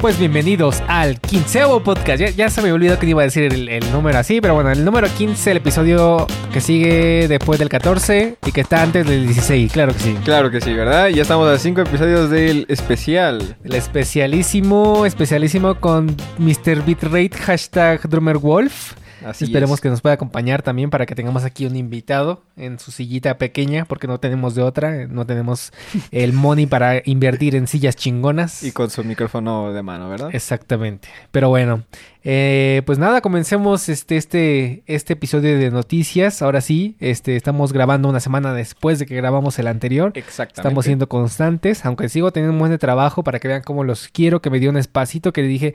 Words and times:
Pues 0.00 0.18
bienvenidos 0.18 0.82
al 0.88 1.20
quinceavo 1.20 1.82
podcast. 1.82 2.18
Ya, 2.18 2.30
ya 2.30 2.48
se 2.48 2.62
me 2.62 2.72
olvidó 2.72 2.98
que 2.98 3.06
iba 3.06 3.20
a 3.20 3.26
decir 3.26 3.42
el, 3.52 3.68
el 3.68 3.92
número 3.92 4.16
así, 4.18 4.40
pero 4.40 4.54
bueno, 4.54 4.70
el 4.70 4.82
número 4.82 5.06
15, 5.08 5.50
el 5.50 5.56
episodio 5.58 6.26
que 6.54 6.62
sigue 6.62 7.28
después 7.28 7.58
del 7.58 7.68
14 7.68 8.38
y 8.46 8.50
que 8.52 8.62
está 8.62 8.80
antes 8.82 9.06
del 9.06 9.26
16, 9.26 9.70
claro 9.70 9.92
que 9.92 9.98
sí. 9.98 10.16
Claro 10.24 10.50
que 10.50 10.62
sí, 10.62 10.72
¿verdad? 10.72 11.08
Ya 11.08 11.20
estamos 11.20 11.46
a 11.50 11.58
cinco 11.58 11.82
episodios 11.82 12.30
del 12.30 12.64
especial. 12.70 13.56
El 13.62 13.74
especialísimo, 13.74 15.04
especialísimo 15.04 15.74
con 15.74 16.16
Mr. 16.38 16.82
Bitrate, 16.82 17.36
hashtag 17.36 18.08
DrummerWolf. 18.08 18.94
Así 19.24 19.44
Esperemos 19.44 19.78
es. 19.78 19.80
que 19.80 19.88
nos 19.88 20.00
pueda 20.00 20.14
acompañar 20.14 20.62
también 20.62 20.90
para 20.90 21.06
que 21.06 21.14
tengamos 21.14 21.44
aquí 21.44 21.66
un 21.66 21.76
invitado 21.76 22.42
en 22.56 22.78
su 22.78 22.90
sillita 22.90 23.38
pequeña, 23.38 23.84
porque 23.84 24.06
no 24.06 24.18
tenemos 24.20 24.54
de 24.54 24.62
otra, 24.62 25.06
no 25.06 25.26
tenemos 25.26 25.72
el 26.10 26.32
money 26.32 26.66
para 26.66 27.02
invertir 27.04 27.54
en 27.54 27.66
sillas 27.66 27.96
chingonas. 27.96 28.62
Y 28.62 28.72
con 28.72 28.90
su 28.90 29.04
micrófono 29.04 29.72
de 29.72 29.82
mano, 29.82 30.08
¿verdad? 30.08 30.30
Exactamente. 30.32 31.08
Pero 31.30 31.48
bueno, 31.48 31.84
eh, 32.22 32.82
pues 32.84 32.98
nada, 32.98 33.20
comencemos 33.20 33.88
este, 33.88 34.16
este, 34.16 34.82
este 34.86 35.14
episodio 35.14 35.58
de 35.58 35.70
noticias. 35.70 36.42
Ahora 36.42 36.60
sí, 36.60 36.96
este, 37.00 37.36
estamos 37.36 37.72
grabando 37.72 38.08
una 38.08 38.20
semana 38.20 38.52
después 38.52 38.98
de 38.98 39.06
que 39.06 39.16
grabamos 39.16 39.58
el 39.58 39.66
anterior. 39.66 40.12
Exactamente. 40.14 40.60
Estamos 40.60 40.84
siendo 40.84 41.08
constantes, 41.08 41.84
aunque 41.86 42.08
sigo 42.08 42.30
teniendo 42.30 42.52
un 42.52 42.58
buen 42.58 42.72
de 42.72 42.78
trabajo 42.78 43.22
para 43.22 43.38
que 43.38 43.48
vean 43.48 43.62
cómo 43.62 43.84
los 43.84 44.08
quiero, 44.08 44.42
que 44.42 44.50
me 44.50 44.58
dio 44.60 44.70
un 44.70 44.76
espacito 44.76 45.32
que 45.32 45.42
le 45.42 45.48
dije, 45.48 45.74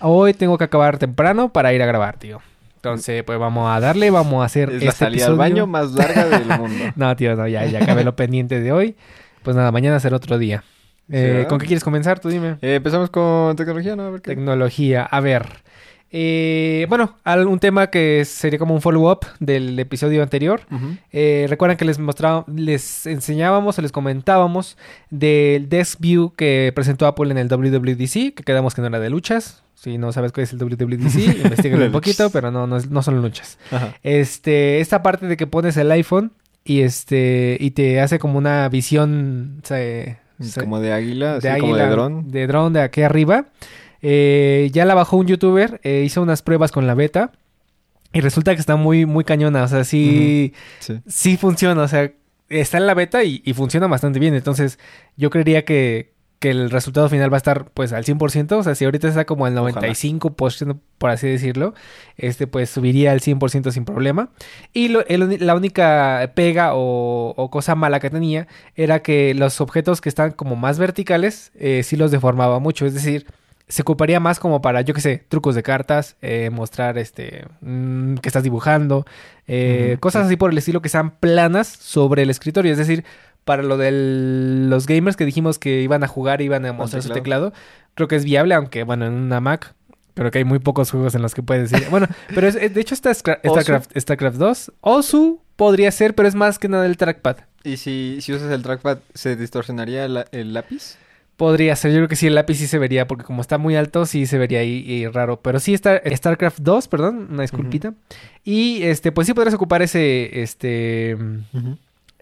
hoy 0.00 0.34
tengo 0.34 0.58
que 0.58 0.64
acabar 0.64 0.98
temprano 0.98 1.52
para 1.52 1.72
ir 1.72 1.82
a 1.82 1.86
grabar, 1.86 2.18
tío. 2.18 2.40
Entonces, 2.78 3.24
pues 3.24 3.38
vamos 3.38 3.68
a 3.74 3.80
darle, 3.80 4.10
vamos 4.10 4.40
a 4.42 4.46
hacer 4.46 4.68
Es 4.68 4.74
este 4.76 4.86
la 4.86 4.92
salida 4.92 5.24
episodio. 5.24 5.32
al 5.42 5.50
baño 5.50 5.66
más 5.66 5.90
larga 5.92 6.24
del 6.26 6.46
mundo. 6.58 6.84
No, 6.96 7.16
tío, 7.16 7.34
no, 7.36 7.46
ya, 7.48 7.64
ya 7.66 7.82
acabé 7.82 8.04
lo 8.04 8.14
pendiente 8.14 8.60
de 8.60 8.70
hoy. 8.72 8.94
Pues 9.42 9.56
nada, 9.56 9.72
mañana 9.72 9.98
será 10.00 10.16
otro 10.16 10.38
día. 10.38 10.62
Eh. 11.10 11.46
¿Con 11.48 11.58
qué 11.58 11.66
quieres 11.66 11.82
comenzar? 11.82 12.20
Tú 12.20 12.28
dime. 12.28 12.56
Eh, 12.62 12.76
empezamos 12.76 13.10
con 13.10 13.56
tecnología, 13.56 13.96
¿no? 13.96 14.04
A 14.04 14.10
ver 14.10 14.20
qué- 14.22 14.30
Tecnología. 14.30 15.02
A 15.04 15.20
ver. 15.20 15.46
Eh, 16.10 16.86
bueno, 16.88 17.16
un 17.46 17.58
tema 17.58 17.88
que 17.88 18.24
sería 18.24 18.58
como 18.58 18.74
un 18.74 18.80
follow-up 18.80 19.26
del 19.40 19.78
episodio 19.78 20.22
anterior. 20.22 20.62
Eh, 21.12 21.46
Recuerdan 21.48 21.76
que 21.76 21.84
les 21.84 21.98
mostraba, 21.98 22.44
les 22.54 23.06
enseñábamos 23.06 23.78
o 23.78 23.82
les 23.82 23.92
comentábamos 23.92 24.76
del 25.10 25.68
Desk 25.68 26.00
View 26.00 26.32
que 26.34 26.72
presentó 26.74 27.06
Apple 27.06 27.30
en 27.30 27.38
el 27.38 27.48
WWDC, 27.48 28.34
que 28.34 28.42
quedamos 28.44 28.74
que 28.74 28.80
no 28.80 28.86
era 28.88 29.00
de 29.00 29.10
luchas. 29.10 29.62
Si 29.74 29.96
no 29.98 30.10
sabes 30.12 30.32
cuál 30.32 30.44
es 30.44 30.52
el 30.52 30.58
WWDC, 30.58 31.16
investiguen 31.44 31.82
un 31.82 31.92
poquito, 31.92 32.30
pero 32.30 32.50
no, 32.50 32.66
no, 32.66 33.02
son 33.02 33.22
luchas. 33.22 33.58
Ajá. 33.70 33.94
Este, 34.02 34.80
esta 34.80 35.02
parte 35.02 35.26
de 35.26 35.36
que 35.36 35.46
pones 35.46 35.76
el 35.76 35.90
iPhone 35.92 36.32
y 36.64 36.80
este 36.80 37.56
y 37.60 37.70
te 37.70 38.00
hace 38.00 38.18
como 38.18 38.38
una 38.38 38.68
visión 38.68 39.60
se- 39.62 40.18
se- 40.40 40.60
Como 40.60 40.80
de 40.80 40.92
águila, 40.92 41.36
así 41.36 41.48
de 41.48 41.58
como 41.58 41.76
de 41.76 41.86
dron. 41.86 42.30
de 42.30 42.46
dron 42.46 42.72
de 42.72 42.80
aquí 42.82 43.02
arriba. 43.02 43.46
Eh, 44.02 44.70
ya 44.72 44.84
la 44.84 44.94
bajó 44.94 45.16
un 45.16 45.26
youtuber, 45.26 45.80
eh, 45.82 46.02
hizo 46.04 46.22
unas 46.22 46.42
pruebas 46.42 46.70
con 46.72 46.86
la 46.86 46.94
beta 46.94 47.32
y 48.12 48.20
resulta 48.20 48.54
que 48.54 48.60
está 48.60 48.76
muy 48.76 49.06
muy 49.06 49.24
cañona, 49.24 49.64
o 49.64 49.68
sea, 49.68 49.84
sí 49.84 50.52
Sí. 50.78 51.00
sí 51.06 51.36
funciona, 51.36 51.82
o 51.82 51.88
sea, 51.88 52.12
está 52.48 52.78
en 52.78 52.86
la 52.86 52.94
beta 52.94 53.24
y, 53.24 53.42
y 53.44 53.52
funciona 53.54 53.86
bastante 53.88 54.18
bien, 54.20 54.34
entonces 54.34 54.78
yo 55.16 55.30
creería 55.30 55.64
que, 55.64 56.12
que 56.38 56.50
el 56.50 56.70
resultado 56.70 57.08
final 57.08 57.30
va 57.32 57.36
a 57.36 57.38
estar 57.38 57.64
pues 57.74 57.92
al 57.92 58.04
100%, 58.04 58.52
o 58.52 58.62
sea, 58.62 58.76
si 58.76 58.84
ahorita 58.84 59.08
está 59.08 59.24
como 59.26 59.44
al 59.46 59.58
Ojalá. 59.58 59.88
95%, 59.88 60.78
por 60.96 61.10
así 61.10 61.26
decirlo, 61.26 61.74
este 62.16 62.46
pues 62.46 62.70
subiría 62.70 63.10
al 63.10 63.20
100% 63.20 63.72
sin 63.72 63.84
problema. 63.84 64.30
Y 64.72 64.88
lo- 64.88 65.04
el- 65.08 65.44
la 65.44 65.56
única 65.56 66.30
pega 66.36 66.74
o, 66.74 67.34
o 67.36 67.50
cosa 67.50 67.74
mala 67.74 67.98
que 67.98 68.08
tenía 68.10 68.46
era 68.76 69.02
que 69.02 69.34
los 69.34 69.60
objetos 69.60 70.00
que 70.00 70.08
están 70.08 70.30
como 70.30 70.54
más 70.54 70.78
verticales 70.78 71.50
eh, 71.56 71.82
sí 71.82 71.96
los 71.96 72.12
deformaba 72.12 72.60
mucho, 72.60 72.86
es 72.86 72.94
decir, 72.94 73.26
se 73.68 73.82
ocuparía 73.82 74.18
más 74.20 74.38
como 74.40 74.62
para, 74.62 74.80
yo 74.82 74.94
qué 74.94 75.00
sé, 75.00 75.24
trucos 75.28 75.54
de 75.54 75.62
cartas, 75.62 76.16
eh, 76.22 76.50
mostrar 76.50 76.96
este 76.98 77.44
mm, 77.60 78.14
que 78.16 78.28
estás 78.28 78.42
dibujando, 78.42 79.04
eh, 79.46 79.96
cosas 80.00 80.22
sí. 80.22 80.26
así 80.26 80.36
por 80.36 80.50
el 80.50 80.58
estilo 80.58 80.80
que 80.82 80.88
sean 80.88 81.10
planas 81.12 81.68
sobre 81.68 82.22
el 82.22 82.30
escritorio. 82.30 82.72
Es 82.72 82.78
decir, 82.78 83.04
para 83.44 83.62
lo 83.62 83.76
de 83.76 83.90
los 84.68 84.86
gamers 84.86 85.16
que 85.16 85.24
dijimos 85.24 85.58
que 85.58 85.82
iban 85.82 86.02
a 86.04 86.08
jugar, 86.08 86.40
iban 86.42 86.64
a 86.66 86.72
mostrar 86.72 87.02
su 87.02 87.10
teclado. 87.10 87.52
creo 87.94 88.08
que 88.08 88.16
es 88.16 88.24
viable, 88.24 88.54
aunque 88.54 88.82
bueno, 88.84 89.06
en 89.06 89.12
una 89.14 89.40
Mac. 89.40 89.74
Creo 90.14 90.30
que 90.32 90.38
hay 90.38 90.44
muy 90.44 90.58
pocos 90.58 90.90
juegos 90.90 91.14
en 91.14 91.22
los 91.22 91.32
que 91.34 91.42
puedes 91.44 91.70
decir. 91.70 91.88
Bueno, 91.90 92.08
pero 92.34 92.48
es- 92.48 92.56
es- 92.56 92.74
de 92.74 92.80
hecho 92.80 92.94
está. 92.94 93.14
StarCraft, 93.14 93.96
StarCraft 93.96 94.36
2. 94.36 94.72
Osu 94.80 95.40
podría 95.56 95.90
ser, 95.92 96.14
pero 96.14 96.26
es 96.28 96.34
más 96.34 96.58
que 96.58 96.68
nada 96.68 96.86
el 96.86 96.96
trackpad. 96.96 97.36
¿Y 97.64 97.76
si, 97.76 98.18
si 98.20 98.32
usas 98.32 98.50
el 98.50 98.62
trackpad, 98.62 98.98
se 99.14 99.36
distorsionaría 99.36 100.08
la- 100.08 100.26
el 100.32 100.54
lápiz? 100.54 100.96
Podría 101.38 101.76
ser, 101.76 101.92
yo 101.92 101.98
creo 101.98 102.08
que 102.08 102.16
sí, 102.16 102.26
el 102.26 102.34
lápiz 102.34 102.56
sí 102.56 102.66
se 102.66 102.78
vería, 102.78 103.06
porque 103.06 103.22
como 103.22 103.42
está 103.42 103.58
muy 103.58 103.76
alto, 103.76 104.06
sí 104.06 104.26
se 104.26 104.38
vería 104.38 104.58
ahí, 104.58 104.84
ahí 104.88 105.06
raro. 105.06 105.40
Pero 105.40 105.60
sí 105.60 105.72
está 105.72 106.02
StarCraft 106.04 106.58
2, 106.58 106.88
perdón, 106.88 107.28
una 107.30 107.42
disculpita. 107.42 107.94
Y 108.42 108.82
este, 108.82 109.12
pues 109.12 109.28
sí 109.28 109.34
podrías 109.34 109.54
ocupar 109.54 109.80
ese, 109.80 110.42
este, 110.42 111.16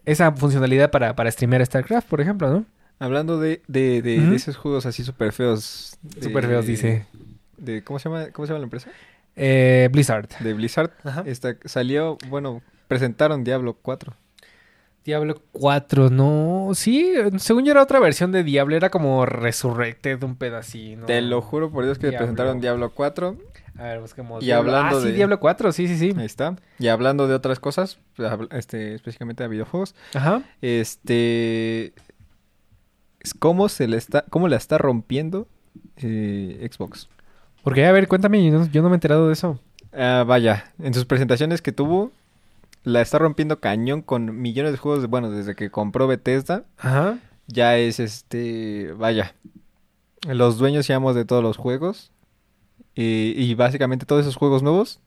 esa 0.05 0.33
funcionalidad 0.33 0.91
para, 0.91 1.17
para 1.17 1.31
streamear 1.31 1.65
StarCraft, 1.65 2.07
por 2.07 2.21
ejemplo, 2.21 2.51
¿no? 2.51 2.67
Hablando 2.99 3.41
de, 3.41 3.63
de, 3.69 4.03
de, 4.03 4.37
esos 4.37 4.59
juegos 4.59 4.85
así 4.85 5.03
súper 5.03 5.33
feos. 5.33 5.97
Súper 6.21 6.47
feos, 6.47 6.67
dice. 6.67 7.07
De, 7.57 7.83
¿cómo, 7.83 7.99
se 7.99 8.11
llama, 8.11 8.27
¿Cómo 8.33 8.45
se 8.45 8.53
llama 8.53 8.59
la 8.59 8.65
empresa? 8.65 8.91
Eh, 9.35 9.89
Blizzard. 9.93 10.29
De 10.41 10.53
Blizzard. 10.53 10.91
Ajá. 11.05 11.23
Esta, 11.25 11.57
salió, 11.65 12.19
bueno, 12.29 12.61
presentaron 12.87 13.45
Diablo 13.45 13.79
4. 13.81 14.15
Diablo 15.07 15.41
4, 15.53 16.11
no. 16.11 16.71
Sí, 16.75 17.15
según 17.39 17.65
yo 17.65 17.71
era 17.71 17.83
otra 17.85 18.01
versión 18.01 18.33
de 18.33 18.43
Diablo, 18.43 18.75
era 18.75 18.91
como 18.91 19.25
Resurrected, 19.25 20.21
un 20.25 20.35
pedacito. 20.35 21.07
Te 21.07 21.23
lo 21.23 21.41
juro 21.41 21.71
por 21.71 21.85
Dios 21.85 21.99
que 21.99 22.09
Diablo. 22.09 22.19
presentaron 22.19 22.61
Diablo 22.61 22.91
4. 22.91 23.37
A 23.79 23.83
ver, 23.85 24.01
busquemos. 24.01 24.43
Y 24.43 24.47
Diablo. 24.47 24.75
hablando 24.75 24.99
ah, 24.99 25.03
sí, 25.03 25.13
Diablo 25.13 25.39
4, 25.39 25.71
sí, 25.71 25.87
sí, 25.87 25.97
sí. 25.97 26.13
Ahí 26.19 26.27
está. 26.27 26.57
Y 26.81 26.89
hablando 26.89 27.29
de 27.29 27.35
otras 27.35 27.61
cosas, 27.61 28.01
este, 28.51 28.97
específicamente 28.97 29.45
de 29.45 29.49
videojuegos, 29.49 29.95
Ajá. 30.13 30.43
este, 30.61 31.93
es 33.21 33.33
cómo 33.39 33.69
se 33.69 33.87
le 33.87 33.99
está, 33.99 34.25
cómo 34.29 34.49
la 34.49 34.57
está 34.57 34.77
rompiendo 34.77 35.47
eh, 35.99 36.69
Xbox. 36.69 37.09
Porque, 37.63 37.87
a 37.87 37.93
ver, 37.93 38.09
cuéntame, 38.09 38.45
yo 38.45 38.59
no, 38.59 38.67
yo 38.67 38.83
no 38.83 38.89
me 38.89 38.95
he 38.95 38.97
enterado 38.97 39.29
de 39.29 39.35
eso. 39.35 39.61
Ah, 39.93 40.25
vaya, 40.27 40.73
en 40.81 40.95
sus 40.95 41.05
presentaciones 41.05 41.63
que 41.63 41.71
tuvo, 41.71 42.11
la 42.87 43.01
está 43.01 43.19
rompiendo 43.19 43.59
cañón 43.59 44.01
con 44.01 44.41
millones 44.41 44.71
de 44.73 44.79
juegos. 44.79 45.07
Bueno, 45.09 45.31
desde 45.31 45.57
que 45.57 45.71
compró 45.71 46.07
Bethesda, 46.07 46.65
Ajá. 46.79 47.19
ya 47.49 47.77
es 47.77 47.99
este, 47.99 48.93
vaya, 48.97 49.35
los 50.29 50.57
dueños, 50.59 50.87
digamos, 50.87 51.15
de 51.17 51.25
todos 51.25 51.43
los 51.43 51.57
juegos. 51.57 52.13
Y, 52.95 53.35
y 53.37 53.55
básicamente 53.55 54.07
todos 54.07 54.23
esos 54.23 54.37
juegos 54.37 54.63
nuevos 54.63 55.01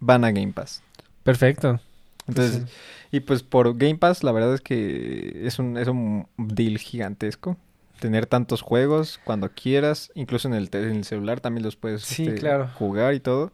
van 0.00 0.24
a 0.24 0.30
Game 0.30 0.52
Pass. 0.52 0.82
Perfecto. 1.24 1.80
Entonces, 2.26 2.62
Sí. 2.62 3.16
y 3.16 3.20
pues 3.20 3.42
por 3.42 3.76
Game 3.76 3.96
Pass, 3.96 4.22
la 4.22 4.32
verdad 4.32 4.54
es 4.54 4.60
que 4.60 5.42
es 5.44 5.58
un, 5.58 5.76
es 5.76 5.88
un 5.88 6.26
deal 6.38 6.78
gigantesco. 6.78 7.56
Tener 8.00 8.26
tantos 8.26 8.62
juegos 8.62 9.20
cuando 9.24 9.50
quieras, 9.50 10.10
incluso 10.14 10.46
en 10.48 10.54
el, 10.54 10.68
en 10.72 10.96
el 10.96 11.04
celular 11.04 11.40
también 11.40 11.64
los 11.64 11.76
puedes 11.76 12.02
Sí, 12.02 12.26
este, 12.26 12.38
claro. 12.40 12.70
jugar 12.78 13.12
y 13.14 13.20
todo. 13.20 13.52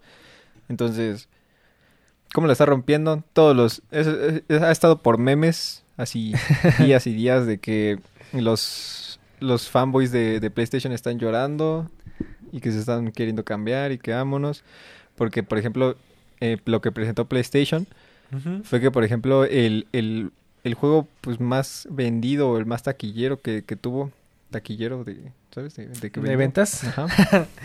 Entonces, 0.68 1.28
¿cómo 2.34 2.46
la 2.46 2.52
está 2.52 2.66
rompiendo? 2.66 3.22
Todos 3.32 3.56
los... 3.56 3.82
es- 3.90 4.06
es- 4.06 4.42
es- 4.48 4.62
ha 4.62 4.70
estado 4.70 4.98
por 5.02 5.18
memes, 5.18 5.82
así 5.96 6.32
días 6.78 7.06
y 7.06 7.12
días 7.14 7.46
de 7.46 7.58
que 7.58 7.98
los, 8.32 9.20
los 9.40 9.68
fanboys 9.68 10.12
de, 10.12 10.40
de 10.40 10.50
PlayStation 10.50 10.92
están 10.92 11.18
llorando 11.18 11.90
y 12.52 12.60
que 12.60 12.72
se 12.72 12.78
están 12.80 13.12
queriendo 13.12 13.44
cambiar 13.44 13.92
y 13.92 13.98
que 13.98 14.12
vámonos. 14.12 14.64
Porque, 15.16 15.42
por 15.42 15.58
ejemplo, 15.58 15.96
eh, 16.40 16.56
lo 16.64 16.80
que 16.80 16.92
presentó 16.92 17.26
PlayStation 17.26 17.86
fue 18.62 18.80
que, 18.80 18.90
por 18.92 19.02
ejemplo, 19.04 19.44
el, 19.44 19.88
el, 19.92 20.30
el 20.62 20.74
juego 20.74 21.08
pues 21.20 21.40
más 21.40 21.88
vendido 21.90 22.48
o 22.50 22.58
el 22.58 22.64
más 22.64 22.84
taquillero 22.84 23.40
que, 23.40 23.64
que 23.64 23.74
tuvo, 23.74 24.12
taquillero 24.52 25.02
de, 25.04 25.18
¿sabes? 25.52 25.74
De, 25.74 25.88
de, 25.88 26.10
que 26.10 26.20
¿De 26.20 26.28
vendió. 26.28 26.38
ventas? 26.38 26.84
Ajá. 26.84 27.08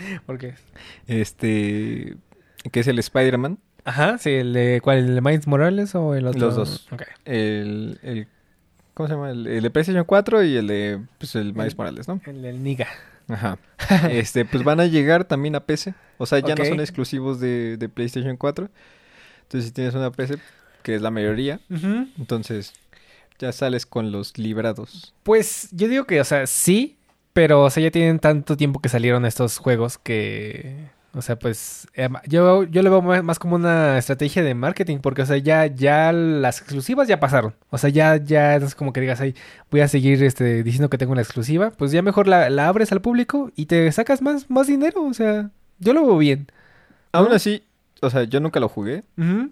¿Por 0.26 0.38
qué? 0.38 0.54
Este, 1.06 2.16
que 2.72 2.80
es 2.80 2.86
el 2.88 2.98
Spider-Man, 2.98 3.58
Ajá, 3.86 4.18
sí, 4.18 4.30
el 4.30 4.52
de, 4.52 4.80
¿cuál? 4.82 4.98
¿El 4.98 5.14
de 5.14 5.20
Miles 5.22 5.46
Morales 5.46 5.94
o 5.94 6.14
el 6.14 6.26
otro? 6.26 6.40
Los 6.40 6.56
dos. 6.56 6.88
Ok. 6.90 7.02
el, 7.24 7.98
el 8.02 8.26
¿cómo 8.94 9.08
se 9.08 9.14
llama? 9.14 9.30
El, 9.30 9.46
el 9.46 9.62
de 9.62 9.70
PlayStation 9.70 10.04
4 10.04 10.42
y 10.44 10.56
el 10.56 10.66
de, 10.66 11.00
pues, 11.18 11.34
el 11.36 11.54
Miles 11.54 11.72
El- 11.72 11.76
Morales, 11.78 12.08
¿no? 12.08 12.20
El 12.26 12.42
del 12.42 12.62
Niga. 12.62 12.88
Ajá. 13.28 13.58
Este, 14.10 14.44
pues 14.44 14.64
van 14.64 14.80
a 14.80 14.86
llegar 14.86 15.24
también 15.24 15.54
a 15.54 15.60
PC. 15.60 15.94
O 16.18 16.26
sea, 16.26 16.40
ya 16.40 16.54
no 16.54 16.64
son 16.64 16.80
exclusivos 16.80 17.38
de, 17.40 17.76
de 17.76 17.88
PlayStation 17.88 18.36
4. 18.36 18.68
Entonces, 19.42 19.68
si 19.68 19.72
tienes 19.72 19.94
una 19.94 20.10
PC, 20.10 20.38
que 20.82 20.96
es 20.96 21.02
la 21.02 21.10
mayoría, 21.12 21.60
entonces 22.18 22.72
ya 23.38 23.52
sales 23.52 23.86
con 23.86 24.10
los 24.12 24.36
librados. 24.38 25.14
Pues 25.22 25.68
yo 25.72 25.86
digo 25.88 26.04
que, 26.06 26.20
o 26.20 26.24
sea, 26.24 26.46
sí, 26.46 26.96
pero, 27.32 27.62
o 27.64 27.70
sea, 27.70 27.82
ya 27.82 27.90
tienen 27.90 28.18
tanto 28.18 28.56
tiempo 28.56 28.80
que 28.80 28.88
salieron 28.88 29.24
estos 29.26 29.58
juegos 29.58 29.98
que... 29.98 30.88
O 31.16 31.22
sea, 31.22 31.38
pues 31.38 31.88
em, 31.94 32.12
yo, 32.26 32.64
yo 32.64 32.82
lo 32.82 32.90
veo 32.90 33.22
más 33.22 33.38
como 33.38 33.56
una 33.56 33.96
estrategia 33.98 34.42
de 34.42 34.54
marketing, 34.54 34.98
porque, 34.98 35.22
o 35.22 35.26
sea, 35.26 35.38
ya, 35.38 35.66
ya 35.66 36.12
las 36.12 36.60
exclusivas 36.60 37.08
ya 37.08 37.18
pasaron. 37.18 37.54
O 37.70 37.78
sea, 37.78 37.90
ya, 37.90 38.16
ya 38.16 38.56
es 38.56 38.74
como 38.74 38.92
que 38.92 39.00
digas, 39.00 39.20
ay, 39.20 39.34
voy 39.70 39.80
a 39.80 39.88
seguir 39.88 40.22
este, 40.22 40.62
diciendo 40.62 40.90
que 40.90 40.98
tengo 40.98 41.12
una 41.12 41.22
exclusiva. 41.22 41.70
Pues 41.70 41.90
ya 41.90 42.02
mejor 42.02 42.28
la, 42.28 42.50
la 42.50 42.68
abres 42.68 42.92
al 42.92 43.00
público 43.00 43.50
y 43.56 43.66
te 43.66 43.90
sacas 43.92 44.20
más, 44.20 44.50
más 44.50 44.66
dinero. 44.66 45.04
O 45.04 45.14
sea, 45.14 45.50
yo 45.78 45.92
lo 45.94 46.04
veo 46.04 46.18
bien. 46.18 46.48
Aún 47.12 47.30
¿No? 47.30 47.34
así, 47.34 47.62
o 48.02 48.10
sea, 48.10 48.24
yo 48.24 48.40
nunca 48.40 48.60
lo 48.60 48.68
jugué 48.68 49.04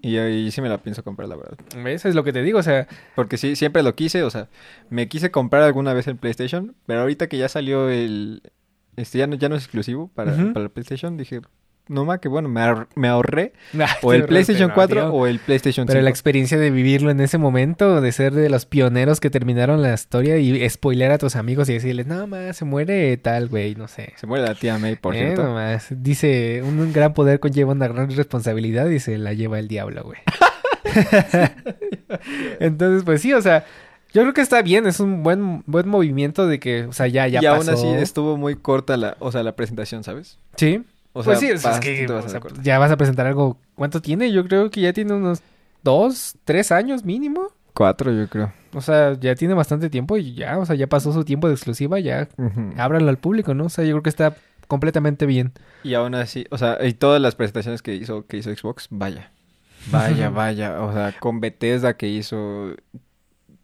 y 0.02 0.18
ahí 0.18 0.50
sí 0.50 0.60
me 0.60 0.68
la 0.68 0.78
pienso 0.78 1.02
comprar, 1.02 1.28
la 1.28 1.36
verdad. 1.36 1.56
Eso 1.86 2.08
es 2.08 2.14
lo 2.14 2.24
que 2.24 2.32
te 2.32 2.42
digo, 2.42 2.58
o 2.58 2.62
sea, 2.62 2.86
Porque 3.14 3.38
sí, 3.38 3.56
siempre 3.56 3.82
lo 3.82 3.94
quise, 3.94 4.22
o 4.22 4.30
sea, 4.30 4.48
me 4.90 5.08
quise 5.08 5.30
comprar 5.30 5.62
alguna 5.62 5.94
vez 5.94 6.06
el 6.08 6.16
PlayStation, 6.16 6.74
pero 6.86 7.00
ahorita 7.00 7.28
que 7.28 7.38
ya 7.38 7.48
salió 7.48 7.88
el... 7.88 8.42
Este 8.96 9.18
ya 9.18 9.26
no, 9.26 9.36
ya 9.36 9.48
no 9.48 9.56
es 9.56 9.62
exclusivo 9.64 10.10
para, 10.14 10.32
para 10.52 10.64
el 10.66 10.70
PlayStation, 10.70 11.16
dije, 11.16 11.40
no 11.86 12.06
más 12.06 12.18
que 12.20 12.28
bueno, 12.28 12.48
me, 12.48 12.60
ahor- 12.62 12.86
me 12.94 13.08
ahorré 13.08 13.52
Ay, 13.74 13.86
o 14.02 14.14
el 14.14 14.24
PlayStation 14.24 14.68
pero, 14.68 14.74
4 14.74 15.00
tío. 15.02 15.12
o 15.12 15.26
el 15.26 15.38
PlayStation 15.38 15.86
Pero 15.86 15.98
5. 15.98 16.04
la 16.04 16.08
experiencia 16.10 16.58
de 16.58 16.70
vivirlo 16.70 17.10
en 17.10 17.20
ese 17.20 17.36
momento, 17.36 18.00
de 18.00 18.10
ser 18.12 18.32
de 18.32 18.48
los 18.48 18.64
pioneros 18.64 19.20
que 19.20 19.28
terminaron 19.28 19.82
la 19.82 19.92
historia 19.92 20.38
y 20.38 20.66
spoiler 20.70 21.10
a 21.12 21.18
tus 21.18 21.36
amigos 21.36 21.68
y 21.68 21.74
decirles, 21.74 22.06
no 22.06 22.26
más, 22.26 22.56
se 22.56 22.64
muere 22.64 23.14
tal, 23.18 23.48
güey, 23.48 23.74
no 23.74 23.86
sé. 23.88 24.14
Se 24.16 24.26
muere 24.26 24.46
la 24.46 24.54
tía 24.54 24.78
May, 24.78 24.96
por 24.96 25.14
Eh, 25.14 25.18
cierto. 25.18 25.42
nomás. 25.44 25.88
Dice, 25.90 26.62
un 26.64 26.90
gran 26.92 27.12
poder 27.12 27.38
conlleva 27.40 27.72
una 27.72 27.88
gran 27.88 28.08
responsabilidad 28.10 28.88
y 28.88 28.98
se 29.00 29.18
la 29.18 29.34
lleva 29.34 29.58
el 29.58 29.68
diablo, 29.68 30.04
güey. 30.04 30.20
Entonces, 32.60 33.02
pues 33.04 33.20
sí, 33.20 33.32
o 33.32 33.42
sea, 33.42 33.64
yo 34.14 34.22
creo 34.22 34.32
que 34.32 34.40
está 34.40 34.62
bien, 34.62 34.86
es 34.86 35.00
un 35.00 35.22
buen, 35.22 35.62
buen 35.66 35.88
movimiento 35.88 36.46
de 36.46 36.60
que, 36.60 36.84
o 36.84 36.92
sea, 36.92 37.08
ya, 37.08 37.26
ya 37.26 37.42
y 37.42 37.46
aún 37.46 37.66
pasó. 37.66 37.72
así 37.72 37.86
estuvo 37.88 38.36
muy 38.36 38.54
corta 38.54 38.96
la, 38.96 39.16
o 39.18 39.30
sea, 39.32 39.42
la 39.42 39.56
presentación, 39.56 40.04
¿sabes? 40.04 40.38
Sí, 40.56 40.84
O 41.12 41.22
sea, 41.22 41.32
pues 41.32 41.40
sí, 41.40 41.58
sea, 41.58 41.72
es 41.72 41.80
que 41.80 42.06
o 42.06 42.28
sea, 42.28 42.40
ya 42.62 42.78
vas 42.78 42.90
a 42.92 42.96
presentar 42.96 43.26
algo. 43.26 43.58
¿Cuánto 43.74 44.00
tiene? 44.00 44.30
Yo 44.32 44.44
creo 44.46 44.70
que 44.70 44.80
ya 44.80 44.92
tiene 44.92 45.12
unos 45.14 45.42
dos, 45.82 46.36
tres 46.44 46.70
años 46.72 47.04
mínimo. 47.04 47.48
Cuatro, 47.74 48.12
yo 48.12 48.28
creo. 48.28 48.52
O 48.72 48.80
sea, 48.80 49.14
ya 49.18 49.34
tiene 49.34 49.54
bastante 49.54 49.90
tiempo 49.90 50.16
y 50.16 50.34
ya, 50.34 50.58
o 50.58 50.64
sea, 50.66 50.76
ya 50.76 50.86
pasó 50.86 51.12
su 51.12 51.24
tiempo 51.24 51.48
de 51.48 51.54
exclusiva, 51.54 51.98
ya 51.98 52.28
Ujú. 52.38 52.72
ábralo 52.76 53.08
al 53.08 53.18
público, 53.18 53.52
¿no? 53.52 53.64
O 53.64 53.68
sea, 53.68 53.84
yo 53.84 53.90
creo 53.94 54.02
que 54.04 54.10
está 54.10 54.36
completamente 54.68 55.26
bien. 55.26 55.52
Y 55.82 55.94
aún 55.94 56.14
así, 56.14 56.46
o 56.50 56.58
sea, 56.58 56.78
y 56.86 56.92
todas 56.94 57.20
las 57.20 57.34
presentaciones 57.34 57.82
que 57.82 57.94
hizo, 57.96 58.26
que 58.26 58.36
hizo 58.36 58.54
Xbox, 58.54 58.86
vaya. 58.90 59.32
Vaya, 59.90 60.30
vaya. 60.30 60.80
O 60.82 60.92
sea, 60.92 61.12
con 61.18 61.40
Bethesda 61.40 61.96
que 61.96 62.08
hizo. 62.08 62.74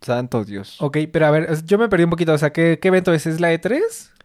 Santo 0.00 0.44
Dios. 0.44 0.76
Ok, 0.81 0.99
pero 1.12 1.26
a 1.26 1.31
ver, 1.31 1.64
yo 1.64 1.79
me 1.79 1.88
perdí 1.88 2.05
un 2.05 2.11
poquito, 2.11 2.32
o 2.32 2.38
sea, 2.38 2.52
¿qué, 2.52 2.79
qué 2.81 2.88
evento 2.88 3.12
es? 3.12 3.26
¿Es 3.26 3.41
la 3.41 3.52
E3? 3.52 3.81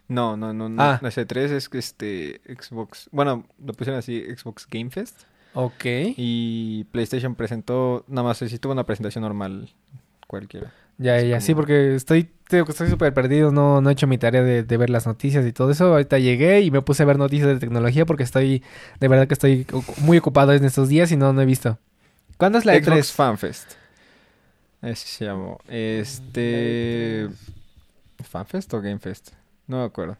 No, 0.07 0.37
no, 0.37 0.53
no, 0.53 0.69
no. 0.69 0.81
Ah. 0.81 0.99
La 1.01 1.09
C3 1.09 1.35
es 1.51 1.69
que 1.69 1.79
este 1.79 2.41
Xbox. 2.47 3.09
Bueno, 3.11 3.45
lo 3.63 3.73
pusieron 3.73 3.99
así, 3.99 4.21
Xbox 4.21 4.67
Game 4.69 4.91
Fest. 4.91 5.23
Ok. 5.53 5.85
Y 6.17 6.83
PlayStation 6.91 7.35
presentó. 7.35 8.05
Nada 8.07 8.27
más, 8.27 8.37
sí 8.37 8.59
tuvo 8.59 8.73
una 8.73 8.85
presentación 8.85 9.23
normal. 9.23 9.73
Cualquiera. 10.27 10.71
Ya, 10.97 11.17
es 11.17 11.27
ya, 11.27 11.41
sí, 11.41 11.53
porque 11.53 11.95
estoy 11.95 12.29
estoy 12.49 12.89
súper 12.89 13.13
perdido, 13.13 13.51
no, 13.51 13.81
no 13.81 13.89
he 13.89 13.93
hecho 13.93 14.07
mi 14.07 14.17
tarea 14.17 14.41
de, 14.43 14.63
de 14.63 14.77
ver 14.77 14.89
las 14.89 15.05
noticias 15.07 15.45
y 15.45 15.51
todo 15.51 15.71
eso. 15.71 15.87
Ahorita 15.87 16.19
llegué 16.19 16.61
y 16.61 16.71
me 16.71 16.81
puse 16.81 17.03
a 17.03 17.05
ver 17.05 17.17
noticias 17.17 17.49
de 17.49 17.59
tecnología 17.59 18.05
porque 18.05 18.23
estoy, 18.23 18.63
de 18.99 19.07
verdad 19.07 19.27
que 19.27 19.33
estoy 19.33 19.67
muy 19.97 20.17
ocupado 20.17 20.53
en 20.53 20.63
estos 20.63 20.87
días 20.87 21.11
y 21.11 21.17
no, 21.17 21.33
no 21.33 21.41
he 21.41 21.45
visto. 21.45 21.79
¿Cuándo 22.37 22.57
es 22.57 22.65
la 22.65 22.75
E 22.75 22.83
Xbox 22.83 23.11
E3? 23.11 23.13
Fan 23.13 23.37
Fest. 23.37 23.71
Así 24.81 25.07
se 25.07 25.25
llamó. 25.25 25.59
Este. 25.67 27.29
¿Fanfest 28.23 28.73
o 28.73 28.81
Game 28.81 28.99
Fest? 28.99 29.31
No 29.67 29.77
me 29.79 29.83
acuerdo. 29.85 30.17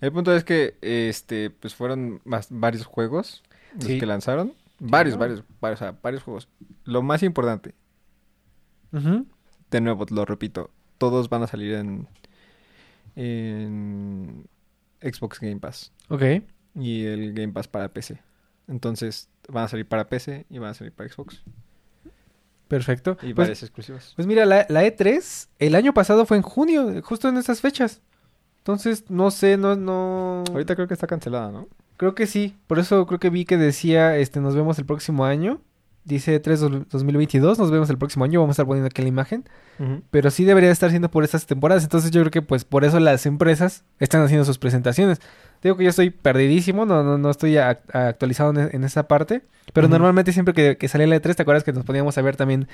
El 0.00 0.12
punto 0.12 0.34
es 0.34 0.44
que 0.44 0.76
este 0.82 1.50
pues 1.50 1.74
fueron 1.74 2.20
más- 2.24 2.48
varios 2.50 2.84
juegos 2.84 3.42
los 3.74 3.84
Sí. 3.84 3.98
que 4.00 4.06
lanzaron. 4.06 4.54
Varios, 4.80 5.16
varios, 5.18 5.42
varios, 5.60 5.80
o 5.80 5.84
sea, 5.84 5.98
varios 6.02 6.22
juegos. 6.22 6.48
Lo 6.84 7.02
más 7.02 7.22
importante, 7.24 7.74
de 8.90 9.80
nuevo, 9.80 10.06
lo 10.10 10.24
repito, 10.24 10.70
todos 10.98 11.28
van 11.28 11.42
a 11.42 11.46
salir 11.48 11.74
en, 11.74 12.06
en 13.16 14.46
Xbox 15.02 15.40
Game 15.40 15.58
Pass 15.58 15.92
Ok, 16.08 16.22
y 16.74 17.04
el 17.04 17.32
Game 17.34 17.52
Pass 17.52 17.68
para 17.68 17.88
PC. 17.92 18.20
Entonces 18.68 19.28
van 19.48 19.64
a 19.64 19.68
salir 19.68 19.86
para 19.86 20.08
PC 20.08 20.46
y 20.48 20.58
van 20.58 20.70
a 20.70 20.74
salir 20.74 20.92
para 20.92 21.08
Xbox 21.08 21.42
perfecto. 22.68 23.12
y 23.22 23.34
Pues, 23.34 23.48
varias 23.48 23.62
exclusivas. 23.62 24.12
pues 24.14 24.26
mira, 24.26 24.46
la, 24.46 24.66
la 24.68 24.84
E3 24.84 25.48
el 25.58 25.74
año 25.74 25.92
pasado 25.92 26.26
fue 26.26 26.36
en 26.36 26.42
junio, 26.42 27.02
justo 27.02 27.28
en 27.28 27.36
estas 27.36 27.60
fechas. 27.60 28.00
Entonces, 28.58 29.04
no 29.08 29.30
sé, 29.30 29.56
no, 29.56 29.76
no... 29.76 30.44
Ahorita 30.52 30.74
creo 30.74 30.86
que 30.86 30.94
está 30.94 31.06
cancelada, 31.06 31.50
¿no? 31.50 31.68
Creo 31.96 32.14
que 32.14 32.26
sí. 32.26 32.54
Por 32.66 32.78
eso 32.78 33.06
creo 33.06 33.18
que 33.18 33.30
vi 33.30 33.44
que 33.44 33.56
decía, 33.56 34.16
este, 34.16 34.40
nos 34.40 34.54
vemos 34.54 34.78
el 34.78 34.84
próximo 34.86 35.24
año. 35.24 35.60
Dice 36.08 36.40
3 36.40 36.58
dos- 36.60 36.88
2022, 36.90 37.58
nos 37.58 37.70
vemos 37.70 37.88
el 37.90 37.98
próximo 37.98 38.24
año. 38.24 38.40
Vamos 38.40 38.54
a 38.54 38.56
estar 38.56 38.66
poniendo 38.66 38.86
aquí 38.86 39.02
la 39.02 39.08
imagen. 39.08 39.44
Pero 40.10 40.30
sí 40.32 40.44
debería 40.44 40.72
estar 40.72 40.90
siendo 40.90 41.08
por 41.08 41.22
estas 41.22 41.46
temporadas. 41.46 41.84
Entonces 41.84 42.10
yo 42.10 42.20
creo 42.22 42.30
que 42.32 42.42
pues 42.42 42.64
por 42.64 42.84
eso 42.84 42.98
las 42.98 43.26
empresas 43.26 43.84
están 44.00 44.22
haciendo 44.22 44.44
sus 44.44 44.58
presentaciones. 44.58 45.20
Digo 45.62 45.76
que 45.76 45.84
yo 45.84 45.90
estoy 45.90 46.10
perdidísimo, 46.10 46.84
no, 46.86 47.02
no, 47.04 47.16
no 47.18 47.30
estoy 47.30 47.58
a- 47.58 47.80
a- 47.92 48.08
actualizado 48.08 48.50
en, 48.58 48.70
en 48.72 48.82
esa 48.84 49.06
parte. 49.06 49.42
Pero 49.74 49.86
normalmente 49.86 50.32
siempre 50.32 50.54
que, 50.54 50.76
que 50.78 50.88
salía 50.88 51.06
la 51.06 51.16
E3, 51.16 51.34
¿te 51.36 51.42
acuerdas 51.42 51.62
que 51.62 51.72
nos 51.72 51.84
poníamos 51.84 52.16
a 52.16 52.22
ver 52.22 52.36
también 52.36 52.66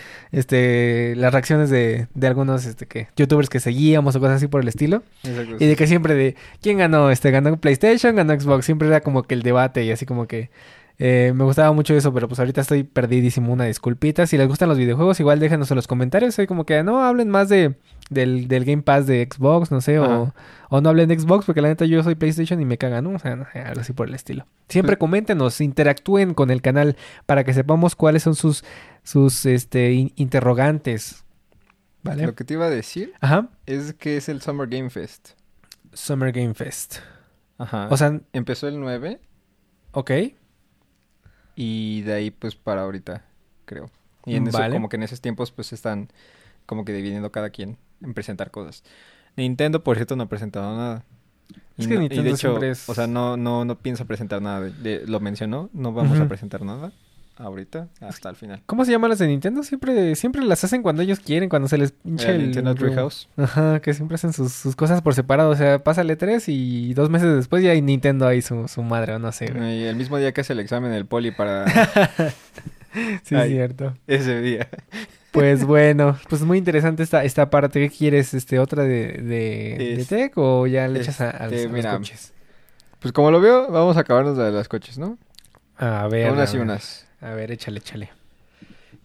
este 0.44 1.14
las 1.16 1.32
reacciones 1.32 1.70
de, 1.70 2.06
de 2.14 2.26
algunos 2.26 2.66
este, 2.66 2.86
que, 2.86 3.08
youtubers 3.16 3.48
que 3.48 3.60
seguíamos 3.60 4.14
o 4.16 4.20
cosas 4.20 4.36
así 4.36 4.46
por 4.46 4.60
el 4.62 4.68
estilo? 4.68 5.02
Exacto. 5.24 5.56
Y 5.58 5.66
de 5.66 5.76
que 5.76 5.86
siempre 5.86 6.14
de 6.14 6.36
quién 6.62 6.78
ganó, 6.78 7.10
este 7.10 7.30
ganó 7.30 7.56
PlayStation, 7.56 8.14
ganó 8.16 8.38
Xbox, 8.38 8.64
siempre 8.64 8.88
era 8.88 9.00
como 9.00 9.22
que 9.24 9.34
el 9.34 9.42
debate 9.42 9.84
y 9.84 9.90
así 9.90 10.06
como 10.06 10.26
que 10.26 10.50
eh, 10.98 11.32
me 11.34 11.44
gustaba 11.44 11.72
mucho 11.72 11.94
eso, 11.94 12.12
pero 12.14 12.28
pues 12.28 12.38
ahorita 12.38 12.60
estoy 12.60 12.84
perdidísimo, 12.84 13.52
una 13.52 13.64
disculpita. 13.64 14.26
Si 14.26 14.36
les 14.38 14.46
gustan 14.48 14.68
los 14.68 14.78
videojuegos, 14.78 15.18
igual 15.20 15.40
déjenos 15.40 15.70
en 15.70 15.76
los 15.76 15.86
comentarios, 15.86 16.34
soy 16.34 16.46
como 16.46 16.64
que 16.66 16.82
no 16.82 17.02
hablen 17.02 17.28
más 17.30 17.48
de 17.48 17.74
del, 18.10 18.48
del 18.48 18.64
Game 18.66 18.82
Pass 18.82 19.06
de 19.06 19.26
Xbox, 19.32 19.70
no 19.70 19.80
sé, 19.80 19.98
o, 19.98 20.32
o 20.68 20.80
no 20.80 20.88
hablen 20.90 21.08
de 21.08 21.18
Xbox, 21.18 21.46
porque 21.46 21.62
la 21.62 21.68
neta 21.68 21.84
yo 21.86 22.02
soy 22.02 22.14
PlayStation 22.14 22.60
y 22.60 22.64
me 22.66 22.76
cagan, 22.78 23.04
¿no? 23.04 23.10
O 23.10 23.18
sea, 23.18 23.34
no 23.34 23.46
algo 23.54 23.80
así 23.80 23.92
por 23.94 24.08
el 24.08 24.14
estilo. 24.14 24.46
Siempre 24.68 24.98
coméntenos, 24.98 25.60
interactúen 25.60 26.34
con 26.34 26.50
el 26.50 26.60
canal 26.62 26.96
para 27.26 27.44
que 27.44 27.54
sepamos 27.54 27.96
cuáles 27.96 28.22
son 28.22 28.34
sus 28.34 28.62
sus 29.02 29.46
este 29.46 29.92
in- 29.92 30.12
interrogantes. 30.16 31.24
¿Vale? 32.02 32.26
Lo 32.26 32.34
que 32.34 32.44
te 32.44 32.52
iba 32.54 32.66
a 32.66 32.70
decir 32.70 33.14
Ajá. 33.22 33.48
es 33.64 33.94
que 33.94 34.18
es 34.18 34.28
el 34.28 34.42
Summer 34.42 34.68
Game 34.68 34.90
Fest. 34.90 35.30
Summer 35.94 36.30
Game 36.32 36.52
Fest. 36.54 36.96
Ajá. 37.56 37.88
O 37.90 37.96
sea, 37.96 38.20
empezó 38.34 38.68
el 38.68 38.78
9 38.78 39.20
ok. 39.92 40.10
Y 41.56 42.02
de 42.02 42.12
ahí 42.14 42.30
pues 42.30 42.54
para 42.56 42.82
ahorita, 42.82 43.24
creo. 43.64 43.90
Y 44.26 44.36
en 44.36 44.46
eso, 44.48 44.56
como 44.72 44.88
que 44.88 44.96
en 44.96 45.02
esos 45.02 45.20
tiempos 45.20 45.50
pues 45.50 45.72
están 45.72 46.08
como 46.66 46.84
que 46.84 46.92
dividiendo 46.92 47.30
cada 47.30 47.50
quien 47.50 47.76
en 48.02 48.14
presentar 48.14 48.50
cosas. 48.50 48.82
Nintendo, 49.36 49.82
por 49.84 49.96
cierto, 49.96 50.16
no 50.16 50.24
ha 50.24 50.28
presentado 50.28 50.76
nada. 50.76 51.04
Es 51.76 51.86
Y 51.86 51.88
que 51.88 51.94
no- 51.94 52.00
y 52.00 52.08
Nintendo 52.08 52.22
de 52.24 52.30
hecho, 52.30 52.62
es- 52.62 52.88
o 52.88 52.94
sea, 52.94 53.06
no, 53.06 53.36
no, 53.36 53.64
no 53.64 53.78
piensa 53.78 54.04
presentar 54.06 54.40
nada. 54.40 54.60
de- 54.60 54.70
de- 55.00 55.06
lo 55.06 55.20
mencionó, 55.20 55.68
no 55.72 55.92
vamos 55.92 56.18
a 56.20 56.28
presentar 56.28 56.62
nada 56.62 56.92
ahorita 57.36 57.88
hasta 58.00 58.30
el 58.30 58.36
final. 58.36 58.62
¿Cómo 58.66 58.84
se 58.84 58.92
llaman 58.92 59.10
las 59.10 59.18
de 59.18 59.26
Nintendo? 59.26 59.62
Siempre, 59.62 60.14
siempre 60.16 60.42
las 60.44 60.62
hacen 60.64 60.82
cuando 60.82 61.02
ellos 61.02 61.20
quieren, 61.20 61.48
cuando 61.48 61.68
se 61.68 61.78
les 61.78 61.92
pincha 61.92 62.30
Eh, 62.30 62.36
el... 62.36 62.42
Nintendo 62.42 62.74
Treehouse. 62.74 63.28
Ajá, 63.36 63.80
que 63.80 63.94
siempre 63.94 64.14
hacen 64.16 64.32
sus, 64.32 64.52
sus 64.52 64.76
cosas 64.76 65.02
por 65.02 65.14
separado. 65.14 65.50
O 65.50 65.56
sea, 65.56 65.82
pásale 65.82 66.16
tres 66.16 66.48
y 66.48 66.94
dos 66.94 67.10
meses 67.10 67.34
después 67.34 67.62
ya 67.62 67.70
hay 67.72 67.82
Nintendo 67.82 68.26
ahí 68.26 68.42
su, 68.42 68.68
su 68.68 68.82
madre 68.82 69.14
o 69.14 69.18
no 69.18 69.32
sé. 69.32 69.46
güey. 69.52 69.80
Y 69.80 69.84
el 69.84 69.96
mismo 69.96 70.18
día 70.18 70.32
que 70.32 70.42
hace 70.42 70.52
el 70.52 70.60
examen 70.60 70.92
del 70.92 71.06
poli 71.06 71.30
para 71.30 71.64
Sí, 73.24 73.34
es 73.34 73.48
cierto. 73.48 73.94
ese 74.06 74.40
día. 74.40 74.68
Pues 75.32 75.64
bueno, 75.66 76.16
pues 76.28 76.42
muy 76.42 76.58
interesante 76.58 77.02
esta, 77.02 77.24
esta 77.24 77.50
parte. 77.50 77.80
¿Qué 77.80 77.90
quieres? 77.90 78.34
este 78.34 78.58
¿Otra 78.60 78.84
de, 78.84 79.14
de, 79.20 80.06
tech 80.08 80.32
o 80.36 80.66
ya 80.66 80.86
le 80.86 81.00
echas 81.00 81.20
a, 81.20 81.30
a 81.30 81.44
los, 81.46 81.52
este, 81.54 81.64
a 81.64 81.68
los 81.68 81.72
mira, 81.72 81.96
coches? 81.96 82.32
Pues 83.00 83.12
como 83.12 83.30
lo 83.30 83.40
veo, 83.40 83.70
vamos 83.70 83.96
a 83.96 84.00
acabarnos 84.00 84.36
de 84.36 84.50
las 84.52 84.68
coches, 84.68 84.96
¿no? 84.96 85.18
A 85.76 86.06
ver. 86.08 86.30
unas 86.30 86.54
a 86.54 86.56
y 86.56 86.60
unas. 86.60 87.03
A 87.24 87.30
ver, 87.34 87.50
échale, 87.50 87.78
échale. 87.78 88.10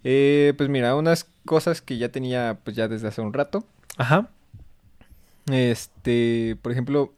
Eh, 0.04 0.54
pues 0.58 0.70
mira, 0.70 0.96
unas 0.96 1.26
cosas 1.46 1.82
que 1.82 1.98
ya 1.98 2.10
tenía 2.10 2.60
pues 2.64 2.76
ya 2.76 2.88
desde 2.88 3.08
hace 3.08 3.22
un 3.22 3.34
rato. 3.34 3.64
Ajá. 3.98 4.30
Este, 5.52 6.58
por 6.62 6.72
ejemplo, 6.72 7.14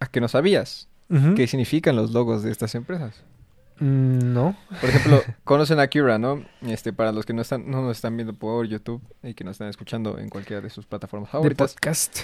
a 0.00 0.06
que 0.06 0.20
no 0.20 0.28
sabías 0.28 0.88
qué 1.36 1.46
significan 1.46 1.94
los 1.94 2.12
logos 2.12 2.42
de 2.42 2.50
estas 2.50 2.74
empresas. 2.74 3.22
Mm, 3.78 4.32
no. 4.32 4.56
Por 4.80 4.90
ejemplo, 4.90 5.22
conocen 5.44 5.78
a 5.78 5.86
Kira, 5.86 6.18
¿no? 6.18 6.44
Este, 6.62 6.92
para 6.92 7.12
los 7.12 7.26
que 7.26 7.32
no 7.32 7.42
están, 7.42 7.70
no 7.70 7.82
nos 7.82 7.96
están 7.96 8.16
viendo 8.16 8.34
por 8.34 8.66
YouTube 8.66 9.02
y 9.22 9.34
que 9.34 9.44
nos 9.44 9.52
están 9.52 9.68
escuchando 9.68 10.18
en 10.18 10.28
cualquiera 10.30 10.60
de 10.62 10.70
sus 10.70 10.86
plataformas 10.86 11.28
De 11.28 11.32
favoritas. 11.32 11.74
podcast. 11.74 12.18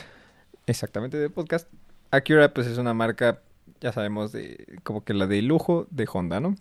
Exactamente, 0.66 1.16
de 1.16 1.30
podcast. 1.30 1.68
Acura, 2.10 2.52
pues 2.52 2.66
es 2.66 2.78
una 2.78 2.94
marca, 2.94 3.40
ya 3.80 3.92
sabemos, 3.92 4.32
de 4.32 4.78
como 4.82 5.04
que 5.04 5.14
la 5.14 5.26
de 5.26 5.42
lujo 5.42 5.86
de 5.90 6.08
Honda, 6.12 6.40
¿no? 6.40 6.56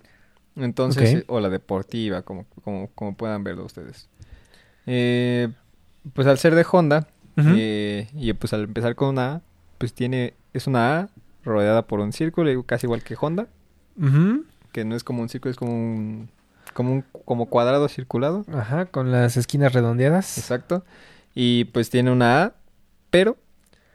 Entonces, 0.55 1.23
o 1.27 1.39
la 1.39 1.49
deportiva, 1.49 2.23
como, 2.23 2.45
como, 2.63 2.89
como 2.93 3.15
puedan 3.15 3.43
verlo 3.43 3.65
ustedes. 3.65 4.09
Eh, 4.85 5.49
pues 6.13 6.27
al 6.27 6.37
ser 6.37 6.55
de 6.55 6.65
Honda, 6.69 7.07
eh, 7.37 8.09
y 8.13 8.33
pues 8.33 8.53
al 8.53 8.63
empezar 8.63 8.95
con 8.95 9.09
una 9.09 9.33
A, 9.35 9.41
pues 9.77 9.93
tiene, 9.93 10.33
es 10.53 10.67
una 10.67 10.99
A 10.99 11.09
rodeada 11.43 11.87
por 11.87 11.99
un 11.99 12.13
círculo, 12.13 12.63
casi 12.63 12.85
igual 12.85 13.03
que 13.03 13.15
Honda. 13.19 13.47
Que 14.71 14.85
no 14.85 14.95
es 14.95 15.03
como 15.03 15.21
un 15.21 15.29
círculo, 15.29 15.51
es 15.51 15.57
como 15.57 15.73
un 15.73 16.29
como 16.73 16.93
un 16.93 17.05
como 17.25 17.47
cuadrado 17.47 17.87
circulado. 17.89 18.45
Ajá, 18.53 18.85
con 18.85 19.11
las 19.11 19.37
esquinas 19.37 19.73
redondeadas. 19.73 20.37
Exacto. 20.37 20.83
Y 21.35 21.65
pues 21.65 21.89
tiene 21.89 22.11
una 22.11 22.43
A, 22.43 22.53
pero 23.09 23.37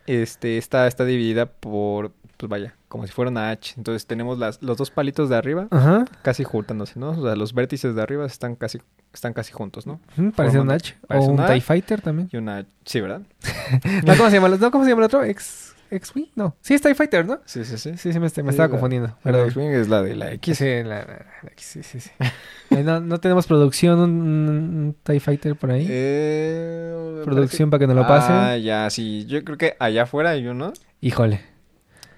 este 0.07 0.59
está 0.59 0.87
está 0.87 1.05
dividida 1.05 1.47
por 1.47 2.13
pues 2.37 2.49
vaya, 2.51 2.75
como 2.89 3.07
si 3.07 3.13
fuera 3.13 3.31
una 3.31 3.51
H. 3.51 3.75
Entonces 3.77 4.07
tenemos 4.07 4.39
las 4.39 4.63
los 4.63 4.77
dos 4.77 4.91
palitos 4.91 5.29
de 5.29 5.37
arriba 5.37 5.69
Ajá. 5.71 6.05
casi 6.23 6.45
juntándose, 6.45 6.99
¿no? 6.99 7.11
O 7.11 7.23
sea, 7.23 7.37
los 7.37 7.53
vértices 7.55 7.95
de 7.95 8.03
arriba 8.03 8.27
están 8.27 8.55
casi 8.57 8.81
están 9.13 9.33
casi 9.33 9.53
juntos, 9.53 9.87
¿no? 9.87 10.01
Parece 10.35 10.59
un 10.61 10.71
H. 10.71 10.95
O 11.03 11.07
parece 11.07 11.29
un 11.31 11.41
un. 11.41 11.47
TIE 11.47 11.61
Fighter 11.61 12.01
también. 12.03 12.29
Y 12.33 12.37
una 12.37 12.67
sí, 12.85 13.01
¿verdad? 13.01 13.23
No, 14.05 14.17
¿cómo 14.17 14.29
se 14.31 14.37
llama? 14.37 14.49
el- 14.55 14.61
No, 14.61 14.71
¿cómo 14.71 14.85
se 14.85 14.91
llama 14.91 15.01
el 15.03 15.07
otro? 15.07 15.25
X, 15.25 15.75
X-Wing? 15.91 16.27
No. 16.35 16.55
Sí, 16.61 16.75
es 16.75 16.83
TIE 16.83 16.95
Fighter, 16.95 17.25
¿no? 17.25 17.41
Sí, 17.47 17.65
sí, 17.65 17.79
sí. 17.79 17.97
Sí, 17.97 18.13
sí, 18.13 18.19
me, 18.19 18.25
me 18.25 18.29
Sí, 18.31 18.41
estaba 18.41 18.67
la- 18.67 18.69
confundiendo. 18.69 19.17
Perdón. 19.23 19.47
X-Wing 19.47 19.71
es 19.71 19.89
la 19.89 20.03
de 20.03 20.17
la 20.17 20.33
X. 20.33 20.59
Sí, 20.59 20.65
la- 20.65 20.83
la- 20.83 21.27
la 21.43 21.51
X, 21.53 21.65
sí, 21.67 21.83
sí, 21.83 22.01
sí. 22.01 22.11
Eh, 22.71 22.83
no, 22.83 22.99
no 23.01 23.21
tenemos 23.21 23.47
producción, 23.47 24.01
un, 24.01 24.11
un 24.11 24.97
TIE 25.05 25.21
Fighter 25.21 25.55
por 25.55 25.71
ahí. 25.71 25.87
Eh, 25.89 27.23
producción 27.25 27.71
para 27.71 27.79
que 27.79 27.87
nos 27.87 27.95
lo 27.97 28.07
pase. 28.07 28.33
Ah, 28.33 28.57
ya, 28.59 28.91
sí. 28.91 29.25
Yo 29.27 29.45
creo 29.45 29.57
que 29.57 29.77
allá 29.79 30.03
afuera 30.03 30.31
hay 30.31 30.47
uno. 30.49 30.73
Híjole. 31.01 31.41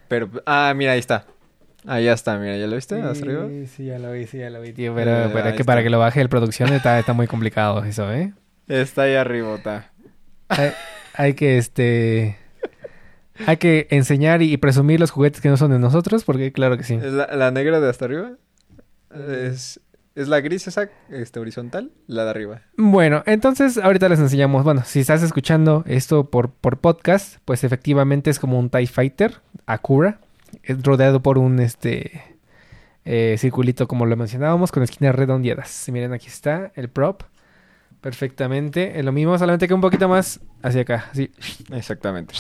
Pero, 0.09 0.31
ah, 0.47 0.73
mira, 0.77 0.93
ahí 0.93 0.99
está. 0.99 1.27
Allá 1.87 2.13
está, 2.13 2.37
mira, 2.39 2.57
¿ya 2.57 2.67
lo 2.67 2.75
viste? 2.77 3.01
Hasta 3.01 3.25
arriba. 3.25 3.47
Sí, 3.49 3.67
sí, 3.67 3.85
ya 3.87 3.99
lo 3.99 4.13
vi, 4.13 4.27
sí, 4.27 4.39
ya 4.39 4.51
lo 4.51 4.61
vi, 4.61 4.73
tío. 4.73 4.95
Pero, 4.95 5.11
Eh, 5.11 5.31
pero 5.33 5.45
ahí 5.45 5.51
es 5.53 5.57
que 5.57 5.65
para 5.65 5.83
que 5.83 5.91
lo 5.91 5.99
baje 5.99 6.21
el 6.21 6.29
producción 6.29 6.73
está, 6.73 6.99
está 6.99 7.13
muy 7.13 7.27
complicado 7.27 7.85
eso, 7.85 8.13
¿eh? 8.13 8.33
Está 8.67 9.03
ahí 9.03 9.15
arriba, 9.15 9.55
está. 9.55 9.91
Hay, 10.49 10.73
hay 11.15 11.35
que, 11.35 11.59
este... 11.59 12.37
Hay 13.47 13.57
que 13.59 13.87
enseñar 13.91 14.43
y 14.43 14.57
presumir 14.57 14.99
los 14.99 15.13
juguetes 15.13 15.41
que 15.41 15.49
no 15.49 15.57
son 15.57 15.71
de 15.71 15.79
nosotros, 15.79 16.25
porque 16.25 16.51
claro 16.53 16.77
que 16.77 16.83
sí. 16.83 16.99
La, 17.01 17.29
la 17.29 17.51
negra 17.53 17.79
de 17.81 17.89
hasta 17.89 18.07
arriba. 18.07 18.33
Es, 19.15 19.81
es 20.19 20.27
la 20.27 20.41
gris 20.41 20.67
esa, 20.67 20.91
este, 21.11 21.39
horizontal, 21.39 21.93
la 22.09 22.25
de 22.25 22.31
arriba. 22.31 22.63
Bueno, 22.77 23.23
entonces 23.25 23.79
ahorita 23.79 24.09
les 24.09 24.19
enseñamos. 24.19 24.65
Bueno, 24.65 24.83
si 24.85 24.99
estás 24.99 25.23
escuchando 25.23 25.85
esto 25.87 26.29
por, 26.29 26.51
por 26.51 26.79
podcast, 26.79 27.39
pues 27.45 27.63
efectivamente 27.63 28.29
es 28.29 28.41
como 28.41 28.59
un 28.59 28.69
TIE 28.69 28.89
Fighter, 28.89 29.37
Akura, 29.65 30.19
es 30.65 30.83
rodeado 30.83 31.23
por 31.23 31.39
un 31.39 31.61
este 31.61 32.21
eh, 33.05 33.37
circulito, 33.39 33.87
como 33.87 34.07
lo 34.07 34.17
mencionábamos, 34.17 34.73
con 34.73 34.83
esquinas 34.83 35.15
redondeadas. 35.15 35.89
Y 35.89 35.93
miren, 35.93 36.13
aquí 36.13 36.27
está 36.27 36.73
el 36.75 36.89
prop. 36.89 37.23
Perfectamente. 38.01 38.99
Es 38.99 39.05
lo 39.05 39.13
mismo, 39.13 39.39
solamente 39.39 39.69
que 39.69 39.75
un 39.75 39.81
poquito 39.81 40.09
más 40.09 40.41
hacia 40.63 40.83
acá. 40.83 41.07
Así. 41.13 41.31
Exactamente. 41.73 42.35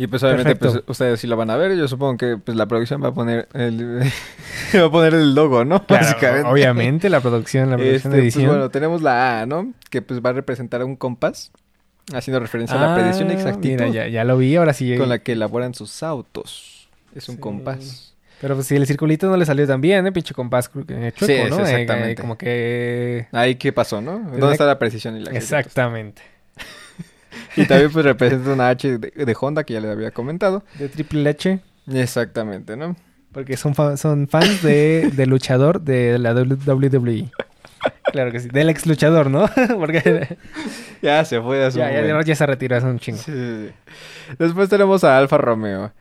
Y 0.00 0.06
pues 0.06 0.22
obviamente 0.22 0.54
pues, 0.54 0.80
ustedes 0.86 1.18
sí 1.20 1.26
lo 1.26 1.36
van 1.36 1.50
a 1.50 1.56
ver. 1.56 1.76
Yo 1.76 1.88
supongo 1.88 2.16
que 2.16 2.36
pues 2.38 2.56
la 2.56 2.66
producción 2.66 3.02
va 3.02 3.08
a 3.08 3.12
poner 3.14 3.48
el, 3.52 3.98
va 4.74 4.84
a 4.86 4.90
poner 4.90 5.12
el 5.14 5.34
logo, 5.34 5.64
¿no? 5.64 5.84
Claro, 5.86 6.48
obviamente, 6.50 7.10
la 7.10 7.20
producción, 7.20 7.68
la 7.70 7.76
producción 7.76 7.96
Este, 7.96 8.08
de 8.08 8.14
pues, 8.22 8.34
edición. 8.36 8.46
bueno, 8.52 8.70
tenemos 8.70 9.02
la 9.02 9.40
A, 9.40 9.46
¿no? 9.46 9.72
Que 9.90 10.00
pues 10.00 10.20
va 10.24 10.30
a 10.30 10.34
representar 10.34 10.84
un 10.84 10.94
compás, 10.94 11.50
haciendo 12.14 12.38
referencia 12.38 12.76
a 12.80 12.88
la 12.88 12.94
predicción 12.94 13.28
Ah, 13.30 13.32
exactitud 13.34 13.84
Mira, 13.84 13.88
ya, 13.88 14.06
ya 14.06 14.22
lo 14.24 14.38
vi, 14.38 14.54
ahora 14.54 14.72
sí. 14.72 14.96
con 14.96 15.08
la 15.08 15.18
que 15.18 15.32
elaboran 15.32 15.74
sus 15.74 16.02
autos. 16.04 16.88
Es 17.16 17.28
un 17.28 17.34
Sí. 17.34 17.40
compás. 17.40 18.14
Pero 18.40 18.54
pues 18.54 18.68
si 18.68 18.76
el 18.76 18.86
circulito 18.86 19.28
no 19.28 19.36
le 19.36 19.44
salió 19.44 19.66
tan 19.66 19.80
bien, 19.80 20.06
¿eh? 20.06 20.12
Pinche 20.12 20.32
compás 20.32 20.70
eh, 20.88 21.10
chueco, 21.16 21.44
Sí, 21.44 21.50
¿no? 21.50 21.58
Eh, 21.58 21.70
eh, 21.70 21.82
exactamente. 21.82 22.22
como 22.22 22.38
que... 22.38 23.26
Ahí 23.32 23.56
qué 23.56 23.72
pasó, 23.72 24.00
¿no? 24.00 24.20
¿Dónde 24.20 24.52
está 24.52 24.64
la 24.64 24.78
precisión 24.78 25.16
y 25.16 25.24
la? 25.24 25.32
Exactamente. 25.32 26.22
Y 27.56 27.66
también 27.66 27.90
pues 27.90 28.04
representa 28.04 28.52
una 28.52 28.68
H 28.68 28.98
de, 28.98 29.10
de 29.24 29.36
Honda 29.40 29.64
que 29.64 29.74
ya 29.74 29.80
les 29.80 29.90
había 29.90 30.10
comentado. 30.10 30.62
De 30.78 30.88
Triple 30.88 31.28
H, 31.28 31.60
Exactamente, 31.92 32.76
¿no? 32.76 32.96
porque 33.32 33.56
son, 33.56 33.74
fa- 33.74 33.96
son 33.96 34.26
fans 34.26 34.62
de, 34.62 35.10
de 35.14 35.26
luchador 35.26 35.80
de 35.82 36.18
la 36.18 36.32
WWE. 36.34 37.30
Claro 38.10 38.32
que 38.32 38.40
sí, 38.40 38.48
del 38.48 38.70
ex 38.70 38.86
luchador, 38.86 39.30
¿no? 39.30 39.48
porque 39.78 40.36
Ya 41.02 41.24
se 41.24 41.40
fue 41.40 41.64
a 41.64 41.70
su 41.70 41.78
ya, 41.78 41.90
ya, 41.92 42.22
ya 42.22 42.34
se 42.34 42.46
retiró 42.46 42.76
hace 42.76 42.86
un 42.86 42.98
chingo. 42.98 43.18
Sí, 43.18 43.30
sí, 43.32 43.66
sí. 43.68 44.34
Después 44.38 44.68
tenemos 44.68 45.04
a 45.04 45.16
Alfa 45.18 45.36
Romeo. 45.38 45.92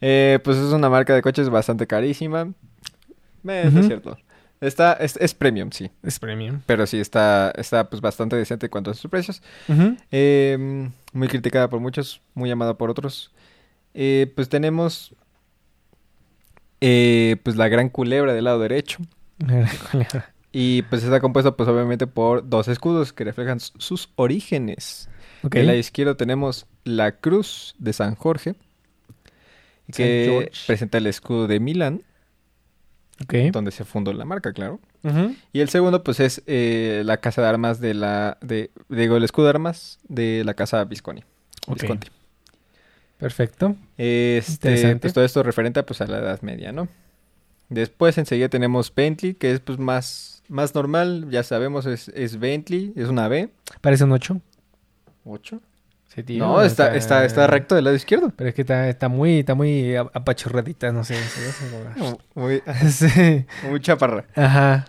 Eh, 0.00 0.38
pues 0.44 0.56
es 0.56 0.72
una 0.72 0.88
marca 0.88 1.14
de 1.14 1.22
coches 1.22 1.48
bastante 1.50 1.86
carísima. 1.86 2.48
Eh, 3.46 3.70
es 3.76 3.86
cierto. 3.86 4.16
Está, 4.60 4.94
es, 4.94 5.16
es 5.16 5.34
premium, 5.34 5.70
sí. 5.70 5.90
Es 6.02 6.18
premium. 6.18 6.60
Pero 6.66 6.86
sí 6.86 6.98
está, 6.98 7.52
está 7.56 7.90
pues 7.90 8.00
bastante 8.00 8.36
decente 8.36 8.66
en 8.66 8.70
cuanto 8.70 8.90
a 8.90 8.94
sus 8.94 9.10
precios. 9.10 9.42
Eh, 10.10 10.88
muy 11.12 11.28
criticada 11.28 11.68
por 11.68 11.80
muchos, 11.80 12.20
muy 12.34 12.50
amada 12.50 12.74
por 12.74 12.90
otros. 12.90 13.32
Eh, 13.94 14.32
pues 14.34 14.48
tenemos 14.48 15.14
eh, 16.80 17.36
pues 17.42 17.56
la 17.56 17.68
gran 17.68 17.88
culebra 17.88 18.32
del 18.32 18.44
lado 18.44 18.60
derecho. 18.60 18.98
Y 20.58 20.80
pues 20.82 21.04
está 21.04 21.20
compuesto 21.20 21.54
pues 21.54 21.68
obviamente 21.68 22.06
por 22.06 22.48
dos 22.48 22.66
escudos 22.68 23.12
que 23.12 23.24
reflejan 23.24 23.60
sus 23.60 24.08
orígenes. 24.16 25.10
ok. 25.42 25.52
Del 25.52 25.66
lado 25.66 25.78
izquierdo 25.78 26.16
tenemos 26.16 26.66
la 26.82 27.12
cruz 27.12 27.74
de 27.78 27.92
San 27.92 28.14
Jorge, 28.14 28.54
que 29.92 30.50
presenta 30.66 30.96
el 30.96 31.08
escudo 31.08 31.46
de 31.46 31.60
Milán, 31.60 32.04
Donde 33.50 33.70
se 33.70 33.84
fundó 33.84 34.12
la 34.12 34.24
marca, 34.24 34.52
claro. 34.52 34.80
Y 35.52 35.60
el 35.60 35.68
segundo, 35.68 36.02
pues, 36.02 36.20
es 36.20 36.42
eh, 36.46 37.02
la 37.04 37.18
casa 37.18 37.42
de 37.42 37.48
armas 37.48 37.80
de 37.80 37.94
la... 37.94 38.38
De, 38.40 38.70
digo, 38.88 39.16
el 39.16 39.24
escudo 39.24 39.46
de 39.46 39.50
armas 39.50 39.98
de 40.08 40.42
la 40.44 40.54
casa 40.54 40.84
Visconti. 40.84 41.22
Perfecto. 43.18 43.76
Este, 43.96 44.96
pues 44.96 45.12
todo 45.12 45.24
esto 45.24 45.42
referente 45.42 45.82
pues, 45.82 46.00
a 46.00 46.06
la 46.06 46.18
Edad 46.18 46.42
Media, 46.42 46.72
¿no? 46.72 46.88
Después 47.68 48.16
enseguida 48.18 48.48
tenemos 48.48 48.92
Bentley, 48.94 49.34
que 49.34 49.52
es 49.52 49.60
pues 49.60 49.78
más, 49.78 50.42
más 50.48 50.74
normal, 50.74 51.26
ya 51.30 51.42
sabemos, 51.42 51.86
es, 51.86 52.08
es 52.08 52.38
Bentley, 52.38 52.92
es 52.94 53.08
una 53.08 53.28
B. 53.28 53.48
Parece 53.80 54.04
un 54.04 54.12
8. 54.12 54.40
¿8? 55.24 55.60
Tío, 56.22 56.44
No, 56.46 56.62
está, 56.62 56.94
está, 56.96 57.24
está 57.24 57.46
recto 57.46 57.74
del 57.74 57.84
lado 57.84 57.96
izquierdo. 57.96 58.32
Pero 58.36 58.48
es 58.48 58.54
que 58.54 58.62
está, 58.62 58.88
está 58.88 59.08
muy, 59.08 59.40
está 59.40 59.54
muy 59.54 59.94
ap- 59.96 60.10
apachurradita, 60.16 60.92
no 60.92 61.04
sé. 61.04 61.16
como- 61.96 62.18
Muy, 62.34 62.62
sí. 62.90 63.44
muy 63.68 63.80
chaparra. 63.80 64.24
Ajá. 64.34 64.86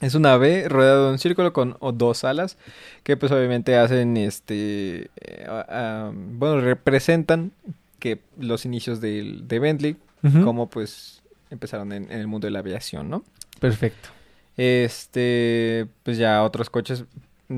Es 0.00 0.14
una 0.16 0.36
B 0.36 0.68
rodeado 0.68 1.06
de 1.06 1.12
un 1.12 1.18
círculo 1.18 1.52
con 1.52 1.76
dos 1.94 2.24
alas 2.24 2.58
que 3.04 3.16
pues 3.16 3.30
obviamente 3.30 3.76
hacen 3.76 4.16
este 4.16 5.10
eh, 5.20 5.46
ah, 5.48 5.64
ah, 5.68 6.10
bueno 6.12 6.60
representan 6.60 7.52
que 8.00 8.20
los 8.36 8.64
inicios 8.64 9.00
del- 9.00 9.46
de 9.46 9.58
Bentley 9.60 9.96
Ujú. 10.24 10.42
como 10.42 10.68
pues 10.68 11.22
empezaron 11.50 11.92
en, 11.92 12.10
en 12.10 12.18
el 12.18 12.26
mundo 12.26 12.46
de 12.48 12.50
la 12.50 12.58
aviación, 12.58 13.10
¿no? 13.10 13.22
Perfecto. 13.60 14.08
Este 14.56 15.86
pues 16.02 16.18
ya 16.18 16.42
otros 16.42 16.68
coches 16.68 17.04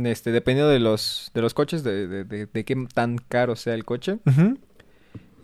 este 0.07 0.33
dependiendo 0.33 0.71
de 0.71 0.79
los 0.81 1.31
de 1.35 1.41
los 1.43 1.55
coches 1.55 1.83
de, 1.85 2.07
de, 2.09 2.25
de- 2.25 2.47
de 2.47 2.65
qué 2.65 2.77
tan 2.95 3.17
caro 3.19 3.57
sea 3.57 3.75
el 3.75 3.85
coche 3.85 4.19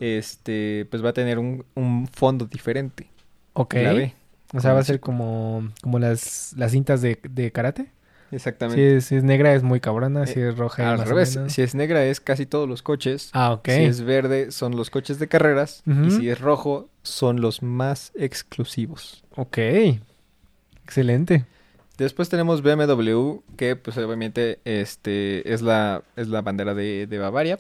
este 0.00 0.86
pues 0.90 1.04
va 1.04 1.10
a 1.10 1.12
tener 1.12 1.38
un, 1.38 1.64
un 1.74 2.06
fondo 2.08 2.46
diferente 2.46 3.08
Ok. 3.52 3.74
la 3.74 3.92
B 3.92 4.14
O 4.54 4.60
sea, 4.60 4.72
va 4.72 4.80
a 4.80 4.84
ser 4.84 5.00
como, 5.00 5.68
como 5.82 5.98
las, 5.98 6.54
las 6.56 6.72
cintas 6.72 7.02
de, 7.02 7.18
de 7.28 7.52
karate. 7.52 7.86
Si 8.30 8.36
exactamente 8.36 8.96
es, 8.96 9.04
si 9.06 9.16
es 9.16 9.24
negra 9.24 9.54
es 9.54 9.62
muy 9.64 9.80
cabrona, 9.80 10.24
si 10.26 10.38
Eh, 10.40 10.48
es 10.48 10.56
roja 10.56 10.88
al 10.90 10.98
más 10.98 11.06
o 11.06 11.10
revés 11.10 11.38
si 11.48 11.62
es 11.62 11.74
negra 11.74 12.04
es 12.04 12.20
casi 12.20 12.46
todos 12.46 12.68
los 12.68 12.82
coches 12.82 13.30
Ah, 13.32 13.52
ok. 13.52 13.66
Si 13.68 13.82
es 13.84 14.00
verde, 14.02 14.52
son 14.52 14.76
los 14.76 14.88
coches 14.90 15.18
de 15.18 15.26
carreras. 15.28 15.82
Y 16.06 16.10
si 16.10 16.28
es 16.30 16.40
rojo, 16.40 16.88
son 17.02 17.40
los 17.40 17.62
más 17.62 18.12
exclusivos. 18.14 19.24
Ok. 19.36 19.58
Excelente. 20.84 21.44
Después 22.04 22.28
tenemos 22.30 22.62
BMW, 22.62 23.40
que 23.56 23.76
pues 23.76 23.96
obviamente 23.98 24.60
este 24.64 25.52
es 25.52 25.60
la, 25.60 26.02
es 26.16 26.28
la 26.28 26.40
bandera 26.40 26.74
de, 26.74 27.06
de 27.06 27.18
Bavaria. 27.18 27.58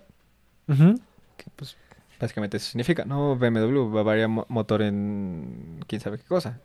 Que 0.66 1.44
pues 1.56 1.76
básicamente 2.18 2.56
eso 2.56 2.66
significa, 2.70 3.04
¿no? 3.04 3.36
BMW, 3.36 3.90
Bavaria 3.92 4.28
mo- 4.28 4.46
motor 4.48 4.82
en 4.82 5.80
quién 5.86 6.00
sabe 6.00 6.18
qué 6.18 6.24
cosa. 6.24 6.58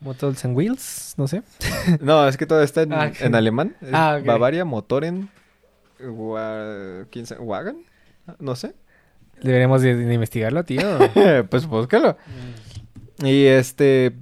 Motors 0.00 0.44
and 0.44 0.56
Wheels, 0.56 1.14
no 1.16 1.28
sé. 1.28 1.42
No, 2.00 2.26
es 2.26 2.36
que 2.36 2.46
todo 2.46 2.60
está 2.62 2.82
en, 2.82 2.92
Ah, 2.92 3.12
en 3.20 3.34
alemán. 3.36 3.76
Ah. 3.92 4.18
Bavaria, 4.24 4.64
motor 4.64 5.04
en... 5.04 5.28
Wa- 6.00 7.04
¿Quién 7.10 7.26
sabe? 7.26 7.40
¿Wagen? 7.42 7.84
No 8.40 8.56
sé. 8.56 8.74
Deberíamos 9.40 9.82
de, 9.82 9.94
de 9.94 10.14
investigarlo, 10.14 10.64
tío. 10.64 10.82
pues 11.50 11.66
búscalo. 11.66 12.16
Y 13.22 13.44
este. 13.44 14.12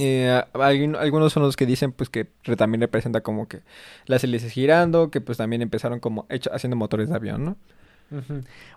Eh, 0.00 0.42
algunos 0.54 1.32
son 1.32 1.42
los 1.42 1.56
que 1.56 1.66
dicen 1.66 1.92
pues 1.92 2.08
que 2.10 2.26
re- 2.44 2.56
también 2.56 2.80
representa 2.80 3.20
como 3.20 3.46
que 3.48 3.60
las 4.06 4.24
hélices 4.24 4.52
girando, 4.52 5.10
que 5.10 5.20
pues 5.20 5.38
también 5.38 5.62
empezaron 5.62 6.00
como 6.00 6.26
hecho, 6.28 6.50
haciendo 6.52 6.76
motores 6.76 7.08
de 7.08 7.14
avión, 7.16 7.44
¿no? 7.44 7.56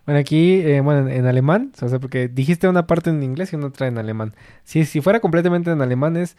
Bueno, 0.06 0.20
aquí, 0.20 0.62
eh, 0.62 0.82
bueno, 0.82 1.10
en 1.10 1.25
alemán, 1.25 1.72
o 1.82 1.89
sea, 1.89 1.98
porque 2.00 2.27
dijiste 2.27 2.68
una 2.68 2.86
parte 2.86 3.10
en 3.10 3.24
inglés 3.24 3.51
y 3.51 3.56
una 3.56 3.65
otra 3.68 3.88
en 3.88 3.98
alemán. 3.98 4.36
Si, 4.63 4.86
si 4.86 5.01
fuera 5.01 5.20
completamente 5.22 5.72
en 5.72 5.82
alemán 5.82 6.18
es 6.18 6.38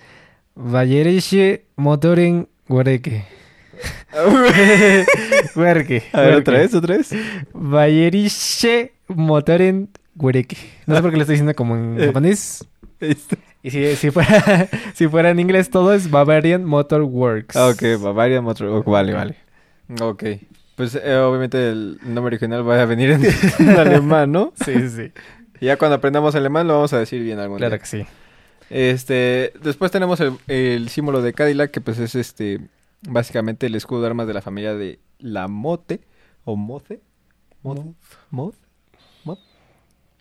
Bayerische 0.54 1.64
Motoren 1.74 2.46
Werke. 2.68 3.24
Werke. 5.56 6.02
A 6.12 6.20
ver, 6.20 6.34
otra 6.36 6.58
vez, 6.58 6.74
otra 6.74 6.96
vez. 6.96 7.10
Bayerische 7.52 8.92
Motoren 9.08 9.88
Werke. 10.16 10.56
No 10.86 10.94
sé 10.94 11.02
por 11.02 11.10
qué 11.10 11.16
lo 11.16 11.22
estoy 11.22 11.34
diciendo 11.34 11.54
como 11.54 11.76
en 11.76 12.00
Eh. 12.00 12.06
japonés. 12.06 12.64
Este, 13.00 13.36
Y 13.64 13.70
si, 13.70 13.96
si, 13.96 14.10
fuera, 14.12 14.68
si 14.94 15.08
fuera 15.08 15.30
en 15.30 15.40
inglés 15.40 15.70
todo 15.70 15.92
es 15.94 16.10
Bavarian 16.10 16.64
Motor 16.64 17.02
Works. 17.02 17.56
Ah, 17.56 17.68
ok, 17.68 18.00
Bavaria 18.00 18.40
Motor... 18.42 18.66
oh, 18.68 18.82
vale, 18.84 19.12
vale. 19.14 19.36
Ok. 20.00 20.22
Pues 20.76 20.94
eh, 21.02 21.16
obviamente 21.16 21.70
el 21.70 21.98
nombre 22.04 22.36
original 22.36 22.68
va 22.68 22.80
a 22.80 22.84
venir 22.84 23.10
en, 23.10 23.22
en 23.58 23.68
alemán, 23.70 24.30
¿no? 24.30 24.52
Sí, 24.64 24.88
sí. 24.88 25.12
Y 25.60 25.66
ya 25.66 25.78
cuando 25.78 25.94
aprendamos 25.94 26.34
alemán 26.34 26.66
lo 26.66 26.74
vamos 26.74 26.92
a 26.92 26.98
decir 26.98 27.22
bien 27.22 27.38
algún 27.38 27.56
Claro 27.58 27.70
día. 27.70 27.78
que 27.78 27.86
sí. 27.86 28.04
Este, 28.70 29.52
después 29.62 29.90
tenemos 29.90 30.20
el, 30.20 30.32
el 30.48 30.88
símbolo 30.90 31.22
de 31.22 31.32
Cadillac, 31.32 31.70
que 31.70 31.80
pues 31.80 31.98
es 31.98 32.14
este, 32.16 32.60
básicamente 33.08 33.66
el 33.66 33.74
escudo 33.76 34.02
de 34.02 34.08
armas 34.08 34.26
de 34.26 34.34
la 34.34 34.42
familia 34.42 34.74
de 34.74 34.98
la 35.20 35.48
Mote, 35.48 36.00
o 36.44 36.56
Moce, 36.56 37.00
Moth, 37.62 37.78
Moth, 38.30 38.56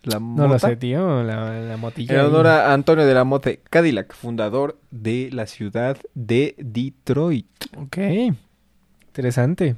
la 0.04 0.20
No 0.20 0.44
lo 0.44 0.48
Mota. 0.50 0.68
sé, 0.70 0.76
tío. 0.76 1.24
La, 1.24 1.60
la 1.62 1.78
motilla. 1.78 2.14
En 2.16 2.20
honor 2.26 2.48
a 2.48 2.74
Antonio 2.74 3.06
de 3.06 3.14
la 3.14 3.24
Mote 3.24 3.62
Cadillac, 3.70 4.14
fundador 4.14 4.78
de 4.92 5.30
la 5.32 5.48
ciudad 5.48 5.98
de 6.14 6.56
Detroit. 6.58 7.48
Ok. 7.78 7.98
Interesante. 9.08 9.76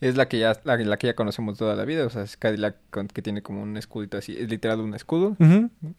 Es 0.00 0.16
la 0.16 0.28
que 0.28 0.38
ya, 0.38 0.56
la, 0.64 0.76
la 0.76 0.96
que 0.96 1.08
ya 1.08 1.14
conocemos 1.14 1.58
toda 1.58 1.74
la 1.74 1.84
vida, 1.84 2.06
o 2.06 2.10
sea, 2.10 2.22
es 2.22 2.36
Cadillac 2.36 2.76
con- 2.90 3.08
que 3.08 3.20
tiene 3.22 3.42
como 3.42 3.62
un 3.62 3.76
escudito 3.76 4.16
así, 4.16 4.36
es 4.38 4.48
literal 4.48 4.80
un 4.80 4.94
escudo 4.94 5.36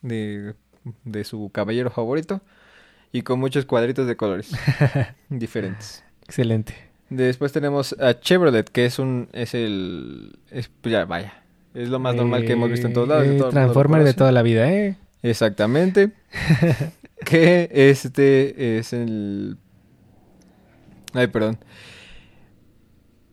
de, 0.02 0.54
de 1.04 1.24
su 1.26 1.50
caballero 1.54 1.90
favorito 1.92 2.40
y 3.12 3.24
con 3.24 3.40
muchos 3.42 3.66
cuadritos 3.66 4.08
de 4.08 4.16
colores 4.16 4.52
diferentes. 5.30 6.04
Excelente. 6.24 6.76
Después 7.10 7.52
tenemos 7.52 7.94
a 8.00 8.18
Chevrolet, 8.18 8.70
que 8.70 8.86
es 8.86 9.00
un, 9.00 9.28
es 9.34 9.54
el, 9.54 10.38
es, 10.52 10.70
pues 10.82 10.94
ya 10.94 11.04
vaya, 11.04 11.34
es 11.74 11.90
lo 11.90 12.00
más 12.00 12.16
normal 12.16 12.46
que 12.46 12.54
hemos 12.54 12.70
visto 12.70 12.88
en 12.88 12.94
todos 12.94 13.08
lados. 13.08 13.28
Eh, 13.28 13.38
todo 13.38 13.50
Transformer 13.50 14.04
de 14.04 14.14
toda 14.14 14.32
la 14.32 14.42
vida, 14.42 14.72
¿eh? 14.72 14.98
Exactamente. 15.22 16.12
que 17.26 17.70
este 17.72 18.78
es 18.78 18.94
el, 18.94 19.58
ay, 21.14 21.28
perdón. 21.28 21.58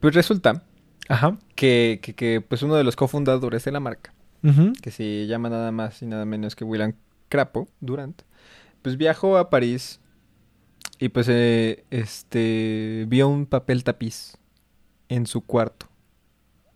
Pues 0.00 0.14
resulta 0.14 0.62
Ajá. 1.08 1.38
que, 1.54 2.00
que, 2.02 2.14
que, 2.14 2.40
pues 2.40 2.62
uno 2.62 2.76
de 2.76 2.84
los 2.84 2.96
cofundadores 2.96 3.64
de 3.64 3.72
la 3.72 3.80
marca, 3.80 4.12
que 4.80 4.92
se 4.92 5.26
llama 5.26 5.48
nada 5.48 5.72
más 5.72 6.02
y 6.02 6.06
nada 6.06 6.24
menos 6.24 6.54
que 6.54 6.64
William 6.64 6.92
Crapo 7.28 7.68
Durant, 7.80 8.22
pues 8.82 8.96
viajó 8.96 9.38
a 9.38 9.50
París 9.50 10.00
y 10.98 11.08
pues 11.08 11.26
eh, 11.28 11.84
este 11.90 13.06
vio 13.08 13.28
un 13.28 13.46
papel 13.46 13.82
tapiz 13.82 14.36
en 15.08 15.26
su 15.26 15.40
cuarto. 15.40 15.86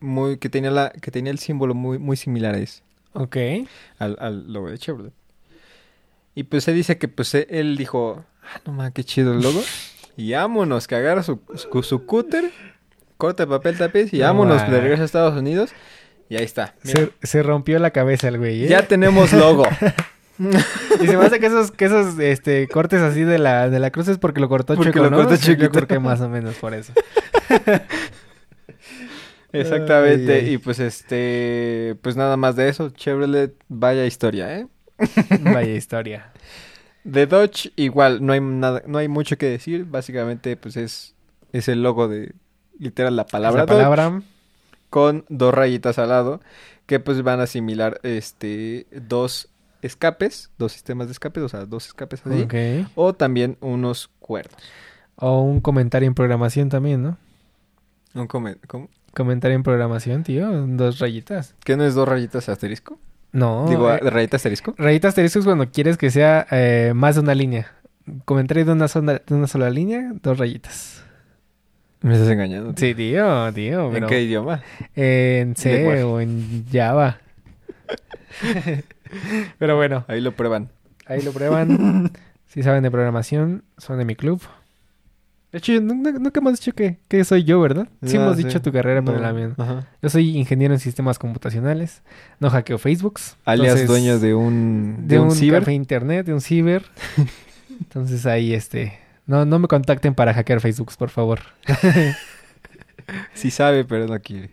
Muy, 0.01 0.39
que 0.39 0.49
tenía 0.49 0.71
la, 0.71 0.91
que 0.91 1.11
tenía 1.11 1.31
el 1.33 1.39
símbolo 1.39 1.75
muy, 1.75 1.99
muy 1.99 2.17
similar 2.17 2.55
a 2.55 2.59
ese, 2.59 2.83
Ok. 3.13 3.37
al, 3.99 4.17
al 4.19 4.53
logo 4.53 4.71
de 4.71 4.79
Chevrolet. 4.79 5.13
Y 6.35 6.45
pues 6.45 6.65
se 6.65 6.73
dice 6.73 6.97
que 6.99 7.09
pues 7.09 7.35
eh, 7.35 7.47
él 7.51 7.77
dijo, 7.77 8.25
ah, 8.43 8.61
no 8.67 8.73
mames, 8.73 8.93
qué 8.95 9.05
chido 9.05 9.33
el 9.33 9.41
logo. 9.43 9.61
y 10.17 10.33
vámonos, 10.33 10.87
que 10.87 10.95
agarra 10.95 11.23
su, 11.23 11.41
su, 11.55 11.83
su 11.83 12.07
cúter, 12.07 12.51
corta 13.19 13.43
el 13.43 13.49
papel 13.49 13.77
tapiz 13.77 14.13
y 14.15 14.19
No 14.19 14.25
vámonos 14.27 14.57
mames. 14.59 14.71
de 14.73 14.81
regreso 14.81 15.03
a 15.03 15.07
Estados 15.07 15.37
Unidos. 15.39 15.71
Y 16.29 16.37
ahí 16.37 16.45
está. 16.45 16.75
Se, 16.85 17.11
se 17.23 17.43
rompió 17.43 17.79
la 17.81 17.91
cabeza 17.91 18.29
el 18.29 18.39
güey, 18.39 18.65
¿eh? 18.65 18.69
ya 18.69 18.87
tenemos 18.87 19.33
logo. 19.33 19.65
Y 21.03 21.07
se 21.07 21.19
me 21.19 21.27
hace 21.27 21.39
que 21.39 21.47
esos, 21.49 21.71
que 21.71 21.85
esos 21.85 22.19
este, 22.19 22.67
cortes 22.67 23.03
así 23.03 23.25
de 23.25 23.39
la, 23.39 23.69
de 23.69 23.79
la 23.79 23.91
cruz 23.91 24.09
es 24.09 24.17
porque 24.17 24.41
lo 24.41 24.49
cortó 24.49 24.75
Porque 24.75 24.99
lo 24.99 25.11
¿no? 25.11 25.19
cortó 25.19 25.35
Yo 25.55 25.71
creo 25.71 25.87
que 25.87 25.99
más 25.99 26.23
o 26.23 26.31
menos 26.31 26.55
por 26.55 26.73
eso. 26.73 26.95
Exactamente. 29.53 30.33
Ay, 30.35 30.41
ay. 30.47 30.55
Y 30.55 30.59
pues 30.59 30.79
este, 30.81 31.97
pues 32.03 32.17
nada 32.17 32.37
más 32.37 32.57
de 32.57 32.69
eso. 32.69 32.91
Chevrolet, 32.91 33.55
vaya 33.69 34.07
historia, 34.07 34.59
¿eh? 34.59 34.67
Vaya 35.41 35.75
historia. 35.75 36.31
De 37.05 37.27
Dodge 37.27 37.73
igual, 37.77 38.25
no 38.25 38.35
hay 38.35 38.41
nada, 38.41 38.83
no 38.87 38.99
hay 38.99 39.09
mucho 39.09 39.39
que 39.39 39.47
decir. 39.47 39.87
Básicamente, 39.87 40.57
pues 40.57 40.77
es, 40.77 41.15
es 41.53 41.69
el 41.69 41.83
logo 41.83 42.07
de 42.09 42.35
literal 42.79 43.17
la 43.17 43.27
palabra, 43.27 43.63
la 43.63 43.67
Dodge, 43.67 43.83
palabra. 43.83 44.23
con 44.91 45.25
dos 45.31 45.55
rayitas 45.55 45.99
al 45.99 46.11
lado 46.11 46.41
que 46.87 46.99
pues 47.01 47.23
van 47.23 47.41
a 47.41 47.45
asimilar 47.45 48.01
este 48.03 48.87
dos 48.91 49.49
escapes, 49.81 50.51
dos 50.59 50.73
sistemas 50.73 51.07
de 51.07 51.13
escape, 51.13 51.41
o 51.41 51.49
sea, 51.49 51.65
dos 51.65 51.87
escapes 51.87 52.21
así, 52.27 52.43
Ok. 52.43 52.55
o 52.97 53.15
también 53.15 53.57
unos 53.61 54.11
cuernos. 54.19 54.61
O 55.17 55.41
un 55.43 55.61
comentario 55.61 56.07
en 56.09 56.15
programación 56.15 56.69
también, 56.69 57.03
¿no? 57.03 57.17
Un 58.15 58.27
come- 58.27 58.57
¿cómo? 58.67 58.89
Comentario 59.13 59.57
en 59.57 59.63
programación, 59.63 60.23
tío. 60.23 60.49
Dos 60.69 60.99
rayitas. 61.01 61.55
¿Qué 61.65 61.77
no 61.77 61.85
es 61.85 61.95
dos 61.95 62.09
rayitas 62.09 62.49
asterisco? 62.49 62.99
No. 63.33 63.67
Digo, 63.69 63.91
eh, 63.93 63.99
rayita 63.99 64.37
asterisco. 64.37 64.75
rayita 64.79 65.09
asterisco 65.09 65.39
es 65.41 65.45
cuando 65.45 65.71
quieres 65.71 65.97
que 65.97 66.11
sea 66.11 66.47
eh, 66.51 66.93
más 66.95 67.15
de 67.17 67.21
una 67.23 67.35
línea. 67.35 67.73
Comentario 68.25 68.65
de 68.65 68.73
una, 68.73 68.89
sola, 68.89 69.21
de 69.27 69.35
una 69.35 69.47
sola 69.47 69.71
línea, 69.71 70.13
dos 70.23 70.39
rayitas. 70.39 71.05
Me 72.03 72.15
estás 72.15 72.29
engañando. 72.31 72.73
tío. 72.75 72.89
Sí, 72.89 72.95
tío, 72.95 73.53
tío. 73.53 73.87
¿En 73.89 73.93
pero- 73.93 74.07
qué 74.07 74.23
idioma? 74.23 74.63
En 74.97 75.55
C 75.55 75.75
Lenguaje. 75.75 76.03
o 76.05 76.21
en 76.21 76.65
Java. 76.73 77.19
pero 79.59 79.77
bueno, 79.77 80.05
Ahí 80.09 80.21
lo 80.21 80.33
prueban. 80.33 80.71
ahí 81.07 81.21
lo 81.23 81.33
prueban. 81.33 82.11
si 82.47 82.63
saben 82.63 82.83
de 82.83 82.91
programación, 82.91 83.65
son 83.77 83.99
de 83.99 84.05
mi 84.05 84.17
club. 84.17 84.41
De 85.53 85.59
hecho, 85.59 85.73
yo 85.73 85.81
nunca 85.81 86.39
hemos 86.41 86.53
dicho 86.61 86.73
que, 86.73 86.99
que 87.09 87.25
soy 87.25 87.43
yo, 87.43 87.61
¿verdad? 87.61 87.89
Sí 88.05 88.17
Ah, 88.17 88.23
hemos 88.23 88.37
sí. 88.37 88.45
dicho 88.45 88.63
tu 88.63 88.71
carrera, 88.73 89.03
pero 89.03 89.17
No, 89.19 89.23
la 89.23 89.33
mía. 89.33 89.51
ajá. 89.59 89.89
Yo 90.01 90.09
soy 90.09 90.37
ingeniero 90.37 90.73
en 90.75 90.79
sistemas 90.81 91.19
computacionales. 91.19 92.03
No 92.39 92.51
hackeo 92.51 92.79
Facebooks. 92.79 93.37
Alias 93.45 93.81
entonces, 93.81 93.89
dueño 93.89 94.19
de 94.21 94.35
un, 94.35 95.09
de, 95.09 95.19
un, 95.19 95.33
ciber. 95.33 95.61
café 95.61 95.73
internet, 95.73 96.27
de 96.27 96.35
un 96.35 96.41
ciber. 96.41 96.85
entonces 97.81 98.27
ahí 98.27 98.55
este... 98.55 98.99
No, 99.27 99.45
no 99.45 99.59
me 99.59 99.67
contacten 99.69 100.15
para 100.15 100.35
hackear 100.35 100.61
Facebooks, 100.61 100.97
por 100.97 101.11
favor. 101.11 101.41
Sí 103.35 103.51
sabe, 103.51 103.85
pero 103.85 104.07
no 104.07 104.21
quiere. 104.21 104.51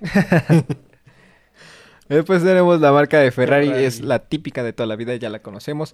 Después 2.10 2.42
tenemos 2.44 2.80
la 2.80 2.92
marca 2.92 3.20
de 3.20 3.32
Ferrari, 3.32 3.68
Ferrari. 3.68 3.86
es 3.86 4.02
la 4.02 4.20
típica 4.20 4.64
de 4.64 4.74
toda 4.74 4.88
la 4.88 4.96
vida, 4.96 5.16
ya 5.16 5.30
la 5.30 5.40
conocemos. 5.40 5.94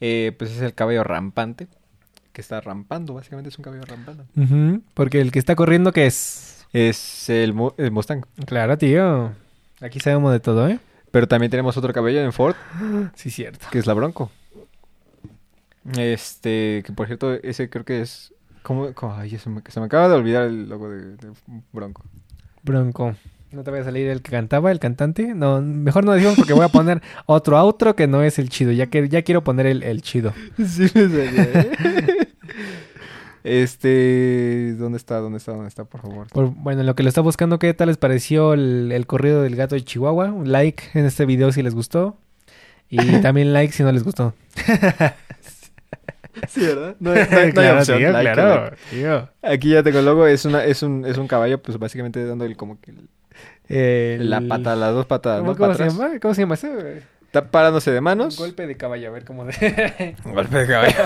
Eh, 0.00 0.32
pues 0.38 0.50
es 0.52 0.60
el 0.60 0.74
caballo 0.74 1.02
rampante, 1.02 1.66
que 2.36 2.42
está 2.42 2.60
rampando, 2.60 3.14
básicamente 3.14 3.48
es 3.48 3.56
un 3.58 3.64
caballo 3.64 3.82
rampando. 3.86 4.26
Porque 4.92 5.22
el 5.22 5.32
que 5.32 5.38
está 5.38 5.56
corriendo, 5.56 5.90
¿qué 5.92 6.04
es? 6.04 6.66
Es 6.74 7.30
el, 7.30 7.54
el 7.78 7.90
Mustang. 7.90 8.26
Claro, 8.44 8.76
tío. 8.76 9.32
Aquí 9.80 10.00
sabemos 10.00 10.32
de 10.32 10.40
todo, 10.40 10.68
¿eh? 10.68 10.78
Pero 11.10 11.26
también 11.26 11.50
tenemos 11.50 11.78
otro 11.78 11.94
caballo 11.94 12.20
en 12.20 12.34
Ford, 12.34 12.54
Sí, 13.14 13.30
cierto. 13.30 13.66
que 13.70 13.78
es 13.78 13.86
la 13.86 13.94
Bronco. 13.94 14.30
Este, 15.96 16.82
que 16.84 16.92
por 16.94 17.06
cierto, 17.06 17.32
ese 17.32 17.70
creo 17.70 17.84
que 17.86 18.02
es... 18.02 18.34
¿Cómo? 18.62 18.92
cómo- 18.92 19.14
Ay, 19.14 19.38
se 19.38 19.48
me, 19.48 19.62
se 19.68 19.80
me 19.80 19.86
acaba 19.86 20.08
de 20.08 20.14
olvidar 20.16 20.44
el 20.44 20.68
logo 20.68 20.90
de, 20.90 21.16
de 21.16 21.32
Bronco. 21.72 22.04
Bronco. 22.62 23.14
¿No 23.56 23.64
te 23.64 23.70
va 23.70 23.78
a 23.78 23.84
salir 23.84 24.06
el 24.08 24.20
que 24.22 24.30
cantaba, 24.30 24.70
el 24.70 24.78
cantante? 24.78 25.34
No, 25.34 25.60
mejor 25.62 26.04
no 26.04 26.12
decimos 26.12 26.36
porque 26.36 26.52
voy 26.52 26.64
a 26.64 26.68
poner 26.68 27.00
otro 27.26 27.56
outro 27.58 27.96
que 27.96 28.06
no 28.06 28.22
es 28.22 28.38
el 28.38 28.50
chido. 28.50 28.70
Ya 28.70 28.86
que 28.86 29.08
ya 29.08 29.22
quiero 29.22 29.42
poner 29.42 29.64
el, 29.66 29.82
el 29.82 30.02
chido. 30.02 30.32
Sí 30.58 30.82
me 30.94 31.08
salía, 31.08 31.42
¿eh? 31.54 32.28
Este, 33.44 34.74
¿dónde 34.76 34.98
está? 34.98 35.18
¿Dónde 35.20 35.38
está? 35.38 35.52
¿Dónde 35.52 35.68
está? 35.68 35.84
Por 35.84 36.00
favor. 36.02 36.26
Por- 36.28 36.50
bueno, 36.50 36.80
en 36.80 36.86
lo 36.86 36.96
que 36.96 37.04
lo 37.04 37.08
está 37.08 37.20
buscando, 37.20 37.60
¿qué 37.60 37.72
tal 37.74 37.86
les 37.88 37.96
pareció 37.96 38.54
el, 38.54 38.90
el 38.92 39.06
corrido 39.06 39.40
del 39.42 39.54
gato 39.54 39.76
de 39.76 39.84
Chihuahua? 39.84 40.32
Un 40.32 40.50
like 40.50 40.82
en 40.94 41.04
este 41.06 41.26
video 41.26 41.52
si 41.52 41.62
les 41.62 41.72
gustó. 41.74 42.16
Y 42.90 42.96
también 43.22 43.52
like 43.52 43.72
si 43.72 43.84
no 43.84 43.92
les 43.92 44.02
gustó. 44.02 44.34
Sí, 46.48 46.60
¿verdad? 46.60 46.96
No, 47.00 47.14
no 47.14 47.20
no 47.54 47.60
hay 47.60 47.68
opción, 47.78 47.98
tío, 47.98 48.10
like, 48.12 48.32
claro, 48.32 48.64
like. 48.64 48.76
tío. 48.90 49.28
Aquí 49.42 49.70
ya 49.70 49.82
tengo 49.82 50.00
el 50.00 50.04
logo, 50.04 50.26
es 50.26 50.44
una, 50.44 50.64
es 50.64 50.82
un, 50.82 51.04
es 51.06 51.16
un 51.16 51.26
caballo, 51.28 51.62
pues 51.62 51.78
básicamente 51.78 52.24
dándole 52.26 52.56
como 52.56 52.80
que 52.80 52.90
el- 52.90 53.08
El- 53.68 54.30
la 54.30 54.40
pata, 54.40 54.76
las 54.76 54.94
dos 54.94 55.06
patas, 55.06 55.40
¿Cómo, 55.40 55.52
¿no? 55.52 55.56
cómo 55.58 55.74
se 55.74 55.84
llama? 55.88 56.10
¿Cómo 56.20 56.34
se 56.34 56.42
llama 56.42 56.54
eso? 56.54 56.68
Está 57.26 57.50
parándose 57.50 57.90
de 57.90 58.00
manos. 58.00 58.38
Un 58.38 58.46
golpe 58.46 58.66
de 58.66 58.76
caballo, 58.76 59.08
a 59.08 59.10
ver 59.12 59.24
cómo 59.24 59.44
de... 59.44 60.14
Un 60.24 60.32
golpe 60.34 60.58
de 60.58 60.66
caballo. 60.66 60.94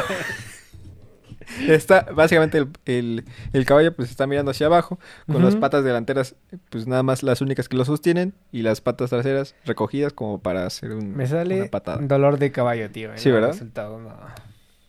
Está, 1.66 2.07
básicamente 2.14 2.59
el, 2.59 2.68
el, 2.85 3.25
el 3.53 3.64
caballo 3.66 3.92
pues 3.94 4.09
está 4.11 4.27
mirando 4.29 4.53
hacia 4.53 4.66
abajo, 4.66 5.01
con 5.27 5.42
las 5.44 5.57
patas 5.57 5.83
delanteras 5.83 6.37
pues 6.68 6.87
nada 6.87 7.03
más 7.03 7.25
las 7.25 7.40
únicas 7.40 7.68
que 7.68 7.77
lo 7.77 7.85
sostienen 7.85 8.35
y 8.53 8.62
las 8.62 8.81
patas 8.81 9.11
traseras 9.11 9.57
recogidas 9.64 10.12
como 10.12 10.38
para 10.40 10.64
hacer 10.64 10.92
un, 10.92 11.16
Me 11.16 11.27
sale 11.27 11.62
una 11.62 11.70
patada. 11.70 11.99
dolor 12.03 12.38
de 12.38 12.53
caballo, 12.53 12.88
tío. 12.90 13.11
Sí, 13.16 13.31
el 13.31 13.35
¿verdad? 13.37 13.49
resultado, 13.49 13.99
no. 13.99 14.14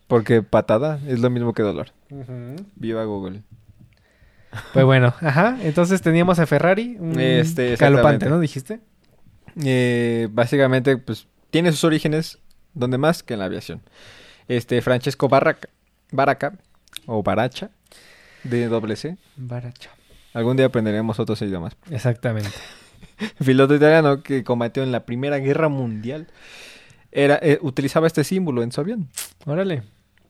Porque 0.08 0.44
patada 0.44 1.00
es 1.08 1.20
lo 1.20 1.32
mismo 1.32 1.54
que 1.54 1.64
dolor. 1.64 1.88
Viva 2.76 3.04
Google. 3.06 3.42
Pues 4.74 4.86
bueno, 4.86 5.14
ajá. 5.22 5.58
Entonces 5.62 6.02
teníamos 6.02 6.40
a 6.40 6.46
Ferrari, 6.46 6.98
un 7.00 7.20
Este, 7.20 7.76
galopante. 7.76 8.28
¿no? 8.30 8.40
Dijiste. 8.40 8.80
Eh, 9.64 10.28
básicamente, 10.32 10.98
pues, 10.98 11.28
tiene 11.50 11.72
sus 11.72 11.84
orígenes 11.84 12.40
donde 12.74 12.98
más 12.98 13.24
que 13.24 13.34
en 13.34 13.40
la 13.40 13.46
aviación. 13.46 13.82
Este, 14.48 14.82
Francesco 14.82 15.28
Barraca, 15.30 15.70
Baraca, 16.12 16.54
o 17.06 17.24
Baracha, 17.24 17.72
de 18.44 18.68
doble 18.68 18.96
C. 18.96 19.18
Baracho. 19.36 19.90
Algún 20.34 20.58
día 20.58 20.68
aprenderemos 20.68 21.20
otros 21.20 21.42
idiomas. 21.42 21.76
Exactamente. 21.90 22.50
Piloto 23.46 23.76
italiano 23.76 24.24
que 24.24 24.44
combatió 24.44 24.84
en 24.84 24.92
la 24.92 25.06
Primera 25.06 25.38
Guerra 25.38 25.70
Mundial. 25.70 26.28
Era, 27.12 27.40
eh, 27.42 27.60
utilizaba 27.62 28.08
este 28.08 28.24
símbolo 28.24 28.64
en 28.64 28.72
su 28.72 28.80
avión. 28.82 29.10
Órale. 29.46 29.84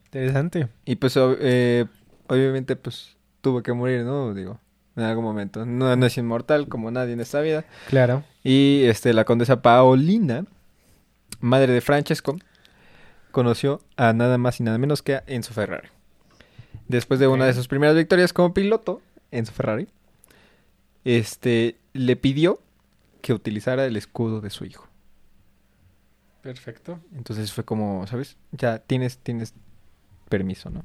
Interesante. 0.05 0.67
Y 0.85 0.95
pues 0.95 1.13
eh, 1.17 1.85
obviamente 2.27 2.75
pues 2.75 3.15
tuvo 3.41 3.63
que 3.63 3.73
morir, 3.73 4.03
¿no? 4.03 4.33
Digo, 4.33 4.59
en 4.95 5.03
algún 5.03 5.23
momento. 5.23 5.65
No, 5.65 5.95
no 5.95 6.05
es 6.05 6.17
inmortal 6.17 6.67
como 6.67 6.91
nadie 6.91 7.13
en 7.13 7.19
esta 7.19 7.41
vida. 7.41 7.65
Claro. 7.89 8.23
Y 8.43 8.83
este, 8.85 9.13
la 9.13 9.25
condesa 9.25 9.61
Paolina, 9.61 10.45
madre 11.39 11.73
de 11.73 11.81
Francesco, 11.81 12.37
conoció 13.31 13.81
a 13.97 14.13
nada 14.13 14.37
más 14.37 14.59
y 14.59 14.63
nada 14.63 14.77
menos 14.77 15.01
que 15.01 15.15
a 15.15 15.23
Enzo 15.27 15.53
Ferrari. 15.53 15.89
Después 16.87 17.19
de 17.19 17.27
una 17.27 17.45
de 17.45 17.53
sus 17.53 17.67
primeras 17.67 17.95
victorias 17.95 18.33
como 18.33 18.53
piloto, 18.53 19.01
Enzo 19.31 19.53
Ferrari, 19.53 19.87
este, 21.05 21.77
le 21.93 22.15
pidió 22.15 22.59
que 23.21 23.33
utilizara 23.33 23.85
el 23.85 23.95
escudo 23.95 24.41
de 24.41 24.49
su 24.49 24.65
hijo. 24.65 24.87
Perfecto. 26.41 26.99
Entonces 27.15 27.53
fue 27.53 27.63
como, 27.63 28.05
¿sabes? 28.07 28.35
Ya 28.51 28.79
tienes, 28.79 29.19
tienes 29.19 29.53
permiso, 30.27 30.69
¿no? 30.69 30.83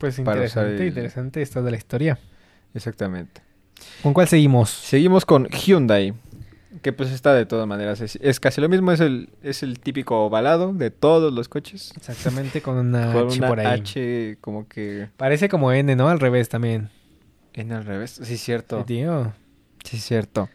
Pues 0.00 0.18
interesante, 0.18 0.76
el- 0.82 0.88
interesante 0.88 1.42
esto 1.42 1.62
de 1.62 1.70
la 1.70 1.76
historia. 1.76 2.18
Exactamente. 2.74 3.42
¿Con 4.02 4.12
cuál 4.12 4.26
seguimos? 4.28 4.70
Seguimos 4.70 5.24
con 5.24 5.46
Hyundai, 5.48 6.12
que 6.82 6.92
pues 6.92 7.10
está 7.10 7.32
de 7.34 7.46
todas 7.46 7.66
maneras. 7.66 8.00
Es, 8.00 8.16
es 8.20 8.40
casi 8.40 8.60
lo 8.60 8.68
mismo, 8.68 8.92
es 8.92 9.00
el, 9.00 9.28
es 9.42 9.62
el 9.62 9.78
típico 9.80 10.24
ovalado 10.24 10.72
de 10.72 10.90
todos 10.90 11.32
los 11.32 11.48
coches. 11.48 11.92
Exactamente 11.96 12.60
con 12.62 12.76
una 12.86 13.12
con 13.12 13.26
H 13.28 13.38
una 13.38 13.48
por 13.48 13.60
ahí. 13.60 13.66
H 13.80 14.38
como 14.40 14.66
que 14.68 15.08
Parece 15.16 15.48
como 15.48 15.72
N, 15.72 15.94
¿no? 15.96 16.08
Al 16.08 16.18
revés 16.20 16.48
también. 16.48 16.90
en 17.52 17.72
al 17.72 17.84
revés. 17.84 18.20
Sí, 18.22 18.36
cierto. 18.36 18.78
Sí, 18.80 18.84
tío. 18.86 19.32
Sí, 19.84 19.98
cierto. 19.98 20.48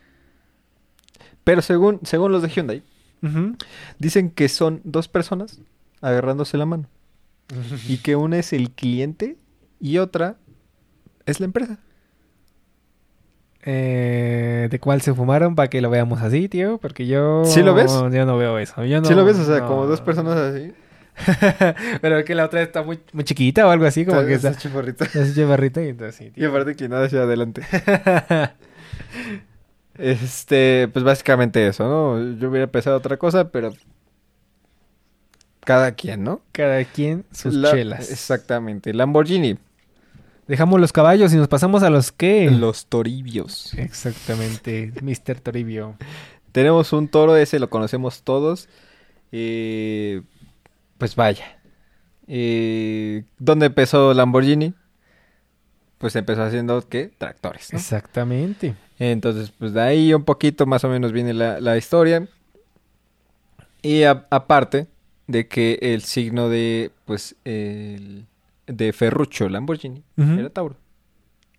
Pero 1.43 1.61
según, 1.61 1.99
según 2.03 2.31
los 2.31 2.41
de 2.41 2.49
Hyundai, 2.49 2.83
dicen 3.99 4.29
que 4.29 4.49
son 4.49 4.81
dos 4.83 5.07
personas 5.07 5.59
agarrándose 6.01 6.57
la 6.57 6.65
mano. 6.67 6.87
Y 7.87 7.97
que 7.97 8.15
una 8.15 8.39
es 8.39 8.53
el 8.53 8.71
cliente 8.71 9.37
y 9.79 9.97
otra 9.99 10.37
es 11.25 11.39
la 11.39 11.45
empresa. 11.45 11.79
Eh, 13.67 14.67
¿De 14.69 14.79
cuál 14.79 15.01
se 15.01 15.13
fumaron 15.13 15.55
para 15.55 15.69
que 15.69 15.81
lo 15.81 15.89
veamos 15.89 16.21
así, 16.21 16.47
tío? 16.49 16.77
Porque 16.77 17.07
yo... 17.07 17.43
¿Sí 17.45 17.63
lo 17.63 17.73
ves? 17.73 17.91
Yo 17.91 18.25
no 18.25 18.37
veo 18.37 18.59
eso. 18.59 18.83
Yo 18.85 19.01
no, 19.01 19.07
¿Sí 19.07 19.15
lo 19.15 19.25
ves? 19.25 19.39
O 19.39 19.45
sea, 19.45 19.61
no. 19.61 19.67
como 19.67 19.85
dos 19.87 20.01
personas 20.01 20.37
así. 20.37 20.71
Pero 22.01 22.23
que 22.25 22.35
la 22.35 22.45
otra 22.45 22.61
está 22.61 22.83
muy, 22.83 22.99
muy 23.13 23.23
chiquita 23.23 23.65
o 23.65 23.71
algo 23.71 23.85
así, 23.85 24.05
como 24.05 24.23
que 24.25 24.33
está... 24.35 24.49
Está 24.49 24.61
chaparrita. 24.61 25.05
Es 25.05 25.35
chavarrita 25.35 25.81
y 25.83 25.89
entonces 25.89 26.15
sí, 26.15 26.25
Y 26.25 26.31
tío. 26.31 26.49
aparte 26.49 26.75
que 26.75 26.89
nada 26.89 27.05
hacia 27.05 27.21
adelante. 27.21 27.61
Este, 29.97 30.89
pues 30.91 31.05
básicamente 31.05 31.65
eso, 31.65 31.87
¿no? 31.87 32.37
Yo 32.37 32.49
hubiera 32.49 32.67
pensado 32.67 32.97
otra 32.97 33.15
cosa, 33.17 33.49
pero 33.49 33.71
cada 35.65 35.91
quien, 35.93 36.23
¿no? 36.23 36.41
Cada 36.51 36.83
quien 36.85 37.25
sus 37.31 37.53
La- 37.53 37.71
chelas. 37.71 38.11
Exactamente. 38.11 38.93
Lamborghini. 38.93 39.57
Dejamos 40.47 40.79
los 40.79 40.93
caballos 40.93 41.33
y 41.33 41.37
nos 41.37 41.47
pasamos 41.47 41.81
a 41.83 41.89
los 41.89 42.11
qué. 42.11 42.49
Los 42.51 42.85
Toribios. 42.85 43.73
Exactamente, 43.73 44.93
Mr. 45.01 45.39
Toribio. 45.41 45.95
Tenemos 46.51 46.93
un 46.93 47.07
toro, 47.07 47.35
ese 47.35 47.59
lo 47.59 47.69
conocemos 47.69 48.21
todos. 48.23 48.69
Eh, 49.31 50.21
pues 50.99 51.15
vaya. 51.15 51.45
Eh, 52.27 53.23
¿Dónde 53.39 53.65
empezó 53.65 54.13
Lamborghini? 54.13 54.73
Pues 55.97 56.15
empezó 56.15 56.43
haciendo, 56.43 56.87
¿qué? 56.87 57.11
Tractores, 57.17 57.73
¿no? 57.73 57.79
Exactamente. 57.79 58.75
Entonces, 58.99 59.51
pues 59.57 59.73
de 59.73 59.81
ahí 59.81 60.13
un 60.13 60.23
poquito 60.23 60.65
más 60.65 60.83
o 60.83 60.89
menos 60.89 61.11
viene 61.11 61.33
la, 61.33 61.59
la 61.59 61.75
historia. 61.77 62.27
Y 63.81 64.03
a- 64.03 64.25
aparte 64.29 64.87
de 65.27 65.47
que 65.47 65.79
el 65.81 66.01
signo 66.01 66.49
de, 66.49 66.91
pues, 67.05 67.35
el, 67.45 68.25
de 68.67 68.93
Ferruccio 68.93 69.49
Lamborghini 69.49 70.03
era 70.17 70.49
Tauro. 70.49 70.77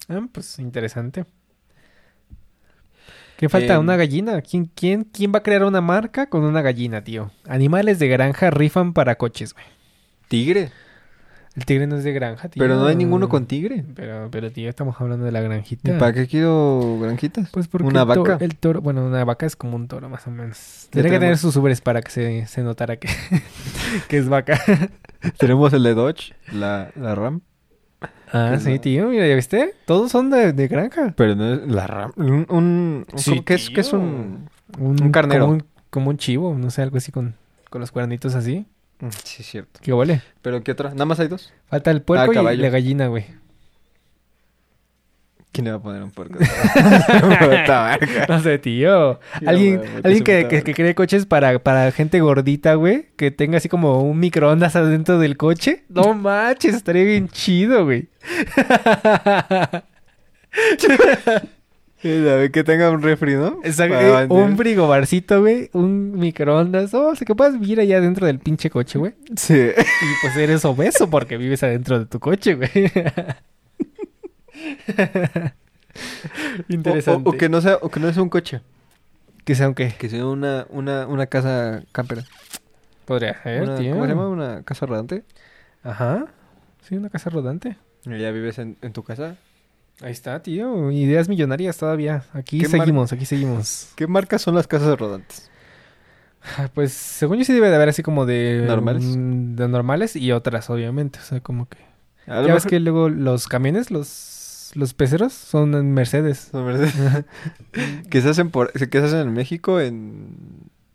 Ah, 0.09 0.27
pues 0.31 0.59
interesante. 0.59 1.25
¿Qué 3.37 3.49
falta? 3.49 3.75
Em, 3.75 3.81
una 3.81 3.97
gallina. 3.97 4.41
¿Quién, 4.41 4.71
quién, 4.75 5.05
¿Quién 5.05 5.33
va 5.35 5.39
a 5.39 5.43
crear 5.43 5.65
una 5.65 5.81
marca 5.81 6.29
con 6.29 6.43
una 6.45 6.63
gallina, 6.63 7.05
tío? 7.05 7.31
Animales 7.47 7.99
de 7.99 8.09
granja 8.09 8.51
rifan 8.51 8.93
para 8.93 9.17
coches, 9.17 9.53
güey. 9.53 9.67
Tigre. 10.29 10.71
El 11.57 11.65
tigre 11.65 11.87
no 11.87 11.97
es 11.97 12.05
de 12.05 12.13
granja, 12.13 12.49
tío. 12.51 12.61
Pero 12.63 12.77
no 12.77 12.85
hay 12.87 12.95
ninguno 12.97 13.29
con 13.31 13.47
tigre. 13.47 13.83
Pero, 13.95 14.29
pero 14.31 14.53
tío, 14.53 14.69
estamos 14.69 14.95
hablando 15.01 15.25
de 15.25 15.33
la 15.33 15.41
¿Y 15.41 15.45
granjita. 15.45 15.97
para 15.99 16.13
qué 16.13 16.27
quiero 16.27 16.99
granjitas? 17.01 17.49
Pues 17.51 17.67
porque 17.67 17.87
¿Una 17.87 18.03
el 18.03 18.07
vaca? 18.09 18.37
el 18.41 18.57
toro, 18.57 18.83
bueno, 18.83 19.07
una 19.07 19.25
vaca 19.25 19.47
es 19.47 19.57
como 19.57 19.75
un 19.75 19.89
toro, 19.89 20.09
más 20.11 20.27
o 20.27 20.31
menos. 20.31 20.89
Tendría 20.91 21.15
que 21.15 21.19
tener 21.19 21.39
sus 21.39 21.57
ubres 21.57 21.81
para 21.81 22.03
que 22.03 22.11
se, 22.11 22.47
se 22.47 22.63
notara 22.63 22.99
que, 22.99 23.09
que 24.09 24.19
es 24.19 24.29
vaca. 24.29 24.61
Tenemos 25.39 25.73
el 25.73 25.83
de 25.83 25.95
Dodge, 25.95 26.35
la, 26.53 26.91
la 26.95 27.15
Ram. 27.15 27.41
Ah, 28.33 28.57
sí, 28.61 28.73
la- 28.75 28.81
tío, 28.81 29.09
mira, 29.09 29.27
¿ya 29.27 29.35
viste? 29.35 29.73
Todos 29.87 30.13
son 30.13 30.29
de, 30.29 30.53
de 30.53 30.69
granja. 30.69 31.15
Pero 31.17 31.35
no 31.37 31.55
es 31.55 31.67
la 31.67 31.87
Ram. 31.87 32.13
Un, 32.17 32.47
un, 32.51 33.07
Sí, 33.17 33.31
¿cómo- 33.31 33.45
¿qué, 33.47 33.55
es, 33.55 33.71
qué 33.71 33.81
es? 33.81 33.93
Un, 33.95 34.51
Un 34.79 35.11
carnero. 35.11 35.45
Como 35.47 35.53
un, 35.55 35.65
como 35.89 36.11
un 36.11 36.19
chivo, 36.19 36.55
no 36.55 36.69
sé, 36.71 36.83
algo 36.83 36.99
así 36.99 37.13
con, 37.13 37.35
con 37.71 37.81
los 37.81 37.93
cuernitos 37.93 38.35
así. 38.35 38.67
Mm, 39.01 39.09
Sí, 39.25 39.43
es 39.43 39.47
cierto. 39.47 39.81
¿Qué 39.83 39.93
huele? 39.93 40.23
¿Pero 40.43 40.63
qué 40.63 40.73
otra? 40.73 40.91
¿Nada 40.91 41.07
más 41.07 41.21
hay 41.21 41.29
dos? 41.29 41.53
Falta 41.69 41.91
el 41.91 42.03
puerco 42.03 42.33
y 42.33 42.57
la 42.57 42.71
gallina, 42.71 43.09
güey. 43.09 43.27
¿Quién 45.57 45.65
le 45.65 45.71
va 45.71 45.79
a 45.79 45.83
poner 45.83 46.03
un 46.03 46.11
puerco? 46.11 46.39
No 48.29 48.43
sé, 48.43 48.59
tío. 48.59 49.19
Alguien, 49.47 49.81
alguien 50.05 50.23
que, 50.23 50.63
que 50.63 50.75
cree 50.75 50.95
coches 50.95 51.25
para, 51.25 51.59
para 51.61 51.91
gente 51.93 52.21
gordita, 52.21 52.75
güey. 52.75 53.07
Que 53.17 53.31
tenga 53.31 53.57
así 53.57 53.71
como 53.71 54.03
un 54.03 54.19
microondas 54.19 54.77
adentro 54.77 55.19
del 55.19 55.39
coche. 55.39 55.85
No 55.89 56.13
manches, 56.13 56.75
estaría 56.75 57.05
bien 57.05 57.31
chido, 57.31 57.87
güey. 57.87 58.11
Que 62.53 62.65
tenga 62.65 62.91
un 62.91 63.03
refri, 63.03 63.35
¿no? 63.35 63.59
Exacto, 63.65 63.97
eh, 63.99 64.27
un 64.29 64.57
frigobarcito, 64.57 65.41
güey. 65.41 65.71
Un 65.73 66.19
microondas. 66.19 66.95
Oh, 66.95 67.09
o 67.09 67.15
sea, 67.15 67.25
que 67.27 67.35
puedas 67.35 67.59
vivir 67.59 67.81
allá 67.81 68.01
dentro 68.01 68.27
del 68.27 68.39
pinche 68.39 68.71
coche, 68.71 68.99
güey. 68.99 69.15
Sí. 69.37 69.55
Y 69.55 70.15
pues 70.23 70.37
eres 70.37 70.65
obeso 70.65 71.11
porque 71.11 71.37
vives 71.37 71.63
adentro 71.63 71.99
de 71.99 72.07
tu 72.07 72.21
coche, 72.21 72.55
güey. 72.55 72.71
Interesante. 76.69 77.29
O, 77.29 77.33
o 77.33 77.37
que 77.37 77.49
no 77.49 77.61
sea, 77.61 77.79
o 77.81 77.89
que 77.91 78.01
no 78.01 78.13
sea 78.13 78.23
un 78.23 78.29
coche. 78.29 78.61
que 79.45 79.55
sea 79.55 79.69
un 79.69 79.75
qué. 79.75 79.95
Que 79.99 80.09
sea 80.09 80.27
una, 80.27 80.67
una, 80.71 81.07
una 81.07 81.27
casa 81.27 81.83
campera. 81.93 82.23
Podría 83.05 83.41
ser, 83.43 83.63
Una- 83.63 83.77
tío. 83.77 83.93
¿Cómo 83.93 84.05
se 84.05 84.09
llama? 84.11 84.29
Una 84.29 84.63
casa 84.63 84.87
rodante. 84.87 85.25
Ajá. 85.83 86.27
Sí, 86.83 86.97
una 86.97 87.11
casa 87.11 87.31
rodante. 87.31 87.77
Y 88.05 88.19
ya 88.19 88.31
vives 88.31 88.59
en, 88.59 88.77
en 88.83 88.93
tu 88.93 89.03
casa. 89.03 89.37
Ahí 90.03 90.13
está, 90.13 90.43
tío. 90.43 90.91
Ideas 90.91 91.29
millonarias 91.29 91.79
todavía. 91.79 92.25
Aquí 92.33 92.59
¿Qué 92.61 92.69
mar- 92.69 92.81
seguimos, 92.81 93.13
aquí 93.13 93.25
seguimos. 93.25 93.89
¿Qué 93.97 94.07
marcas 94.07 94.43
son 94.43 94.55
las 94.55 94.67
casas 94.67 94.99
rodantes? 94.99 95.51
Ah, 96.59 96.69
Pues 96.73 96.93
según 96.93 97.39
yo 97.39 97.45
sí 97.45 97.53
debe 97.53 97.71
de 97.71 97.77
haber 97.77 97.89
así 97.89 98.03
como 98.03 98.27
de... 98.27 98.65
¿Normales? 98.67 99.05
mm, 99.05 99.55
De 99.57 99.69
normales 99.69 100.15
y 100.17 100.33
otras, 100.33 100.69
obviamente. 100.71 101.19
O 101.19 101.23
sea, 101.23 101.41
como 101.41 101.69
que... 101.69 101.79
A 102.27 102.37
Ya 102.37 102.41
ves 102.43 102.49
mejor- 102.65 102.71
que 102.71 102.81
luego 102.81 103.09
los 103.09 103.47
camiones, 103.49 103.91
los, 103.91 104.71
los 104.75 104.93
peceros, 104.95 105.33
son 105.33 105.75
en 105.75 105.93
Mercedes. 105.95 106.49
Son 106.53 106.67
que 108.11 108.21
se 108.21 108.29
hacen 108.29 108.51
por, 108.51 108.73
que 108.73 109.01
se 109.01 109.05
hacen 109.07 109.21
en 109.21 109.33
México 109.33 109.81
en, 109.81 110.37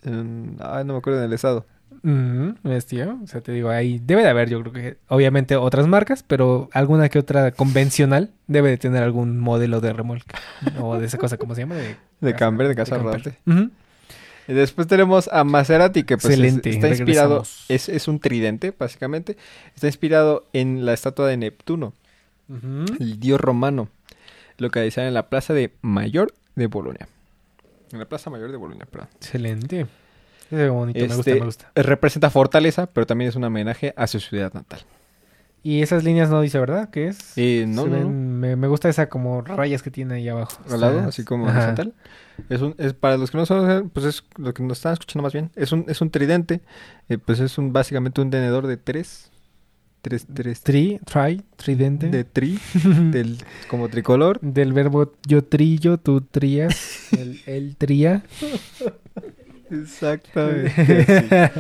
en 0.04 0.58
ay, 0.60 0.84
no 0.86 0.94
me 0.94 1.00
acuerdo 1.00 1.20
en 1.20 1.26
el 1.26 1.34
estado. 1.34 1.66
O 3.24 3.28
sea, 3.28 3.42
te 3.42 3.52
digo, 3.52 3.70
ahí 3.70 4.02
debe 4.04 4.24
de 4.24 4.30
haber, 4.30 4.50
yo 4.50 4.60
creo 4.62 4.74
que, 4.74 4.98
obviamente, 5.08 5.56
otras 5.56 5.88
marcas, 5.88 6.24
pero 6.24 6.70
alguna 6.74 7.10
que 7.10 7.20
otra 7.20 7.52
convencional 7.52 8.32
debe 8.48 8.70
de 8.70 8.78
tener 8.78 9.04
algún 9.04 9.40
modelo 9.40 9.82
de 9.82 9.94
remolque. 9.94 10.36
o 10.80 10.98
de 10.98 11.06
esa 11.06 11.18
cosa, 11.18 11.38
¿cómo 11.38 11.54
se 11.56 11.62
llama? 11.62 11.76
De, 11.76 11.96
De 12.22 12.36
camper, 12.36 12.68
de 12.68 12.76
casa. 12.76 12.96
Y 14.48 14.54
después 14.54 14.88
tenemos 14.88 15.30
a 15.32 15.44
Maserati, 15.44 16.04
que 16.04 16.18
pues 16.18 16.34
es- 16.34 16.40
está 16.72 16.88
inspirado, 17.04 17.36
es, 17.70 17.88
es 17.90 18.08
un 18.08 18.20
tridente, 18.20 18.74
básicamente. 18.78 19.38
Está 19.76 19.88
inspirado 19.88 20.46
en 20.54 20.84
la 20.86 20.94
estatua 20.94 21.28
de 21.28 21.38
Neptuno, 21.38 21.94
el 23.00 23.20
dios 23.20 23.40
romano, 23.40 23.88
localizada 24.58 25.08
en 25.08 25.14
la 25.14 25.30
plaza 25.30 25.54
de 25.54 25.72
Mayor 25.82 26.34
de 26.56 26.66
Bolonia. 26.68 27.08
En 27.94 28.00
la 28.00 28.06
plaza 28.06 28.30
Mayor 28.30 28.52
de 28.52 28.58
Bolonia, 28.58 28.86
perdón. 28.90 29.10
Excelente. 29.18 29.86
Se 30.52 30.56
ve 30.58 30.70
bonito, 30.70 31.00
me 31.00 31.08
gusta, 31.08 31.20
Este, 31.22 31.40
me 31.40 31.46
gusta. 31.48 31.72
Representa 31.76 32.30
fortaleza, 32.30 32.86
pero 32.88 33.08
también 33.08 33.30
es 33.30 33.36
un 33.36 33.44
homenaje 33.44 33.94
a 33.98 34.06
su 34.06 34.20
ciudad 34.20 34.54
natal. 34.54 34.82
Y 35.64 35.82
esas 35.84 36.04
líneas 36.04 36.30
no 36.30 36.42
dice, 36.42 36.60
¿verdad? 36.60 36.90
¿Qué 36.90 37.08
es? 37.08 37.38
Eh, 37.38 37.66
no, 37.68 37.86
no, 37.88 38.00
no. 38.00 38.10
Me, 38.10 38.56
me 38.56 38.68
gusta 38.68 38.90
esa 38.90 39.10
como 39.10 39.42
rayas 39.42 39.82
que 39.84 39.92
tiene 39.92 40.16
ahí 40.16 40.28
abajo. 40.28 40.60
al 40.72 40.82
lado, 40.82 41.00
así 41.02 41.24
como 41.24 41.48
Ajá. 41.48 41.58
horizontal. 41.60 41.94
Es 42.50 42.62
un, 42.62 42.74
es 42.80 42.94
para 42.94 43.18
los 43.18 43.30
que 43.32 43.38
no 43.38 43.46
saben, 43.46 43.90
pues 43.92 44.06
es 44.08 44.24
lo 44.38 44.54
que 44.54 44.64
nos 44.64 44.80
están 44.80 44.94
escuchando 44.94 45.24
más 45.24 45.34
bien. 45.34 45.52
Es 45.56 45.72
un, 45.72 45.86
es 45.88 46.02
un 46.02 46.10
tridente, 46.10 46.62
eh, 47.10 47.18
pues 47.20 47.40
es 47.40 47.58
un 47.60 47.72
básicamente 47.74 48.20
un 48.22 48.32
tenedor 48.32 48.66
de 48.66 48.78
tres, 48.78 49.30
tres, 50.02 50.26
tres, 50.34 50.62
Tri, 50.62 51.00
tri, 51.06 51.44
tridente. 51.58 52.08
de 52.10 52.24
tri, 52.24 52.60
del 53.12 53.38
como 53.70 53.88
tricolor. 53.88 54.40
Del 54.42 54.74
verbo 54.74 55.14
yo 55.28 55.44
trillo, 55.44 56.00
tú 56.00 56.22
trías, 56.22 57.14
el, 57.14 57.40
él 57.46 57.76
tría. 57.78 58.24
Exactamente. 59.72 61.52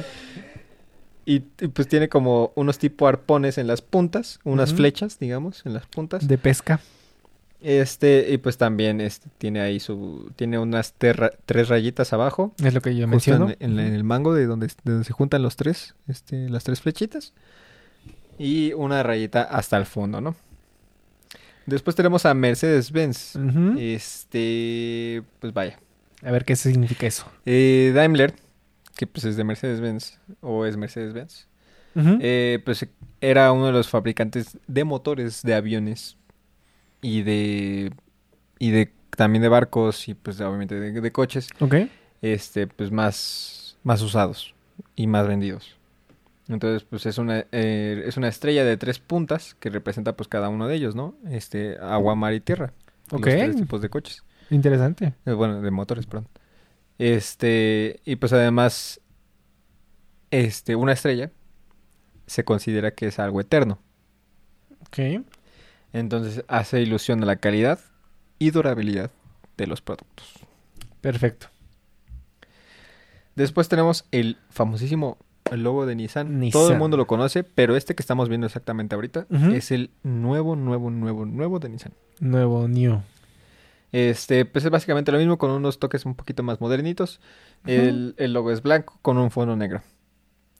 y, 1.26 1.36
y, 1.36 1.68
pues 1.68 1.88
tiene 1.88 2.10
como 2.10 2.52
unos 2.56 2.78
tipo 2.80 3.08
arpones 3.08 3.58
en 3.58 3.68
las 3.68 3.82
puntas, 3.82 4.40
unas 4.44 4.74
flechas, 4.74 5.18
digamos, 5.20 5.66
en 5.66 5.74
las 5.74 5.86
puntas. 5.86 6.28
De 6.28 6.38
pesca. 6.38 6.80
Este, 7.64 8.26
y 8.32 8.38
pues 8.40 8.58
también 8.58 9.00
este, 9.02 9.30
tiene 9.38 9.62
ahí 9.62 9.80
su, 9.80 10.32
tiene 10.36 10.58
unas 10.58 10.94
terra- 10.94 11.32
tres 11.46 11.70
rayitas 11.70 12.12
abajo, 12.12 12.56
Es 12.64 12.74
lo 12.74 12.82
que 12.82 12.96
yo 12.96 13.08
menciono. 13.08 13.50
en, 13.60 13.80
en 13.80 13.94
el 13.94 14.04
mango 14.04 14.34
de 14.34 14.48
donde, 14.48 14.66
de 14.68 14.74
donde 14.94 15.06
se 15.06 15.14
juntan 15.14 15.44
los 15.44 15.56
tres, 15.58 15.94
este, 16.08 16.50
las 16.50 16.64
tres 16.64 16.82
flechitas. 16.82 17.34
Y 18.40 18.74
una 18.74 19.04
rayita 19.04 19.44
hasta 19.44 19.78
el 19.78 19.86
fondo, 19.86 20.22
¿no? 20.22 20.36
Después 21.68 21.96
tenemos 21.96 22.26
a 22.26 22.34
Mercedes-Benz. 22.34 23.36
Ujú. 23.36 23.76
Este, 23.78 25.22
pues 25.40 25.54
vaya. 25.54 25.78
A 26.24 26.32
ver 26.32 26.46
qué 26.46 26.56
significa 26.56 27.08
eso. 27.08 27.26
Eh, 27.46 27.92
Daimler, 27.96 28.34
que 28.96 29.08
pues 29.08 29.26
es 29.26 29.38
de 29.38 29.44
Mercedes-Benz, 29.44 30.20
o 30.42 30.66
es 30.66 30.78
Mercedes-Benz, 30.78 31.48
eh, 31.96 32.60
pues 32.64 32.88
era 33.20 33.52
uno 33.52 33.68
de 33.68 33.72
los 33.74 33.90
fabricantes 33.90 34.58
de 34.68 34.84
motores 34.84 35.42
de 35.44 35.56
aviones 35.56 36.18
y 37.02 37.24
de 37.24 37.92
y 38.60 38.72
de 38.72 38.94
también 39.18 39.42
de 39.42 39.50
barcos 39.50 40.08
y 40.08 40.14
pues 40.14 40.40
obviamente 40.40 40.80
de, 40.80 41.02
de 41.02 41.12
coches, 41.12 41.50
ok. 41.60 41.76
este 42.22 42.68
pues 42.68 42.92
más 42.92 43.78
más 43.84 44.02
usados 44.02 44.54
y 44.96 45.08
más 45.08 45.28
vendidos. 45.28 45.76
Entonces 46.48 46.84
pues 46.90 47.06
es 47.06 47.18
una 47.18 47.46
eh, 47.52 48.04
es 48.06 48.16
una 48.16 48.30
estrella 48.30 48.64
de 48.64 48.78
tres 48.78 49.00
puntas 49.00 49.56
que 49.60 49.70
representa 49.70 50.16
pues 50.16 50.30
cada 50.30 50.50
uno 50.50 50.68
de 50.68 50.76
ellos, 50.76 50.96
¿no? 50.96 51.16
Este 51.30 51.78
agua, 51.82 52.16
mar 52.16 52.34
y 52.34 52.40
tierra. 52.40 52.74
Ok. 53.12 53.26
Los 53.26 53.36
tres 53.36 53.56
tipos 53.58 53.82
de 53.82 53.90
coches. 53.90 54.24
Interesante. 54.52 55.16
Eh, 55.26 55.32
bueno, 55.32 55.62
de 55.62 55.72
motores, 55.72 56.06
perdón. 56.06 56.28
Este, 57.00 58.00
y 58.06 58.18
pues 58.18 58.32
además, 58.34 59.02
este, 60.30 60.76
una 60.76 60.92
estrella 60.92 61.32
se 62.28 62.44
considera 62.44 62.92
que 62.92 63.08
es 63.08 63.18
algo 63.18 63.42
eterno. 63.42 63.80
Ok. 64.82 65.24
Entonces 65.94 66.46
hace 66.48 66.82
ilusión 66.82 67.24
a 67.24 67.26
la 67.26 67.38
calidad 67.38 67.80
y 68.40 68.52
durabilidad 68.52 69.10
de 69.58 69.68
los 69.68 69.82
productos. 69.82 70.34
Perfecto. 71.02 71.48
Después 73.36 73.70
tenemos 73.70 74.06
el 74.12 74.38
famosísimo 74.50 75.18
logo 75.50 75.86
de 75.86 75.96
Nissan. 75.96 76.40
Nissan. 76.40 76.62
Todo 76.62 76.72
el 76.72 76.78
mundo 76.78 76.98
lo 76.98 77.08
conoce, 77.08 77.44
pero 77.44 77.76
este 77.76 77.96
que 77.96 78.04
estamos 78.04 78.30
viendo 78.30 78.48
exactamente 78.48 78.96
ahorita 78.96 79.28
es 79.54 79.72
el 79.72 79.92
nuevo, 80.04 80.56
nuevo, 80.56 80.90
nuevo, 80.90 81.26
nuevo 81.26 81.60
de 81.60 81.70
Nissan. 81.70 81.94
Nuevo 82.20 82.68
New. 82.68 83.02
Este, 83.92 84.46
pues 84.46 84.64
es 84.64 84.72
básicamente 84.72 85.12
lo 85.12 85.18
mismo 85.18 85.38
con 85.38 85.52
unos 85.52 85.80
toques 85.80 86.06
un 86.06 86.16
poquito 86.16 86.44
más 86.44 86.62
modernitos. 86.62 87.20
El, 87.66 88.16
el 88.18 88.34
logo 88.34 88.52
es 88.52 88.62
blanco 88.62 88.98
con 89.02 89.18
un 89.18 89.32
fondo 89.32 89.56
negro. 89.56 89.82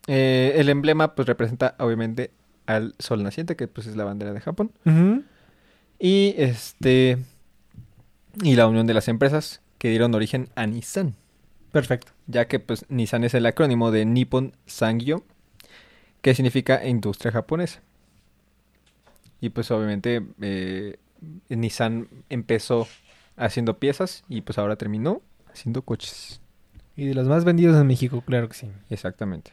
Eh, 0.08 0.54
el 0.58 0.70
emblema 0.70 1.16
pues 1.16 1.28
representa 1.28 1.76
obviamente 1.80 2.32
al 2.66 2.96
sol 3.00 3.24
naciente, 3.24 3.56
que 3.56 3.68
pues 3.68 3.88
es 3.88 3.96
la 3.96 4.04
bandera 4.04 4.34
de 4.34 4.42
Japón. 4.42 4.72
Y 6.00 6.34
este 6.38 7.18
y 8.44 8.56
la 8.56 8.68
unión 8.68 8.88
de 8.88 8.94
las 8.94 9.08
empresas 9.08 9.62
que 9.78 9.90
dieron 9.90 10.14
origen 10.16 10.50
a 10.56 10.66
Nissan, 10.66 11.16
Perfecto. 11.72 12.12
ya 12.28 12.48
que 12.48 12.60
pues 12.60 12.86
Nissan 12.90 13.24
es 13.24 13.34
el 13.34 13.46
acrónimo 13.46 13.92
de 13.92 14.06
Nippon 14.06 14.56
Sangyo, 14.66 15.24
que 16.22 16.34
significa 16.36 16.86
industria 16.86 17.32
japonesa. 17.32 17.82
Y 19.42 19.50
pues 19.50 19.70
obviamente 19.72 20.22
eh, 20.42 20.98
Nissan 21.50 22.08
empezó 22.30 22.88
haciendo 23.42 23.78
piezas 23.78 24.24
y 24.30 24.42
pues 24.42 24.58
ahora 24.58 24.76
terminó 24.76 25.22
haciendo 25.52 25.82
coches. 25.82 26.40
Y 26.96 27.06
de 27.06 27.14
los 27.14 27.28
más 27.28 27.44
vendidos 27.44 27.80
en 27.80 27.88
México, 27.88 28.22
claro 28.26 28.48
que 28.48 28.56
sí. 28.56 28.68
Exactamente. 28.90 29.52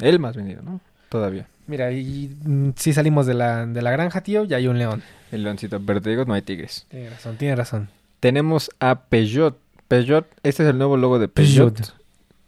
El 0.00 0.18
más 0.18 0.36
vendido, 0.36 0.62
¿no? 0.62 0.80
Todavía. 1.08 1.46
Mira, 1.66 1.92
y 1.92 2.34
mm, 2.44 2.70
si 2.76 2.92
salimos 2.92 3.26
de 3.26 3.34
la, 3.34 3.66
de 3.66 3.82
la 3.82 3.90
granja, 3.90 4.22
tío, 4.22 4.44
ya 4.44 4.56
hay 4.56 4.66
un 4.66 4.78
león. 4.78 5.02
El 5.30 5.44
leoncito, 5.44 5.80
pero 5.80 6.00
te 6.00 6.10
digo, 6.10 6.24
no 6.24 6.34
hay 6.34 6.42
tigres. 6.42 6.86
Tiene 6.88 7.10
razón, 7.10 7.36
tiene 7.36 7.56
razón. 7.56 7.88
Tenemos 8.20 8.70
a 8.80 9.02
Peugeot. 9.02 9.58
Peugeot, 9.88 10.26
este 10.42 10.62
es 10.62 10.68
el 10.70 10.78
nuevo 10.78 10.96
logo 10.96 11.18
de 11.18 11.28
Peugeot. 11.28 11.94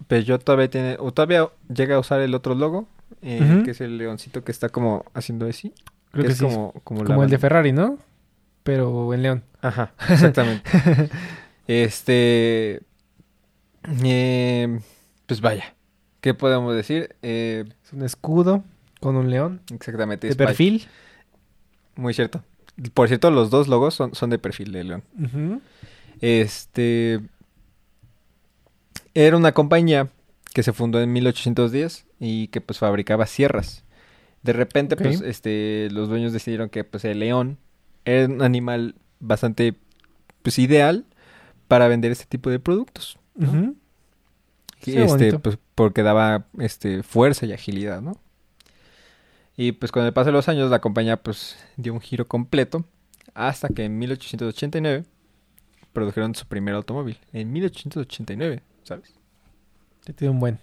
Peugeot, 0.09 0.43
todavía 0.43 0.69
tiene, 0.69 0.97
o 0.99 1.13
todavía 1.13 1.49
llega 1.73 1.97
a 1.97 1.99
usar 1.99 2.21
el 2.21 2.35
otro 2.35 2.55
logo, 2.55 2.89
eh, 3.23 3.63
que 3.65 3.71
es 3.71 3.81
el 3.81 3.99
leoncito 3.99 4.45
que 4.45 4.53
está 4.53 4.69
como 4.69 5.05
haciendo 5.15 5.47
así. 5.47 5.73
Creo 6.11 6.27
que, 6.27 6.33
es 6.33 6.39
sí. 6.39 6.45
como, 6.45 6.73
como, 6.85 7.05
la 7.05 7.23
el 7.23 7.31
de 7.31 7.39
Ferrari, 7.39 7.73
¿no? 7.73 7.99
Pero 8.65 9.15
en 9.15 9.23
león. 9.23 9.45
Ajá, 9.63 9.93
exactamente. 10.11 10.69
este, 11.69 12.81
eh, 14.03 14.81
pues 15.27 15.41
vaya, 15.41 15.75
¿qué 16.21 16.35
podemos 16.35 16.75
decir? 16.75 17.15
Eh, 17.23 17.65
Es 17.85 17.93
un 17.93 18.03
escudo 18.03 18.65
con 19.01 19.17
un 19.17 19.31
león. 19.31 19.61
exactamente. 19.73 20.27
De 20.27 20.33
es 20.33 20.37
perfil. 20.37 20.87
Muy 21.95 22.13
cierto. 22.15 22.43
Por 22.93 23.07
cierto, 23.07 23.31
los 23.31 23.51
dos 23.51 23.69
logos 23.69 23.95
son, 23.95 24.15
son 24.15 24.31
de 24.31 24.39
perfil 24.39 24.73
de 24.73 24.83
león. 24.85 25.63
Este 26.21 27.21
era 29.15 29.37
una 29.37 29.53
compañía 29.53 30.09
que 30.55 30.63
se 30.63 30.73
fundó 30.73 31.01
en 31.01 31.13
1810 31.13 32.07
y 32.19 32.49
que 32.49 32.61
pues 32.61 32.79
fabricaba 32.79 33.27
sierras. 33.27 33.85
De 34.43 34.53
repente, 34.53 34.97
pues, 34.97 35.21
este, 35.21 35.89
los 35.91 36.09
dueños 36.09 36.33
decidieron 36.33 36.69
que 36.69 36.85
pues 36.85 37.05
el 37.05 37.21
león 37.21 37.59
era 38.05 38.27
un 38.27 38.43
animal 38.43 38.95
bastante 39.21 39.75
pues 40.43 40.59
ideal 40.59 41.05
para 41.69 41.89
vender 41.89 42.13
este 42.13 42.27
tipo 42.27 42.51
de 42.51 42.59
productos. 42.59 43.19
este, 45.15 45.39
pues, 45.39 45.59
porque 45.75 46.03
daba 46.03 46.47
este 46.59 47.03
fuerza 47.03 47.47
y 47.47 47.53
agilidad, 47.53 48.03
¿no? 48.03 48.21
Y 49.57 49.73
pues 49.73 49.93
con 49.93 50.05
el 50.05 50.13
paso 50.13 50.27
de 50.27 50.33
los 50.33 50.49
años 50.49 50.71
la 50.71 50.81
compañía 50.81 51.17
pues 51.23 51.57
dio 51.77 51.93
un 51.95 52.01
giro 52.01 52.27
completo 52.27 52.85
hasta 53.35 53.69
que 53.69 53.85
en 53.85 53.99
1889 53.99 55.05
produjeron 55.93 56.35
su 56.35 56.47
primer 56.47 56.75
automóvil. 56.75 57.19
En 57.33 57.53
1889, 57.53 58.63
¿sabes? 58.83 59.15
Sí, 60.05 60.13
tiene 60.13 60.33
un 60.33 60.41
buen. 60.41 60.59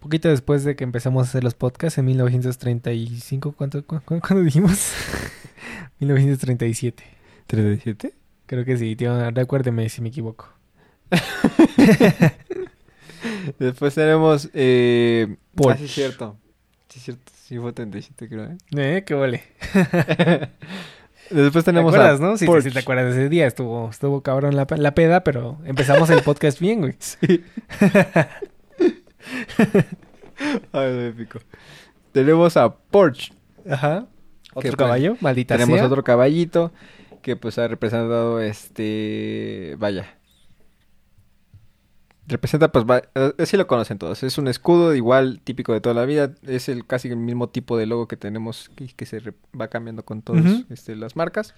Poquito 0.00 0.28
después 0.30 0.64
de 0.64 0.76
que 0.76 0.84
empezamos 0.84 1.26
a 1.26 1.28
hacer 1.28 1.44
los 1.44 1.52
podcasts, 1.54 1.98
en 1.98 2.06
1935, 2.06 3.52
¿cuánto, 3.52 3.84
cu- 3.84 4.00
cu- 4.00 4.20
¿cuándo 4.20 4.42
dijimos? 4.42 4.92
1937. 5.98 7.02
¿37? 7.48 8.12
Creo 8.46 8.64
que 8.64 8.76
sí, 8.76 8.96
tío. 8.96 9.30
Recuérdeme 9.30 9.88
si 9.88 10.02
me 10.02 10.08
equivoco. 10.08 10.48
Después 13.58 13.94
tenemos... 13.94 14.48
Eh... 14.54 15.36
Ah, 15.68 15.76
sí, 15.76 15.84
es 15.84 15.92
cierto. 15.92 16.36
Sí, 16.88 16.98
es 16.98 17.04
cierto. 17.04 17.32
Sí, 17.34 17.58
fue 17.58 17.72
37, 17.72 18.28
creo, 18.28 18.44
¿eh? 18.44 18.56
Eh, 18.76 19.02
qué 19.04 19.14
vale. 19.14 19.42
Después 21.30 21.64
¿Te 21.64 21.72
tenemos 21.72 21.94
acuerdas, 21.94 22.20
a 22.20 22.22
no? 22.22 22.36
Sí, 22.36 22.46
sí, 22.62 22.70
te 22.70 22.78
acuerdas 22.78 23.14
de 23.14 23.22
ese 23.22 23.28
día. 23.28 23.46
Estuvo, 23.46 23.90
estuvo 23.90 24.22
cabrón 24.22 24.56
la, 24.56 24.66
la 24.76 24.94
peda, 24.94 25.22
pero 25.22 25.58
empezamos 25.64 26.10
el 26.10 26.22
podcast 26.22 26.60
bien, 26.60 26.80
güey. 26.80 26.96
Sí. 26.98 27.44
Ay, 30.72 30.92
lo 30.92 31.06
épico. 31.06 31.38
Tenemos 32.12 32.56
a 32.56 32.74
Porsche. 32.74 33.32
Ajá. 33.68 34.06
Otro 34.52 34.62
pues, 34.62 34.76
caballo, 34.76 35.16
maldita 35.20 35.54
Tenemos 35.56 35.78
sea. 35.78 35.86
otro 35.86 36.02
caballito 36.04 36.72
que 37.22 37.36
pues 37.36 37.58
ha 37.58 37.68
representado 37.68 38.40
este, 38.40 39.76
vaya. 39.78 40.16
Representa 42.26 42.70
pues, 42.70 42.84
va- 42.84 43.02
eh, 43.14 43.32
sí 43.46 43.56
lo 43.56 43.66
conocen 43.66 43.98
todos. 43.98 44.22
Es 44.22 44.38
un 44.38 44.46
escudo 44.48 44.94
igual 44.94 45.40
típico 45.42 45.72
de 45.72 45.80
toda 45.80 45.94
la 45.94 46.04
vida. 46.04 46.32
Es 46.46 46.68
el 46.68 46.86
casi 46.86 47.08
el 47.08 47.16
mismo 47.16 47.48
tipo 47.48 47.76
de 47.76 47.86
logo 47.86 48.06
que 48.08 48.16
tenemos 48.16 48.70
que, 48.76 48.86
que 48.88 49.04
se 49.06 49.18
re- 49.20 49.34
va 49.58 49.68
cambiando 49.68 50.04
con 50.04 50.22
todas 50.22 50.44
este, 50.70 50.94
las 50.96 51.16
marcas. 51.16 51.54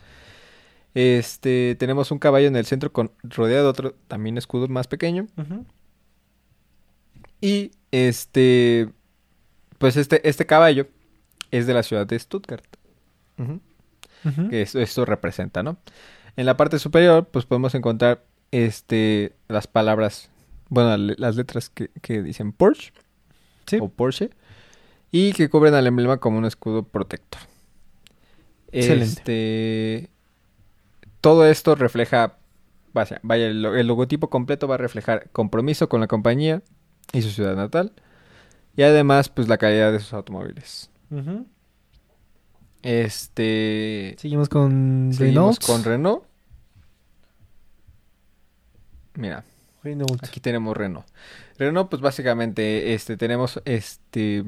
Este, 0.95 1.77
tenemos 1.79 2.11
un 2.11 2.19
caballo 2.19 2.47
en 2.49 2.57
el 2.57 2.65
centro 2.67 2.93
con 2.93 3.11
rodeado 3.23 3.65
de 3.65 3.71
otro 3.71 3.95
también 4.09 4.37
escudo 4.39 4.67
más 4.69 4.89
pequeño. 4.89 5.27
Y 7.41 7.73
este, 7.91 8.89
pues 9.79 9.97
este, 9.97 10.27
este 10.29 10.47
caballo 10.47 10.87
es 11.51 11.67
de 11.67 11.75
la 11.75 11.83
ciudad 11.83 12.07
de 12.07 12.19
Stuttgart. 12.19 12.65
Que 14.51 14.63
esto, 14.63 14.79
esto 14.81 15.05
representa, 15.05 15.63
¿no? 15.63 15.79
En 16.37 16.47
la 16.47 16.57
parte 16.57 16.79
superior, 16.79 17.27
pues 17.31 17.45
podemos 17.45 17.75
encontrar 17.75 18.25
este 18.53 19.35
las 19.49 19.67
palabras, 19.67 20.31
bueno, 20.69 20.97
las 20.97 21.37
letras 21.37 21.71
que, 21.71 21.89
que 22.03 22.23
dicen 22.23 22.53
Porsche 22.53 22.93
Sí. 23.67 23.79
o 23.81 23.89
Porsche 23.89 24.31
y 25.11 25.33
que 25.33 25.49
cubren 25.51 25.75
al 25.75 25.87
emblema 25.87 26.19
como 26.19 26.39
un 26.39 26.45
escudo 26.45 26.83
protector. 26.85 27.41
Excelente. 28.71 29.05
Este, 29.05 30.11
todo 31.21 31.47
esto 31.47 31.75
refleja, 31.75 32.39
vaya, 32.93 33.21
vaya, 33.23 33.47
el, 33.49 33.63
lo- 33.63 33.77
el 33.77 33.87
logotipo 33.87 34.31
completo 34.31 34.67
va 34.69 34.77
a 34.77 34.79
reflejar 34.79 35.29
compromiso 35.31 35.89
con 35.89 36.01
la 36.01 36.07
compañía 36.07 36.63
y 37.13 37.23
su 37.23 37.31
ciudad 37.31 37.55
natal 37.57 37.93
y 38.77 38.83
además, 38.83 39.29
pues 39.29 39.49
la 39.49 39.59
calidad 39.59 39.93
de 39.93 40.01
sus 40.01 40.13
automóviles. 40.15 40.91
Este, 42.83 44.17
Seguimos 44.19 44.49
con 44.49 45.11
Seguimos 45.13 45.59
con 45.61 45.85
Renault. 45.85 46.25
Mira, 49.15 49.45
aquí 50.23 50.41
tenemos 50.41 50.77
Renault. 50.77 51.07
Renault, 51.59 51.91
pues 51.91 52.01
básicamente, 52.03 52.95
este, 52.95 53.17
tenemos 53.17 53.61
este 53.65 54.45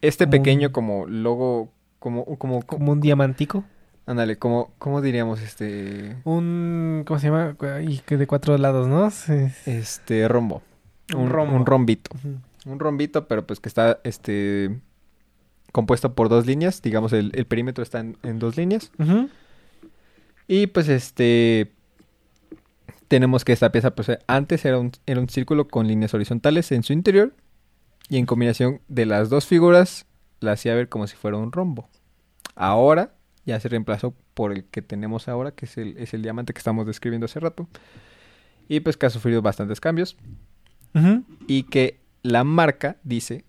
este 0.00 0.24
Como 0.24 0.30
pequeño 0.30 0.68
un- 0.68 0.72
como 0.72 1.06
logo, 1.06 1.70
como, 1.98 2.24
como, 2.24 2.38
como 2.38 2.66
Como 2.66 2.92
un 2.92 3.00
diamantico. 3.00 3.64
ándale, 4.06 4.36
como, 4.38 4.72
¿cómo 4.78 5.00
diríamos 5.02 5.40
este? 5.42 6.16
Un. 6.24 7.02
¿Cómo 7.06 7.20
se 7.20 7.26
llama? 7.26 7.56
Ay, 7.60 8.00
que 8.06 8.16
de 8.16 8.26
cuatro 8.26 8.56
lados, 8.58 8.88
¿no? 8.88 9.10
Sí. 9.10 9.48
Este 9.66 10.26
rombo. 10.28 10.62
Un 11.14 11.22
Un, 11.22 11.30
rombo. 11.30 11.56
un 11.56 11.66
rombito. 11.66 12.10
Un 12.66 12.78
rombito, 12.78 13.28
pero 13.28 13.46
pues 13.46 13.60
que 13.60 13.68
está 13.68 13.98
este 14.04 14.78
compuesto 15.72 16.14
por 16.14 16.28
dos 16.28 16.46
líneas. 16.46 16.82
Digamos, 16.82 17.12
el, 17.12 17.32
el 17.34 17.46
perímetro 17.46 17.82
está 17.82 18.00
en, 18.00 18.16
en 18.22 18.38
dos 18.38 18.56
líneas. 18.56 18.90
Y 20.46 20.68
pues 20.68 20.88
este. 20.88 21.72
Tenemos 23.08 23.44
que 23.44 23.52
esta 23.52 23.72
pieza, 23.72 23.94
pues 23.94 24.10
antes 24.26 24.66
era 24.66 24.78
un, 24.78 24.92
era 25.06 25.18
un 25.18 25.30
círculo 25.30 25.66
con 25.68 25.88
líneas 25.88 26.12
horizontales 26.12 26.70
en 26.72 26.82
su 26.82 26.92
interior. 26.92 27.32
Y 28.10 28.18
en 28.18 28.26
combinación 28.26 28.80
de 28.88 29.06
las 29.06 29.30
dos 29.30 29.46
figuras, 29.46 30.06
la 30.40 30.52
hacía 30.52 30.74
ver 30.74 30.88
como 30.88 31.06
si 31.06 31.16
fuera 31.16 31.36
un 31.36 31.52
rombo. 31.52 31.88
Ahora 32.54 33.14
ya 33.44 33.58
se 33.60 33.68
reemplazó 33.68 34.14
por 34.34 34.52
el 34.52 34.64
que 34.64 34.82
tenemos 34.82 35.28
ahora, 35.28 35.52
que 35.52 35.64
es 35.64 35.78
el, 35.78 35.96
es 35.96 36.12
el 36.12 36.22
diamante 36.22 36.52
que 36.52 36.58
estamos 36.58 36.86
describiendo 36.86 37.24
hace 37.24 37.40
rato. 37.40 37.66
Y 38.68 38.80
pues 38.80 38.96
que 38.96 39.06
ha 39.06 39.10
sufrido 39.10 39.40
bastantes 39.40 39.80
cambios. 39.80 40.16
Y 41.46 41.62
que 41.64 42.00
la 42.22 42.44
marca 42.44 42.96
dice 43.04 43.44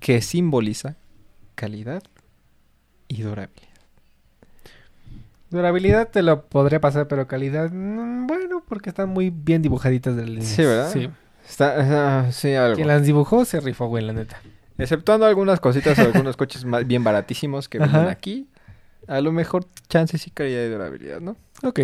que 0.00 0.20
simboliza 0.22 0.96
calidad 1.54 2.02
y 3.08 3.22
durabilidad. 3.22 3.68
Durabilidad 5.50 6.08
te 6.08 6.22
lo 6.22 6.46
podría 6.46 6.80
pasar, 6.80 7.08
pero 7.08 7.26
calidad, 7.26 7.70
mm, 7.72 8.26
bueno, 8.26 8.62
porque 8.68 8.88
están 8.90 9.08
muy 9.08 9.30
bien 9.30 9.62
dibujaditas 9.62 10.14
de 10.14 10.24
líneas. 10.26 10.46
Sí, 10.48 10.62
¿verdad? 10.62 10.90
Sí. 10.92 11.10
Está, 11.48 12.30
sí, 12.30 12.54
algo. 12.54 12.76
Quien 12.76 12.86
las 12.86 13.04
dibujó 13.04 13.44
se 13.44 13.58
rifó, 13.60 13.86
güey, 13.88 14.04
la 14.04 14.12
neta. 14.12 14.40
Exceptuando 14.78 15.26
algunas 15.26 15.58
cositas 15.58 15.98
o 15.98 16.02
algunos 16.02 16.36
coches 16.36 16.64
más 16.64 16.86
bien 16.86 17.02
baratísimos 17.02 17.68
que 17.68 17.78
venden 17.80 18.06
aquí. 18.08 18.48
A 19.08 19.20
lo 19.20 19.32
mejor 19.32 19.66
chances 19.88 20.24
y 20.26 20.30
calidad 20.30 20.62
y 20.64 20.68
durabilidad, 20.68 21.20
¿no? 21.20 21.36
Ok. 21.64 21.80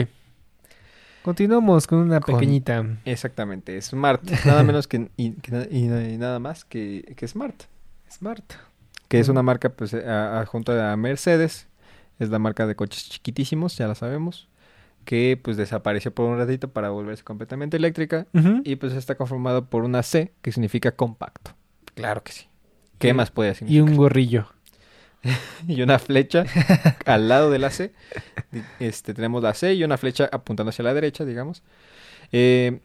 Continuamos 1.23 1.89
con 1.89 1.99
una 1.99 2.21
Con- 2.21 2.37
pequeñita. 2.37 2.87
Exactamente, 3.05 3.81
Smart. 3.83 4.23
Nada 4.45 4.63
menos 4.63 4.87
que, 4.87 5.11
y, 5.17 5.33
que 5.33 5.51
na- 5.51 5.67
y 5.69 5.89
na- 5.89 6.09
y 6.09 6.17
nada 6.19 6.39
más 6.39 6.65
que, 6.65 7.15
que 7.17 7.27
Smart. 7.27 7.65
Smart. 8.11 8.45
Que 9.09 9.21
es 9.21 9.29
una 9.29 9.43
marca 9.43 9.69
pues 9.71 9.93
eh, 9.95 10.05
a- 10.07 10.41
a- 10.41 10.47
junto 10.47 10.73
a 10.81 10.97
Mercedes. 10.97 11.69
Es 12.19 12.31
la 12.31 12.39
marca 12.39 12.67
de 12.67 12.75
coches 12.75 13.09
chiquitísimos, 13.09 13.77
ya 13.77 13.87
la 13.87 13.95
sabemos. 13.95 14.49
Que 15.05 15.39
pues 15.43 15.57
desapareció 15.57 16.13
por 16.13 16.27
un 16.29 16.39
ratito 16.39 16.69
para 16.69 16.91
volverse 16.91 17.23
completamente 17.23 17.77
eléctrica. 17.77 18.27
Y 18.65 18.77
pues 18.77 18.93
está 18.95 19.15
conformado 19.15 19.67
por 19.67 19.85
una 19.85 20.03
C 20.03 20.33
que 20.43 20.51
significa 20.53 20.93
compacto. 20.93 21.53
Claro 21.95 22.23
que 22.25 22.33
sí. 22.33 22.47
¿Qué 22.99 23.09
Y- 23.09 23.13
más 23.13 23.31
puede 23.31 23.53
Y 23.53 23.55
significar? 23.55 23.89
un 23.91 23.97
gorrillo. 23.97 24.47
y 25.69 25.83
una 25.83 25.99
flecha 25.99 26.45
al 27.07 27.29
lado 27.29 27.51
de 27.51 27.59
la 27.59 27.71
C. 27.71 27.93
Este, 28.81 29.15
tenemos 29.15 29.43
la 29.43 29.55
C 29.55 29.75
y 29.75 29.85
una 29.85 29.97
flecha 29.99 30.29
apuntando 30.33 30.71
hacia 30.71 30.85
la 30.85 30.95
derecha, 30.95 31.25
digamos. 31.25 31.63
Eh, 32.33 32.81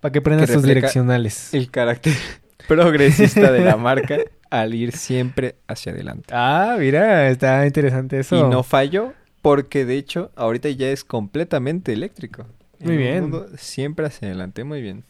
Para 0.00 0.12
que 0.12 0.20
prendas 0.20 0.48
refleja- 0.50 0.66
direccionales. 0.74 1.52
el 1.54 1.70
carácter 1.70 2.14
progresista 2.68 3.50
de 3.50 3.60
la 3.64 3.76
marca 3.76 4.18
al 4.60 4.74
ir 4.74 4.92
siempre 4.96 5.56
hacia 5.66 5.92
adelante. 5.92 6.26
Ah, 6.32 6.76
mira, 6.78 7.28
está 7.28 7.66
interesante 7.66 8.18
eso. 8.20 8.36
Y 8.36 8.42
no 8.50 8.62
falló 8.62 9.12
porque 9.42 9.84
de 9.84 9.96
hecho 9.96 10.30
ahorita 10.36 10.68
ya 10.70 10.88
es 10.88 11.04
completamente 11.04 11.92
eléctrico. 11.92 12.46
Muy 12.80 12.94
En 12.94 12.98
bien. 12.98 13.20
mundo 13.22 13.46
siempre 13.56 14.06
hacia 14.06 14.28
adelante, 14.28 14.64
muy 14.64 14.80
bien. 14.82 15.04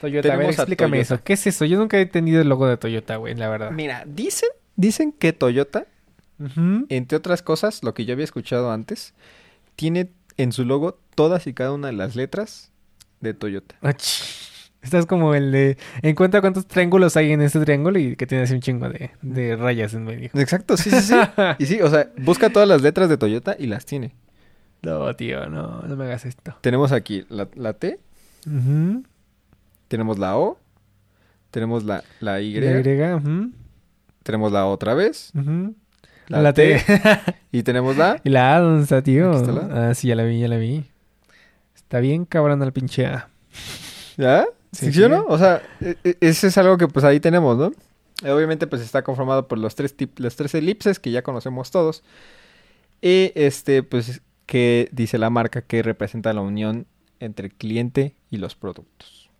Toyota, 0.00 0.32
a 0.32 0.36
ver, 0.36 0.50
explícame 0.50 0.98
Toyota. 0.98 1.14
eso. 1.16 1.24
¿Qué 1.24 1.32
es 1.32 1.46
eso? 1.46 1.64
Yo 1.64 1.76
nunca 1.78 1.98
he 1.98 2.02
entendido 2.02 2.40
el 2.40 2.48
logo 2.48 2.66
de 2.68 2.76
Toyota, 2.76 3.16
güey, 3.16 3.34
la 3.34 3.48
verdad. 3.48 3.72
Mira, 3.72 4.04
dicen, 4.06 4.48
dicen 4.76 5.12
que 5.12 5.32
Toyota. 5.32 5.86
Entre 6.88 7.16
otras 7.18 7.42
cosas, 7.42 7.82
lo 7.82 7.94
que 7.94 8.04
yo 8.04 8.12
había 8.12 8.24
escuchado 8.24 8.70
antes, 8.70 9.12
tiene 9.74 10.10
en 10.36 10.52
su 10.52 10.64
logo 10.64 10.96
todas 11.16 11.48
y 11.48 11.52
cada 11.52 11.72
una 11.72 11.88
de 11.88 11.94
las 11.94 12.14
letras 12.14 12.70
de 13.20 13.34
Toyota. 13.34 13.74
Ach. 13.80 13.98
Estás 14.88 15.04
como 15.04 15.34
el 15.34 15.52
de... 15.52 15.76
Encuentra 16.00 16.40
cuántos 16.40 16.66
triángulos 16.66 17.14
hay 17.18 17.32
en 17.32 17.42
este 17.42 17.60
triángulo 17.60 17.98
y 17.98 18.16
que 18.16 18.26
tiene 18.26 18.44
así 18.44 18.54
un 18.54 18.60
chingo 18.60 18.88
de, 18.88 19.10
de 19.20 19.54
rayas 19.54 19.92
en 19.92 20.04
medio. 20.04 20.30
Exacto, 20.32 20.78
sí, 20.78 20.90
sí, 20.90 21.00
sí. 21.02 21.14
y 21.58 21.66
sí, 21.66 21.82
o 21.82 21.90
sea, 21.90 22.08
busca 22.16 22.48
todas 22.48 22.66
las 22.66 22.80
letras 22.80 23.10
de 23.10 23.18
Toyota 23.18 23.54
y 23.58 23.66
las 23.66 23.84
tiene. 23.84 24.14
No, 24.80 25.14
tío, 25.14 25.46
no, 25.50 25.82
no 25.82 25.94
me 25.94 26.04
hagas 26.06 26.24
esto. 26.24 26.56
Tenemos 26.62 26.92
aquí 26.92 27.26
la, 27.28 27.48
la 27.54 27.74
T, 27.74 28.00
tenemos 29.88 30.18
la 30.18 30.38
O, 30.38 30.58
tenemos 31.50 31.84
la, 31.84 32.02
la 32.20 32.40
Y, 32.40 32.58
La 32.58 32.80
Y, 32.80 33.52
tenemos 34.22 34.50
la 34.52 34.64
otra 34.64 34.94
vez, 34.94 35.32
la, 36.28 36.40
La 36.40 36.54
T, 36.54 36.78
T. 36.78 37.00
y 37.52 37.62
tenemos 37.62 37.98
la... 37.98 38.22
y 38.24 38.30
la 38.30 38.56
A, 38.56 38.60
¿dónde 38.60 38.84
está, 38.84 39.02
tío? 39.02 39.32
Está 39.32 39.52
la 39.52 39.90
Ah, 39.90 39.94
sí, 39.94 40.08
ya 40.08 40.14
la 40.14 40.24
vi, 40.24 40.40
ya 40.40 40.48
la 40.48 40.56
vi. 40.56 40.86
Está 41.74 42.00
bien 42.00 42.24
cabrón 42.24 42.62
el 42.62 42.72
pinche 42.72 43.04
A. 43.04 43.28
¿Ya? 44.16 44.46
Sí, 44.72 44.86
¿Sí, 44.86 44.92
sí. 44.92 45.02
o 45.02 45.08
no? 45.08 45.24
O 45.28 45.38
sea, 45.38 45.62
e- 45.80 45.96
e- 46.04 46.16
ese 46.20 46.48
es 46.48 46.58
algo 46.58 46.76
que 46.76 46.88
pues 46.88 47.04
ahí 47.04 47.20
tenemos, 47.20 47.56
¿no? 47.56 47.72
Obviamente 48.32 48.66
pues 48.66 48.82
está 48.82 49.02
conformado 49.02 49.48
por 49.48 49.58
los 49.58 49.74
tres, 49.74 49.96
tip- 49.96 50.18
las 50.18 50.36
tres 50.36 50.54
elipses 50.54 50.98
que 50.98 51.10
ya 51.10 51.22
conocemos 51.22 51.70
todos. 51.70 52.02
Y 53.00 53.32
este 53.34 53.82
pues 53.82 54.20
que 54.46 54.88
dice 54.92 55.18
la 55.18 55.30
marca 55.30 55.62
que 55.62 55.82
representa 55.82 56.32
la 56.32 56.40
unión 56.40 56.86
entre 57.20 57.46
el 57.48 57.54
cliente 57.54 58.14
y 58.30 58.36
los 58.38 58.54
productos. 58.56 59.30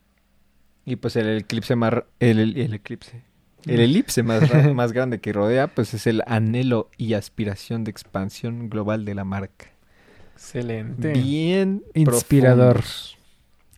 Y 0.85 0.97
pues 0.97 1.17
el 1.17 1.39
eclipse 1.39 1.77
más... 1.77 1.93
El, 2.21 2.39
el- 2.39 2.57
el 2.59 2.75
eclipse. 2.75 3.23
El 3.67 3.81
elipse 3.81 4.23
más, 4.23 4.43
más 4.75 4.93
grande 4.93 5.21
que 5.21 5.33
rodea 5.33 5.67
pues 5.67 5.93
es 5.93 6.07
el 6.07 6.23
anhelo 6.27 6.89
y 6.97 7.13
aspiración 7.15 7.85
de 7.85 7.91
expansión 7.91 8.71
global 8.71 9.05
de 9.05 9.15
la 9.15 9.25
marca. 9.25 9.67
Excelente. 10.35 11.13
Bien 11.13 11.83
Inspirador. 11.95 12.75
profundos. 12.77 13.18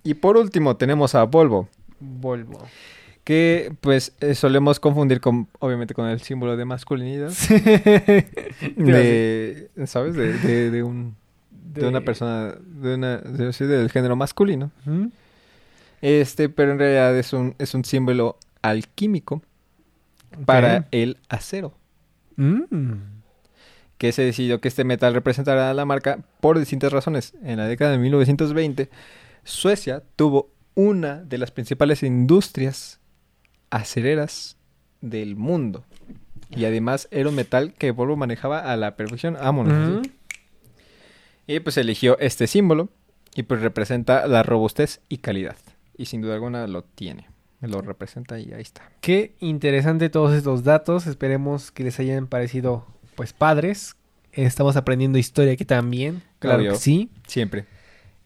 Y 0.02 0.14
por 0.14 0.36
último 0.36 0.76
tenemos 0.76 1.14
a 1.14 1.24
Volvo. 1.24 1.68
Volvo. 2.00 2.58
Que 3.24 3.72
pues 3.80 4.12
eh, 4.20 4.34
solemos 4.34 4.80
confundir 4.80 5.20
con, 5.20 5.46
obviamente, 5.58 5.94
con 5.94 6.06
el 6.08 6.20
símbolo 6.20 6.56
de 6.56 6.64
masculinidad. 6.64 7.30
De, 8.76 9.70
¿sabes? 9.86 10.14
De, 10.14 10.32
de, 10.38 10.70
de 10.70 10.82
un, 10.82 11.14
de, 11.50 11.86
una 11.86 12.00
persona, 12.00 12.54
de 12.58 12.94
una, 12.94 13.18
de- 13.18 13.52
sí, 13.52 13.64
del 13.64 13.90
género 13.90 14.16
masculino. 14.16 14.70
Este, 16.00 16.48
pero 16.48 16.72
en 16.72 16.78
realidad 16.78 17.16
es 17.16 17.32
un, 17.32 17.54
es 17.58 17.74
un 17.74 17.84
símbolo 17.84 18.38
alquímico 18.62 19.42
para 20.46 20.88
el 20.90 21.18
acero. 21.28 21.74
Mm. 22.36 22.94
Que 23.98 24.12
se 24.12 24.22
decidió 24.22 24.60
que 24.62 24.68
este 24.68 24.84
metal 24.84 25.12
representara 25.12 25.70
a 25.70 25.74
la 25.74 25.84
marca 25.84 26.20
por 26.40 26.58
distintas 26.58 26.90
razones. 26.92 27.34
En 27.42 27.58
la 27.58 27.66
década 27.66 27.92
de 27.92 27.98
1920, 27.98 28.88
Suecia 29.44 30.02
tuvo 30.16 30.50
una 30.74 31.16
de 31.16 31.38
las 31.38 31.50
principales 31.50 32.02
industrias 32.02 33.00
acereras 33.70 34.56
del 35.00 35.36
mundo. 35.36 35.84
Y 36.50 36.64
además 36.64 37.08
era 37.10 37.28
un 37.28 37.34
metal 37.36 37.74
que 37.74 37.92
Volvo 37.92 38.16
manejaba 38.16 38.72
a 38.72 38.76
la 38.76 38.96
perfección. 38.96 39.34
Vámonos. 39.34 40.06
Y 41.46 41.60
pues 41.60 41.76
eligió 41.76 42.18
este 42.18 42.46
símbolo 42.46 42.88
y 43.34 43.44
pues 43.44 43.60
representa 43.60 44.26
la 44.26 44.42
robustez 44.42 45.00
y 45.08 45.18
calidad. 45.18 45.56
Y 45.96 46.06
sin 46.06 46.22
duda 46.22 46.34
alguna 46.34 46.66
lo 46.66 46.82
tiene. 46.82 47.28
Lo 47.60 47.82
representa 47.82 48.38
y 48.38 48.52
ahí 48.52 48.62
está. 48.62 48.90
Qué 49.00 49.34
interesante 49.38 50.08
todos 50.08 50.32
estos 50.34 50.64
datos. 50.64 51.06
Esperemos 51.06 51.70
que 51.70 51.84
les 51.84 52.00
hayan 52.00 52.26
parecido, 52.26 52.86
pues, 53.16 53.34
padres. 53.34 53.96
Estamos 54.32 54.76
aprendiendo 54.76 55.18
historia 55.18 55.52
aquí 55.52 55.66
también. 55.66 56.22
Claro 56.38 56.60
Obvio. 56.60 56.72
que 56.72 56.78
sí. 56.78 57.10
Siempre. 57.26 57.66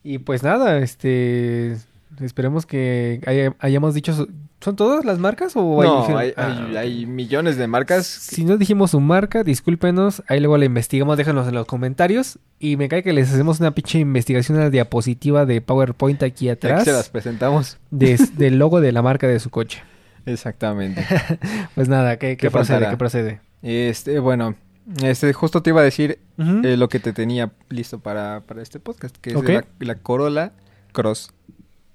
Y 0.05 0.19
pues 0.19 0.43
nada, 0.45 0.79
este... 0.79 1.77
Esperemos 2.21 2.65
que 2.67 3.21
haya- 3.27 3.57
hayamos 3.59 3.95
dicho... 3.95 4.29
¿Son 4.61 4.77
todas 4.77 5.05
las 5.05 5.19
marcas 5.19 5.53
o 5.57 5.83
No, 5.83 6.17
hay, 6.17 6.29
hay, 6.29 6.33
Ah, 6.39 6.67
hay- 6.71 6.77
hay 6.77 7.07
millones 7.07 7.57
de 7.59 7.67
marcas. 7.67 8.07
Si 8.07 8.45
no 8.45 8.57
dijimos 8.57 8.93
su 8.93 9.01
marca, 9.01 9.43
discúlpenos. 9.45 10.23
Ahí 10.29 10.41
luego 10.41 10.57
la 10.57 10.65
investigamos, 10.65 11.17
déjanos 11.19 11.47
en 11.49 11.55
los 11.55 11.67
comentarios. 11.67 12.39
Y 12.61 12.77
me 12.77 12.89
cae 12.89 13.03
que 13.03 13.13
les 13.13 13.31
hacemos 13.33 13.61
una 13.61 13.73
pinche 13.73 13.99
investigación 13.99 14.57
a 14.59 14.63
la 14.63 14.71
diapositiva 14.71 15.45
de 15.45 15.61
PowerPoint 15.61 16.23
aquí 16.23 16.49
atrás. 16.49 16.85
se 16.85 16.93
las 16.93 17.11
presentamos. 17.11 17.77
de- 17.91 18.17
del 18.39 18.59
logo 18.59 18.81
de 18.81 18.93
la 18.93 19.03
marca 19.03 19.27
de 19.27 19.39
su 19.41 19.51
coche. 19.51 19.83
Exactamente. 20.27 21.05
Pues 21.75 21.89
nada, 21.89 22.19
¿qué, 22.19 22.29
qué 22.29 22.47
¿Qué 22.47 22.51
procede? 22.51 22.89
¿Qué 22.89 22.97
procede? 22.97 23.41
Este, 23.63 24.19
bueno, 24.21 24.55
este, 25.03 25.33
justo 25.33 25.63
te 25.63 25.71
iba 25.71 25.81
a 25.81 25.85
decir 25.85 26.19
eh, 26.39 26.77
lo 26.77 26.89
que 26.89 27.01
te 27.01 27.13
tenía 27.13 27.53
listo 27.69 27.99
para, 28.01 28.41
para 28.41 28.63
este 28.63 28.81
podcast, 28.81 29.17
que 29.17 29.31
es 29.31 29.43
la, 29.43 29.65
la 29.81 29.95
Corolla 29.97 30.53
Cross 30.93 31.33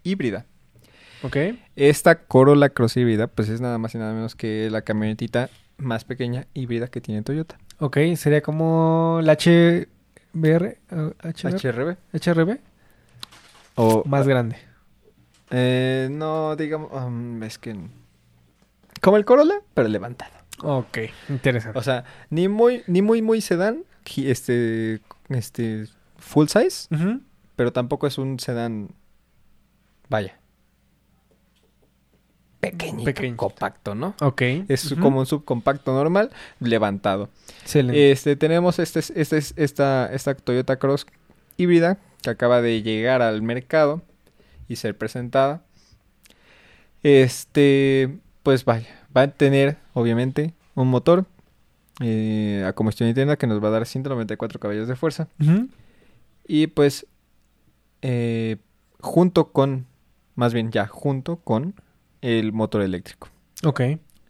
híbrida. 0.03 0.45
Ok. 1.23 1.35
Esta 1.75 2.15
Corolla 2.23 2.69
Cross 2.69 2.97
híbrida, 2.97 3.27
pues 3.27 3.49
es 3.49 3.61
nada 3.61 3.77
más 3.77 3.93
y 3.95 3.97
nada 3.97 4.13
menos 4.13 4.35
que 4.35 4.69
la 4.71 4.81
camionetita 4.81 5.49
más 5.77 6.03
pequeña 6.05 6.45
híbrida 6.53 6.87
que 6.87 7.01
tiene 7.01 7.21
Toyota. 7.21 7.57
Ok, 7.79 7.97
sería 8.15 8.41
como 8.41 9.19
la 9.23 9.33
HBR, 9.35 10.77
uh, 10.91 11.11
HRB. 11.23 11.97
HRB, 12.13 12.57
O 13.75 14.03
más 14.05 14.27
grande. 14.27 14.57
eh, 15.51 16.07
no, 16.11 16.55
digamos, 16.55 16.91
um, 16.91 17.41
es 17.43 17.57
que 17.57 17.75
como 19.01 19.15
el 19.17 19.23
Corolla, 19.25 19.61
pero 19.73 19.87
levantado. 19.87 20.31
Ok, 20.63 20.97
interesante. 21.29 21.77
O 21.77 21.81
sea, 21.83 22.03
ni 22.29 22.47
muy, 22.47 22.83
ni 22.87 23.01
muy, 23.01 23.21
muy 23.21 23.41
sedán, 23.41 23.83
este, 24.17 24.99
este, 25.29 25.85
full 26.17 26.47
size, 26.47 26.87
pero 27.55 27.71
tampoco 27.73 28.07
es 28.07 28.17
un 28.17 28.39
sedán, 28.39 28.89
vaya, 30.09 30.39
pequeñito, 32.59 33.05
Pequeñito. 33.05 33.37
compacto, 33.37 33.95
¿no? 33.95 34.15
Ok. 34.21 34.41
Es 34.67 34.93
como 34.99 35.19
un 35.19 35.25
subcompacto 35.25 35.93
normal, 35.93 36.31
levantado. 36.59 37.29
Excelente. 37.61 38.11
Este, 38.11 38.35
tenemos 38.35 38.79
este, 38.79 38.99
este, 38.99 39.37
esta, 39.37 40.13
esta 40.13 40.35
Toyota 40.35 40.77
Cross 40.77 41.05
híbrida 41.57 41.97
que 42.21 42.29
acaba 42.29 42.61
de 42.61 42.81
llegar 42.81 43.21
al 43.21 43.41
mercado 43.41 44.01
y 44.67 44.75
ser 44.75 44.97
presentada. 44.97 45.61
Este, 47.01 48.19
pues 48.43 48.65
vaya, 48.65 48.89
va 49.19 49.23
a 49.25 49.31
tener 49.31 49.77
obviamente 49.93 50.53
un 50.75 50.87
motor 50.89 51.25
eh, 52.01 52.63
a 52.67 52.73
combustión 52.73 53.09
interna 53.09 53.35
que 53.35 53.47
nos 53.47 53.61
va 53.63 53.67
a 53.67 53.71
dar 53.71 53.85
194 53.85 54.59
caballos 54.59 54.87
de 54.87 54.95
fuerza. 54.95 55.27
Y 56.47 56.67
pues, 56.67 57.05
eh, 58.01 58.57
junto 58.99 59.51
con, 59.51 59.85
más 60.35 60.53
bien 60.53 60.71
ya, 60.71 60.87
junto 60.87 61.37
con 61.37 61.75
el 62.21 62.53
motor 62.53 62.81
eléctrico. 62.81 63.29
Ok. 63.63 63.81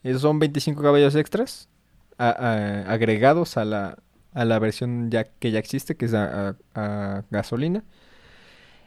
Esos 0.03 0.21
son 0.21 0.39
25 0.39 0.81
caballos 0.81 1.15
extras 1.15 1.67
a- 2.17 2.29
a- 2.29 2.91
agregados 2.91 3.57
a 3.57 3.65
la, 3.65 3.97
a 4.33 4.45
la 4.45 4.59
versión 4.59 5.09
ya 5.11 5.25
que 5.25 5.51
ya 5.51 5.59
existe, 5.59 5.95
que 5.95 6.05
es 6.05 6.13
a, 6.13 6.49
a- 6.49 6.55
a 6.75 7.23
gasolina. 7.29 7.83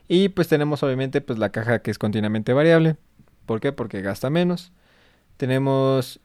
Y 0.07 0.29
pues 0.29 0.47
tenemos 0.47 0.83
obviamente 0.83 1.21
pues 1.21 1.39
la 1.39 1.49
caja 1.49 1.79
que 1.79 1.91
es 1.91 1.97
continuamente 1.97 2.53
variable. 2.53 2.97
¿Por 3.45 3.61
qué? 3.61 3.71
Porque 3.71 4.01
gasta 4.01 4.29
menos. 4.29 4.71
Tenemos 5.37 6.19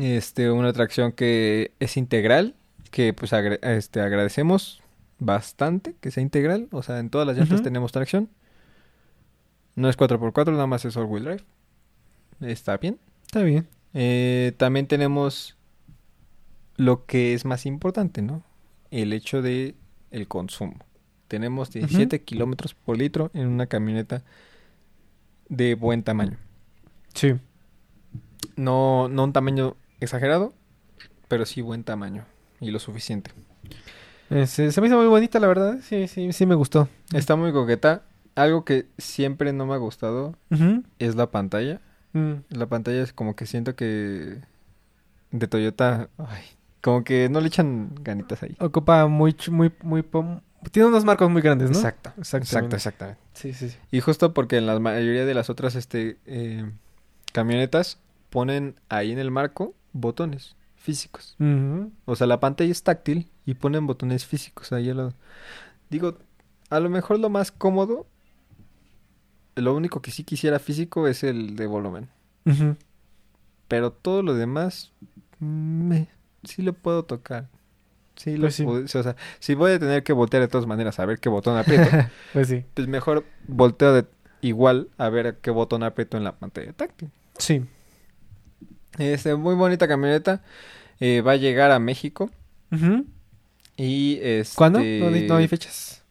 este 0.00 0.50
una 0.50 0.72
tracción 0.72 1.12
que 1.12 1.72
es 1.80 1.96
integral, 1.96 2.54
que 2.90 3.12
pues 3.12 3.32
este, 3.32 4.00
agradecemos 4.00 4.82
bastante 5.18 5.94
que 6.00 6.10
sea 6.10 6.22
integral. 6.22 6.68
O 6.70 6.82
sea, 6.82 6.98
en 6.98 7.10
todas 7.10 7.26
las 7.26 7.36
llantas 7.36 7.62
tenemos 7.62 7.92
tracción. 7.92 8.28
No 9.74 9.88
es 9.88 9.98
4x4, 9.98 10.52
nada 10.52 10.66
más 10.66 10.84
es 10.84 10.96
all-wheel 10.96 11.24
drive. 11.24 11.44
Está 12.40 12.76
bien. 12.76 12.98
Está 13.26 13.42
bien. 13.42 13.66
Eh, 13.92 14.52
también 14.56 14.86
tenemos 14.86 15.56
lo 16.76 17.06
que 17.06 17.34
es 17.34 17.44
más 17.44 17.66
importante, 17.66 18.22
¿no? 18.22 18.42
El 18.90 19.12
hecho 19.12 19.42
de 19.42 19.74
el 20.10 20.28
consumo. 20.28 20.78
Tenemos 21.28 21.70
17 21.72 22.22
kilómetros 22.22 22.74
por 22.74 22.96
litro 22.98 23.30
en 23.34 23.48
una 23.48 23.66
camioneta 23.66 24.22
de 25.48 25.74
buen 25.74 26.02
tamaño. 26.02 26.36
Sí. 27.14 27.34
No, 28.56 29.08
no 29.08 29.24
un 29.24 29.32
tamaño 29.32 29.76
exagerado, 30.00 30.52
pero 31.28 31.46
sí 31.46 31.60
buen 31.62 31.84
tamaño 31.84 32.24
y 32.60 32.70
lo 32.70 32.78
suficiente. 32.78 33.30
Eh, 34.30 34.46
se, 34.46 34.72
se 34.72 34.80
me 34.80 34.86
hizo 34.86 34.96
muy 34.96 35.06
bonita, 35.06 35.38
la 35.40 35.46
verdad. 35.46 35.78
Sí, 35.82 36.08
sí, 36.08 36.32
sí 36.32 36.46
me 36.46 36.54
gustó. 36.54 36.88
Está 37.12 37.36
muy 37.36 37.52
coqueta. 37.52 38.02
Algo 38.34 38.64
que 38.64 38.86
siempre 38.98 39.52
no 39.52 39.66
me 39.66 39.74
ha 39.74 39.78
gustado 39.78 40.36
es 40.98 41.14
la 41.14 41.30
pantalla. 41.30 41.80
Mm. 42.12 42.32
La 42.50 42.66
pantalla 42.66 43.02
es 43.02 43.12
como 43.12 43.36
que 43.36 43.46
siento 43.46 43.76
que 43.76 44.38
de 45.30 45.48
Toyota, 45.48 46.08
ay, 46.18 46.42
como 46.80 47.04
que 47.04 47.28
no 47.28 47.40
le 47.40 47.48
echan 47.48 47.90
ganitas 48.02 48.42
ahí. 48.42 48.56
Ocupa 48.60 49.06
muy, 49.06 49.36
muy, 49.50 49.72
muy... 49.82 50.02
pom- 50.02 50.40
Tiene 50.72 50.88
unos 50.88 51.04
marcos 51.04 51.28
muy 51.30 51.42
grandes, 51.42 51.70
¿no? 51.70 51.76
Exacto, 51.76 52.12
Exactamente. 52.18 52.76
exacto, 52.76 52.76
exactamente. 52.76 53.20
Sí, 53.34 53.52
sí, 53.52 53.68
sí. 53.70 53.76
Y 53.90 54.00
justo 54.00 54.32
porque 54.32 54.56
en 54.56 54.66
la 54.66 54.78
mayoría 54.80 55.24
de 55.26 55.34
las 55.34 55.50
otras 55.50 55.74
este, 55.76 56.18
eh, 56.26 56.70
camionetas 57.32 57.98
ponen 58.34 58.74
ahí 58.88 59.12
en 59.12 59.18
el 59.20 59.30
marco 59.30 59.74
botones 59.92 60.56
físicos. 60.76 61.36
O 62.04 62.16
sea, 62.16 62.26
la 62.26 62.40
pantalla 62.40 62.70
es 62.72 62.82
táctil 62.82 63.30
y 63.46 63.54
ponen 63.54 63.86
botones 63.86 64.26
físicos 64.26 64.72
ahí 64.72 64.90
al 64.90 64.96
lado. 64.98 65.14
Digo, 65.88 66.18
a 66.68 66.80
lo 66.80 66.90
mejor 66.90 67.20
lo 67.20 67.30
más 67.30 67.52
cómodo, 67.52 68.06
lo 69.54 69.74
único 69.74 70.02
que 70.02 70.10
sí 70.10 70.24
quisiera 70.24 70.58
físico 70.58 71.06
es 71.06 71.22
el 71.22 71.54
de 71.56 71.66
volumen. 71.66 72.08
Pero 73.68 73.92
todo 73.92 74.22
lo 74.22 74.34
demás, 74.34 74.92
me, 75.38 76.08
sí 76.42 76.62
lo 76.62 76.72
puedo 76.72 77.04
tocar. 77.04 77.48
Sí, 78.16 78.34
lo 78.36 78.42
Pues 78.42 78.56
sí. 78.56 78.64
puedo- 78.64 78.84
o 78.84 78.88
sea, 78.88 79.16
si 79.38 79.54
voy 79.54 79.72
a 79.72 79.78
tener 79.78 80.02
que 80.02 80.12
voltear 80.12 80.42
de 80.42 80.48
todas 80.48 80.66
maneras 80.66 80.98
a 80.98 81.06
ver 81.06 81.18
qué 81.20 81.28
botón 81.28 81.56
aprieto, 81.56 81.88
Pues 82.32 82.48
sí. 82.48 82.64
pues 82.74 82.88
mejor 82.88 83.24
volteo 83.48 83.92
de 83.92 84.06
igual 84.40 84.88
a 84.98 85.08
ver 85.08 85.38
qué 85.40 85.50
botón 85.50 85.82
aprieto 85.82 86.16
en 86.16 86.24
la 86.24 86.32
pantalla 86.36 86.72
táctil. 86.72 87.10
Sí. 87.38 87.64
Este, 88.98 89.34
muy 89.34 89.54
bonita 89.54 89.88
camioneta. 89.88 90.42
eh, 91.00 91.20
va 91.22 91.32
a 91.32 91.36
llegar 91.36 91.70
a 91.72 91.78
México. 91.78 92.30
Y 93.76 94.18
este, 94.22 94.56
¿Cuándo? 94.56 94.78
No, 94.78 94.84
hay- 94.84 95.26
no 95.26 95.36
hay 95.36 95.48
fechas. 95.48 96.02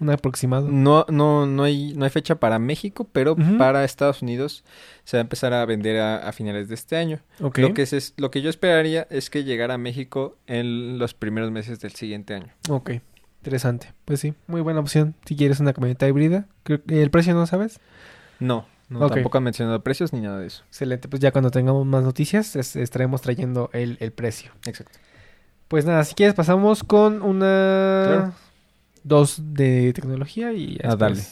Un 0.00 0.10
aproximado. 0.10 0.68
No, 0.70 1.04
no, 1.08 1.46
no 1.46 1.64
hay, 1.64 1.92
no 1.94 2.04
hay 2.04 2.10
fecha 2.10 2.36
para 2.38 2.58
México, 2.60 3.08
pero 3.12 3.34
para 3.58 3.82
Estados 3.84 4.22
Unidos 4.22 4.62
se 5.04 5.16
va 5.16 5.20
a 5.20 5.22
empezar 5.22 5.52
a 5.52 5.64
vender 5.66 5.98
a, 6.00 6.28
a 6.28 6.32
finales 6.32 6.68
de 6.68 6.74
este 6.76 6.96
año. 6.96 7.18
Lo 7.62 7.74
que 7.74 7.82
es, 7.82 8.14
lo 8.16 8.30
que 8.30 8.40
yo 8.40 8.48
esperaría 8.50 9.08
es 9.10 9.28
que 9.28 9.42
llegara 9.42 9.74
a 9.74 9.78
México 9.78 10.36
en 10.46 10.98
los 10.98 11.14
primeros 11.14 11.50
meses 11.50 11.80
del 11.80 11.92
siguiente 11.92 12.34
año. 12.34 12.48
Ok. 12.68 12.90
Interesante. 13.40 13.92
Pues 14.04 14.20
sí, 14.20 14.34
muy 14.46 14.60
buena 14.60 14.78
opción. 14.80 15.14
Si 15.26 15.34
quieres 15.36 15.58
una 15.58 15.72
camioneta 15.72 16.06
híbrida. 16.06 16.46
Creo 16.62 16.82
que 16.84 17.02
el 17.02 17.10
precio 17.10 17.34
no 17.34 17.46
sabes. 17.48 17.80
No, 18.38 18.66
no 18.88 19.06
Ok. 19.06 19.14
tampoco 19.14 19.38
han 19.38 19.44
mencionado 19.44 19.82
precios 19.82 20.12
ni 20.12 20.20
nada 20.20 20.38
de 20.38 20.46
eso. 20.46 20.64
Excelente. 20.68 21.08
Pues 21.08 21.20
ya 21.20 21.30
cuando 21.32 21.50
tengamos 21.50 21.84
más 21.86 22.02
noticias 22.02 22.56
es- 22.56 22.76
estaremos 22.76 23.20
trayendo 23.22 23.70
el, 23.72 23.96
el 24.00 24.12
precio. 24.12 24.52
Exacto. 24.66 24.98
Pues 25.68 25.84
nada, 25.84 26.04
si 26.04 26.14
quieres 26.14 26.34
pasamos 26.34 26.82
con 26.84 27.22
una... 27.22 28.04
Claro. 28.06 28.32
Dos 29.04 29.40
de 29.54 29.92
tecnología 29.94 30.52
y 30.52 30.78
Ah, 30.82 30.96
dale. 30.96 31.22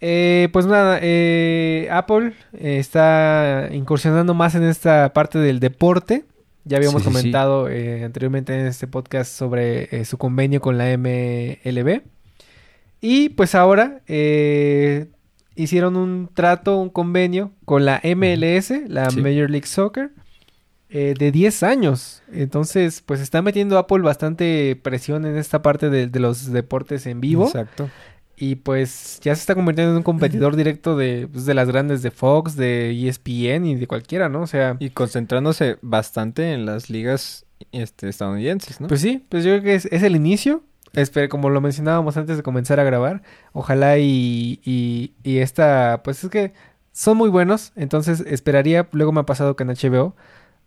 Eh, 0.00 0.48
pues 0.52 0.66
nada, 0.66 0.98
eh, 1.00 1.88
Apple 1.90 2.34
eh, 2.52 2.78
está 2.78 3.68
incursionando 3.72 4.34
más 4.34 4.54
en 4.54 4.64
esta 4.64 5.12
parte 5.14 5.38
del 5.38 5.60
deporte. 5.60 6.24
Ya 6.64 6.76
habíamos 6.78 7.02
Sí, 7.02 7.08
sí, 7.08 7.14
sí. 7.14 7.18
comentado 7.20 7.68
eh, 7.68 8.04
anteriormente 8.04 8.58
en 8.58 8.66
este 8.66 8.86
podcast 8.86 9.32
sobre 9.32 9.88
eh, 9.96 10.04
su 10.04 10.18
convenio 10.18 10.60
con 10.60 10.76
la 10.78 10.86
MLB. 10.96 12.02
Y 13.00 13.28
pues 13.30 13.54
ahora 13.54 14.00
hicieron 15.56 15.96
un 15.96 16.28
trato, 16.32 16.76
un 16.78 16.90
convenio 16.90 17.52
con 17.64 17.84
la 17.84 18.00
MLS, 18.02 18.70
la 18.88 19.10
Sí. 19.10 19.20
Major 19.20 19.50
League 19.50 19.66
Soccer, 19.66 20.10
eh, 20.90 21.14
de 21.18 21.32
10 21.32 21.62
años. 21.62 22.22
Entonces, 22.32 23.02
pues 23.04 23.20
está 23.20 23.42
metiendo 23.42 23.78
Apple 23.78 24.00
bastante 24.02 24.76
presión 24.82 25.24
en 25.26 25.36
esta 25.36 25.62
parte 25.62 25.90
de, 25.90 26.06
de 26.06 26.20
los 26.20 26.52
deportes 26.52 27.06
en 27.06 27.20
vivo. 27.20 27.46
Exacto. 27.46 27.90
Y 28.36 28.56
pues 28.56 29.20
ya 29.22 29.32
se 29.34 29.40
está 29.40 29.54
convirtiendo 29.54 29.92
en 29.92 29.98
un 29.98 30.02
competidor 30.02 30.56
directo 30.56 30.96
de, 30.96 31.28
pues, 31.32 31.46
de 31.46 31.54
las 31.54 31.68
grandes 31.68 32.02
de 32.02 32.10
Fox, 32.10 32.56
de 32.56 32.90
ESPN 33.08 33.64
y 33.64 33.74
de 33.76 33.86
cualquiera, 33.86 34.28
¿no? 34.28 34.42
O 34.42 34.46
sea, 34.48 34.76
Y 34.80 34.90
concentrándose 34.90 35.78
bastante 35.82 36.52
en 36.52 36.66
las 36.66 36.90
ligas 36.90 37.46
este, 37.70 38.08
estadounidenses, 38.08 38.80
¿no? 38.80 38.88
pues 38.88 39.00
sí, 39.00 39.24
pues 39.28 39.44
yo 39.44 39.52
creo 39.52 39.62
que 39.62 39.74
es, 39.76 39.86
es 39.86 40.02
el 40.02 40.16
inicio. 40.16 40.64
Espero, 40.94 41.28
como 41.28 41.50
lo 41.50 41.60
mencionábamos 41.60 42.16
antes 42.16 42.36
de 42.36 42.42
comenzar 42.42 42.78
a 42.80 42.84
grabar, 42.84 43.22
ojalá 43.52 43.98
y, 43.98 44.60
y, 44.64 45.14
y 45.22 45.38
esta, 45.38 46.02
pues 46.04 46.22
es 46.24 46.30
que 46.30 46.52
son 46.92 47.16
muy 47.16 47.28
buenos, 47.30 47.72
entonces 47.76 48.20
esperaría, 48.26 48.88
luego 48.92 49.12
me 49.12 49.20
ha 49.20 49.26
pasado 49.26 49.56
que 49.56 49.64
en 49.64 49.70
HBO 49.70 50.14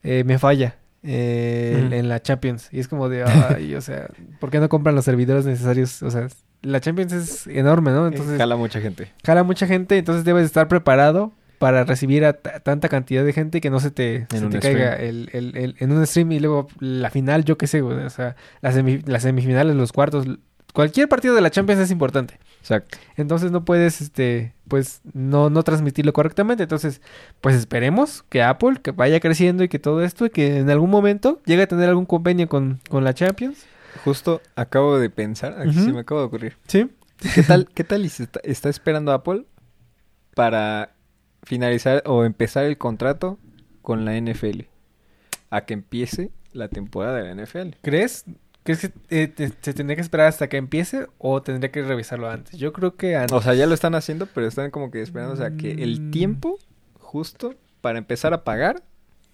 eh, 0.04 0.24
me 0.26 0.38
falla 0.40 0.76
eh, 1.04 1.88
en- 1.92 2.10
la 2.10 2.22
Champions. 2.22 2.70
Y 2.72 2.80
es 2.80 2.88
como 2.88 3.08
de, 3.10 3.24
ay, 3.56 3.76
o 3.76 3.82
sea, 3.82 4.10
¿por 4.40 4.50
qué 4.50 4.60
no 4.60 4.68
compran 4.70 4.96
los 4.96 5.06
servidores 5.06 5.46
necesarios? 5.46 6.04
O 6.04 6.12
sea, 6.12 6.28
la 6.62 6.80
Champions 6.82 7.14
es 7.14 7.48
enorme, 7.48 7.92
¿no? 7.92 8.08
Entonces, 8.08 8.38
Jala 8.38 8.56
mucha 8.58 8.82
gente. 8.82 9.12
jala 9.24 9.44
mucha 9.44 9.68
gente, 9.68 9.98
entonces 9.98 10.26
debes 10.26 10.46
estar 10.46 10.68
preparado 10.68 11.32
para 11.60 11.84
recibir 11.84 12.24
a 12.26 12.34
tanta 12.34 12.88
cantidad 12.90 13.24
de 13.26 13.34
gente 13.34 13.62
que 13.62 13.70
no 13.70 13.80
se 13.80 13.92
te, 13.92 14.28
se 14.30 14.46
un 14.46 14.52
te 14.52 14.60
caiga 14.60 14.94
el, 14.96 15.30
el- 15.34 15.58
el- 15.58 15.76
en 15.80 15.92
un 15.92 16.06
stream 16.06 16.32
y 16.34 16.40
luego 16.40 16.68
la 16.80 17.10
final, 17.10 17.44
yo 17.46 17.58
qué 17.58 17.68
sé, 17.68 17.82
güey, 17.82 17.98
o 17.98 18.10
sea, 18.10 18.36
las, 18.62 18.76
semi- 18.76 19.02
las 19.08 19.24
semifinales, 19.24 19.76
los 19.76 19.92
cuartos, 19.92 20.26
cualquier 20.74 21.10
partido 21.10 21.34
de 21.36 21.42
la 21.42 21.50
Champions 21.50 21.82
es 21.82 21.90
importante. 21.92 22.40
Exacto. 22.62 22.98
Entonces 23.16 23.50
no 23.52 23.64
puedes, 23.64 24.02
este, 24.02 24.54
pues, 24.68 25.00
no, 25.14 25.50
no 25.50 25.64
transmitirlo 25.64 26.12
correctamente. 26.12 26.64
Entonces, 26.64 27.02
pues 27.40 27.56
esperemos 27.56 28.24
que 28.30 28.44
Apple 28.44 28.80
que 28.84 28.92
vaya 28.92 29.20
creciendo 29.22 29.64
y 29.64 29.70
que 29.70 29.80
todo 29.80 30.04
esto 30.04 30.26
y 30.26 30.30
que 30.30 30.58
en 30.58 30.70
algún 30.70 30.90
momento 30.90 31.42
llegue 31.46 31.64
a 31.64 31.68
tener 31.68 31.88
algún 31.88 32.06
convenio 32.06 32.50
con, 32.50 32.80
con 32.90 33.04
la 33.06 33.14
Champions. 33.14 33.66
Justo 34.04 34.42
acabo 34.56 35.00
de 35.00 35.10
pensar, 35.10 35.56
aquí 35.60 35.70
Ujú. 35.70 35.86
se 35.86 35.94
me 35.94 36.02
acaba 36.02 36.22
de 36.22 36.28
ocurrir. 36.28 36.58
Sí. 36.68 36.92
¿Qué 37.34 37.42
tal, 37.42 37.68
qué 37.74 37.84
tal 37.86 38.06
y 38.06 38.10
se 38.10 38.24
está, 38.24 38.42
está 38.44 38.70
esperando 38.70 39.12
Apple 39.14 39.46
para 40.36 40.92
finalizar 41.48 42.04
o 42.06 42.26
empezar 42.26 42.66
el 42.66 42.78
contrato 42.78 43.40
con 43.82 44.06
la 44.06 44.16
NFL? 44.20 44.62
A 45.50 45.62
que 45.66 45.74
empiece 45.74 46.32
la 46.54 46.68
temporada 46.68 47.18
de 47.18 47.24
la 47.34 47.44
NFL. 47.46 47.70
¿Crees? 47.82 48.26
¿Crees 48.64 48.82
que 48.82 48.92
eh, 49.10 49.28
te- 49.30 49.48
se 49.62 49.74
tendría 49.74 49.96
que 49.96 50.02
esperar 50.02 50.28
hasta 50.28 50.50
que 50.50 50.58
empiece 50.58 51.08
o 51.20 51.42
tendría 51.42 51.72
que 51.72 51.82
revisarlo 51.84 52.30
antes? 52.30 52.58
Yo 52.60 52.74
creo 52.74 52.96
que 52.98 53.16
antes. 53.16 53.32
O 53.32 53.42
sea, 53.42 53.54
ya 53.54 53.66
lo 53.66 53.74
están 53.74 53.96
haciendo, 53.96 54.26
pero 54.26 54.46
están 54.46 54.72
como 54.72 54.92
que 54.92 55.02
esperando, 55.02 55.34
o 55.34 55.38
sea, 55.38 55.52
que 55.52 55.72
el 55.72 56.02
Mm. 56.02 56.12
tiempo 56.12 56.60
justo 57.00 57.56
para 57.80 57.98
empezar 57.98 58.34
a 58.34 58.44
pagar 58.44 58.84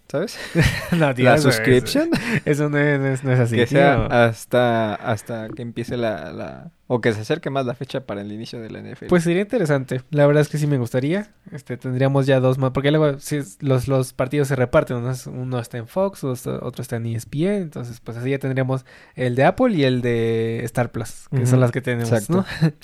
¿sabes? 0.08 0.38
no, 0.92 1.14
tío, 1.14 1.24
la 1.24 1.34
es- 1.36 1.42
subscription. 1.42 2.10
Eso, 2.44 2.68
no, 2.68 2.78
es, 2.78 3.24
no 3.24 3.32
es 3.32 3.40
así, 3.40 3.56
que 3.56 3.66
sea 3.66 3.96
tío. 3.96 4.12
hasta, 4.12 4.94
hasta 4.94 5.48
que 5.48 5.62
empiece 5.62 5.96
la, 5.96 6.32
la... 6.32 6.70
O 6.86 7.00
que 7.00 7.12
se 7.14 7.22
acerque 7.22 7.48
más 7.48 7.64
la 7.64 7.74
fecha 7.74 8.04
para 8.04 8.20
el 8.20 8.30
inicio 8.30 8.60
de 8.60 8.68
la 8.70 8.80
NFL. 8.80 9.06
Pues 9.06 9.24
sería 9.24 9.40
interesante. 9.40 10.02
La 10.10 10.26
verdad 10.26 10.42
es 10.42 10.48
que 10.48 10.58
sí 10.58 10.66
me 10.66 10.76
gustaría. 10.76 11.32
Este, 11.50 11.78
tendríamos 11.78 12.26
ya 12.26 12.40
dos 12.40 12.58
más. 12.58 12.72
Porque 12.72 12.90
luego 12.90 13.18
sí, 13.18 13.40
los, 13.60 13.88
los 13.88 14.12
partidos 14.12 14.48
se 14.48 14.54
reparten. 14.56 14.98
Uno, 14.98 15.10
es- 15.10 15.26
uno 15.26 15.58
está 15.58 15.78
en 15.78 15.88
Fox, 15.88 16.22
otro 16.24 16.82
está, 16.82 16.96
en 16.96 17.06
ESPN. 17.06 17.62
Entonces, 17.62 18.00
pues 18.00 18.18
así 18.18 18.30
ya 18.30 18.38
tendríamos 18.38 18.84
el 19.14 19.34
de 19.34 19.44
Apple 19.44 19.74
y 19.74 19.84
el 19.84 20.02
de 20.02 20.60
Star 20.64 20.92
Plus. 20.92 21.26
Que 21.34 21.46
son 21.46 21.60
las 21.60 21.72
que 21.72 21.80
tenemos, 21.80 22.12
exacto. 22.12 22.44
¿no? 22.62 22.72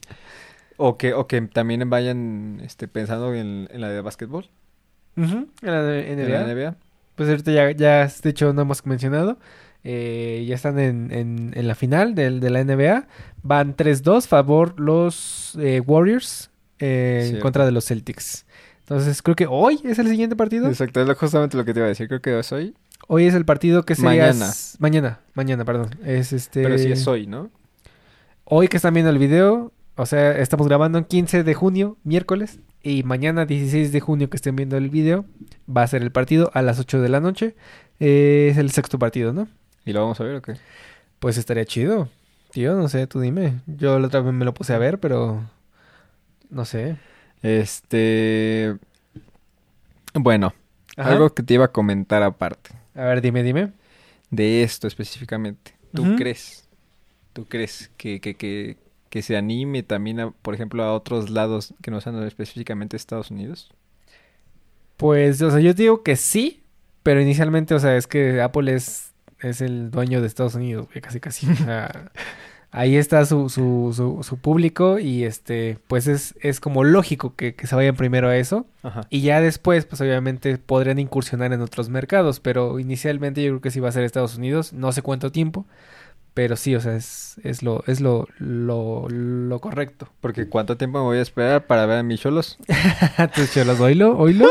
O 0.82 0.96
que, 0.96 1.12
o 1.12 1.26
que 1.26 1.42
también 1.42 1.90
vayan 1.90 2.58
este, 2.64 2.88
pensando 2.88 3.34
en, 3.34 3.68
en 3.70 3.80
la 3.82 3.90
de 3.90 4.00
básquetbol. 4.00 4.48
En 5.14 5.50
la 5.60 5.82
de 5.82 6.10
En 6.10 6.18
NBA. 6.18 6.40
la 6.40 6.54
NBA. 6.54 6.76
Pues 7.20 7.28
ahorita 7.28 7.52
ya, 7.52 7.70
ya, 7.72 8.10
de 8.22 8.30
hecho, 8.30 8.54
no 8.54 8.62
hemos 8.62 8.86
mencionado. 8.86 9.36
eh, 9.84 10.42
ya 10.48 10.54
están 10.54 10.78
en, 10.78 11.12
en, 11.12 11.52
en 11.54 11.68
la 11.68 11.74
final 11.74 12.14
del, 12.14 12.40
de 12.40 12.48
la 12.48 12.64
NBA. 12.64 13.06
Van 13.42 13.76
3-2 13.76 14.26
favor 14.26 14.80
los 14.80 15.54
eh, 15.60 15.80
Warriors 15.80 16.48
eh, 16.78 17.32
en 17.34 17.40
contra 17.40 17.66
de 17.66 17.72
los 17.72 17.84
Celtics. 17.84 18.46
Entonces 18.80 19.20
creo 19.20 19.36
que 19.36 19.46
hoy 19.46 19.82
es 19.84 19.98
el 19.98 20.08
siguiente 20.08 20.34
partido. 20.34 20.66
Exacto, 20.66 21.02
es 21.02 21.18
justamente 21.18 21.58
lo 21.58 21.66
que 21.66 21.74
te 21.74 21.80
iba 21.80 21.86
a 21.86 21.90
decir. 21.90 22.08
Creo 22.08 22.22
que 22.22 22.38
es 22.38 22.52
hoy. 22.52 22.74
Hoy 23.06 23.26
es 23.26 23.34
el 23.34 23.44
partido 23.44 23.84
que 23.84 23.96
sería... 23.96 24.28
Mañana. 24.28 24.50
Mañana, 24.78 25.20
mañana, 25.34 25.64
perdón. 25.66 25.90
Es 26.02 26.32
este... 26.32 26.62
Pero 26.62 26.78
sí 26.78 26.90
es 26.90 27.06
hoy, 27.06 27.26
¿no? 27.26 27.50
Hoy 28.44 28.68
que 28.68 28.78
están 28.78 28.94
viendo 28.94 29.10
el 29.10 29.18
video, 29.18 29.72
o 29.94 30.06
sea, 30.06 30.32
estamos 30.38 30.68
grabando 30.68 30.96
en 30.96 31.04
15 31.04 31.44
de 31.44 31.52
junio, 31.52 31.98
miércoles, 32.02 32.60
y 32.82 33.02
mañana 33.02 33.44
16 33.44 33.92
de 33.92 34.00
junio 34.00 34.30
que 34.30 34.36
estén 34.36 34.56
viendo 34.56 34.76
el 34.76 34.88
video, 34.88 35.24
va 35.68 35.82
a 35.82 35.86
ser 35.86 36.02
el 36.02 36.12
partido 36.12 36.50
a 36.54 36.62
las 36.62 36.78
8 36.78 37.00
de 37.00 37.08
la 37.08 37.20
noche. 37.20 37.54
Eh, 37.98 38.48
es 38.50 38.58
el 38.58 38.70
sexto 38.70 38.98
partido, 38.98 39.32
¿no? 39.32 39.48
¿Y 39.84 39.92
lo 39.92 40.00
vamos 40.00 40.20
a 40.20 40.24
ver 40.24 40.36
o 40.36 40.42
qué? 40.42 40.54
Pues 41.18 41.36
estaría 41.36 41.64
chido. 41.64 42.08
Tío, 42.50 42.74
no 42.74 42.88
sé, 42.88 43.06
tú 43.06 43.20
dime. 43.20 43.60
Yo 43.66 43.98
la 43.98 44.06
otra 44.06 44.20
vez 44.20 44.32
me 44.32 44.44
lo 44.44 44.54
puse 44.54 44.72
a 44.72 44.78
ver, 44.78 44.98
pero... 44.98 45.48
No 46.48 46.64
sé. 46.64 46.96
Este... 47.42 48.76
Bueno, 50.14 50.54
Ajá. 50.96 51.12
algo 51.12 51.32
que 51.32 51.42
te 51.42 51.54
iba 51.54 51.66
a 51.66 51.72
comentar 51.72 52.22
aparte. 52.22 52.70
A 52.94 53.04
ver, 53.04 53.20
dime, 53.20 53.42
dime. 53.42 53.72
De 54.30 54.62
esto 54.62 54.88
específicamente. 54.88 55.74
¿Tú 55.94 56.16
crees? 56.16 56.68
¿Tú 57.32 57.46
crees 57.46 57.90
que, 57.96 58.20
que, 58.20 58.34
que, 58.34 58.76
que 59.10 59.22
se 59.22 59.36
anime 59.36 59.82
también, 59.82 60.20
a, 60.20 60.30
por 60.30 60.54
ejemplo, 60.54 60.82
a 60.82 60.94
otros 60.94 61.30
lados 61.30 61.74
que 61.82 61.90
no 61.90 62.00
sean 62.00 62.22
específicamente 62.22 62.96
Estados 62.96 63.30
Unidos? 63.30 63.70
Pues, 64.96 65.42
o 65.42 65.50
sea, 65.50 65.60
yo 65.60 65.74
digo 65.74 66.02
que 66.02 66.16
sí, 66.16 66.62
pero 67.02 67.20
inicialmente, 67.20 67.74
o 67.74 67.80
sea, 67.80 67.96
es 67.96 68.06
que 68.06 68.40
Apple 68.40 68.72
es, 68.72 69.12
es 69.40 69.60
el 69.60 69.90
dueño 69.90 70.20
de 70.20 70.26
Estados 70.26 70.54
Unidos, 70.54 70.86
casi 71.02 71.20
casi. 71.20 71.50
O 71.50 71.56
sea, 71.56 72.12
ahí 72.70 72.96
está 72.96 73.24
su, 73.24 73.48
su, 73.48 73.92
su, 73.96 74.22
su 74.22 74.36
público 74.38 74.98
y 75.00 75.24
este, 75.24 75.78
pues 75.88 76.06
es, 76.06 76.34
es 76.40 76.60
como 76.60 76.84
lógico 76.84 77.34
que, 77.34 77.54
que 77.54 77.66
se 77.66 77.74
vayan 77.74 77.96
primero 77.96 78.28
a 78.28 78.36
eso. 78.36 78.66
Ajá. 78.82 79.02
Y 79.10 79.22
ya 79.22 79.40
después, 79.40 79.86
pues 79.86 80.00
obviamente 80.00 80.56
podrían 80.58 81.00
incursionar 81.00 81.52
en 81.52 81.62
otros 81.62 81.88
mercados, 81.88 82.38
pero 82.38 82.78
inicialmente 82.78 83.42
yo 83.42 83.50
creo 83.50 83.60
que 83.60 83.70
sí 83.70 83.80
va 83.80 83.88
a 83.88 83.92
ser 83.92 84.04
Estados 84.04 84.36
Unidos, 84.36 84.72
no 84.72 84.92
sé 84.92 85.02
cuánto 85.02 85.32
tiempo, 85.32 85.66
pero 86.34 86.56
sí, 86.56 86.74
o 86.74 86.80
sea, 86.80 86.94
es, 86.96 87.36
es 87.42 87.62
lo, 87.62 87.82
es 87.86 88.00
lo, 88.00 88.28
lo, 88.38 89.06
lo 89.08 89.60
correcto. 89.60 90.08
Porque 90.20 90.48
¿cuánto 90.48 90.76
tiempo 90.76 90.98
me 90.98 91.04
voy 91.04 91.18
a 91.18 91.22
esperar 91.22 91.66
para 91.66 91.86
ver 91.86 91.98
a 91.98 92.02
mis 92.02 92.20
cholos? 92.20 92.58
Tus 93.34 93.52
cholos, 93.52 93.80
oílo, 93.80 94.16
oílo. 94.16 94.46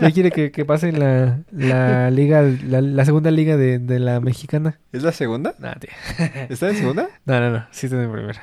¿Ya 0.00 0.10
quiere 0.14 0.30
que, 0.30 0.50
que 0.50 0.64
pase 0.64 0.92
la, 0.92 1.40
la 1.52 2.10
liga, 2.10 2.42
la, 2.42 2.80
la 2.80 3.04
segunda 3.04 3.30
liga 3.30 3.56
de, 3.56 3.78
de 3.78 3.98
la 3.98 4.20
mexicana? 4.20 4.78
¿Es 4.92 5.02
la 5.02 5.12
segunda? 5.12 5.52
Tío. 5.52 5.90
¿Está 6.48 6.70
en 6.70 6.76
segunda? 6.76 7.08
No, 7.26 7.40
no, 7.40 7.50
no, 7.50 7.66
sí 7.70 7.86
está 7.86 8.02
en 8.02 8.10
primera. 8.10 8.42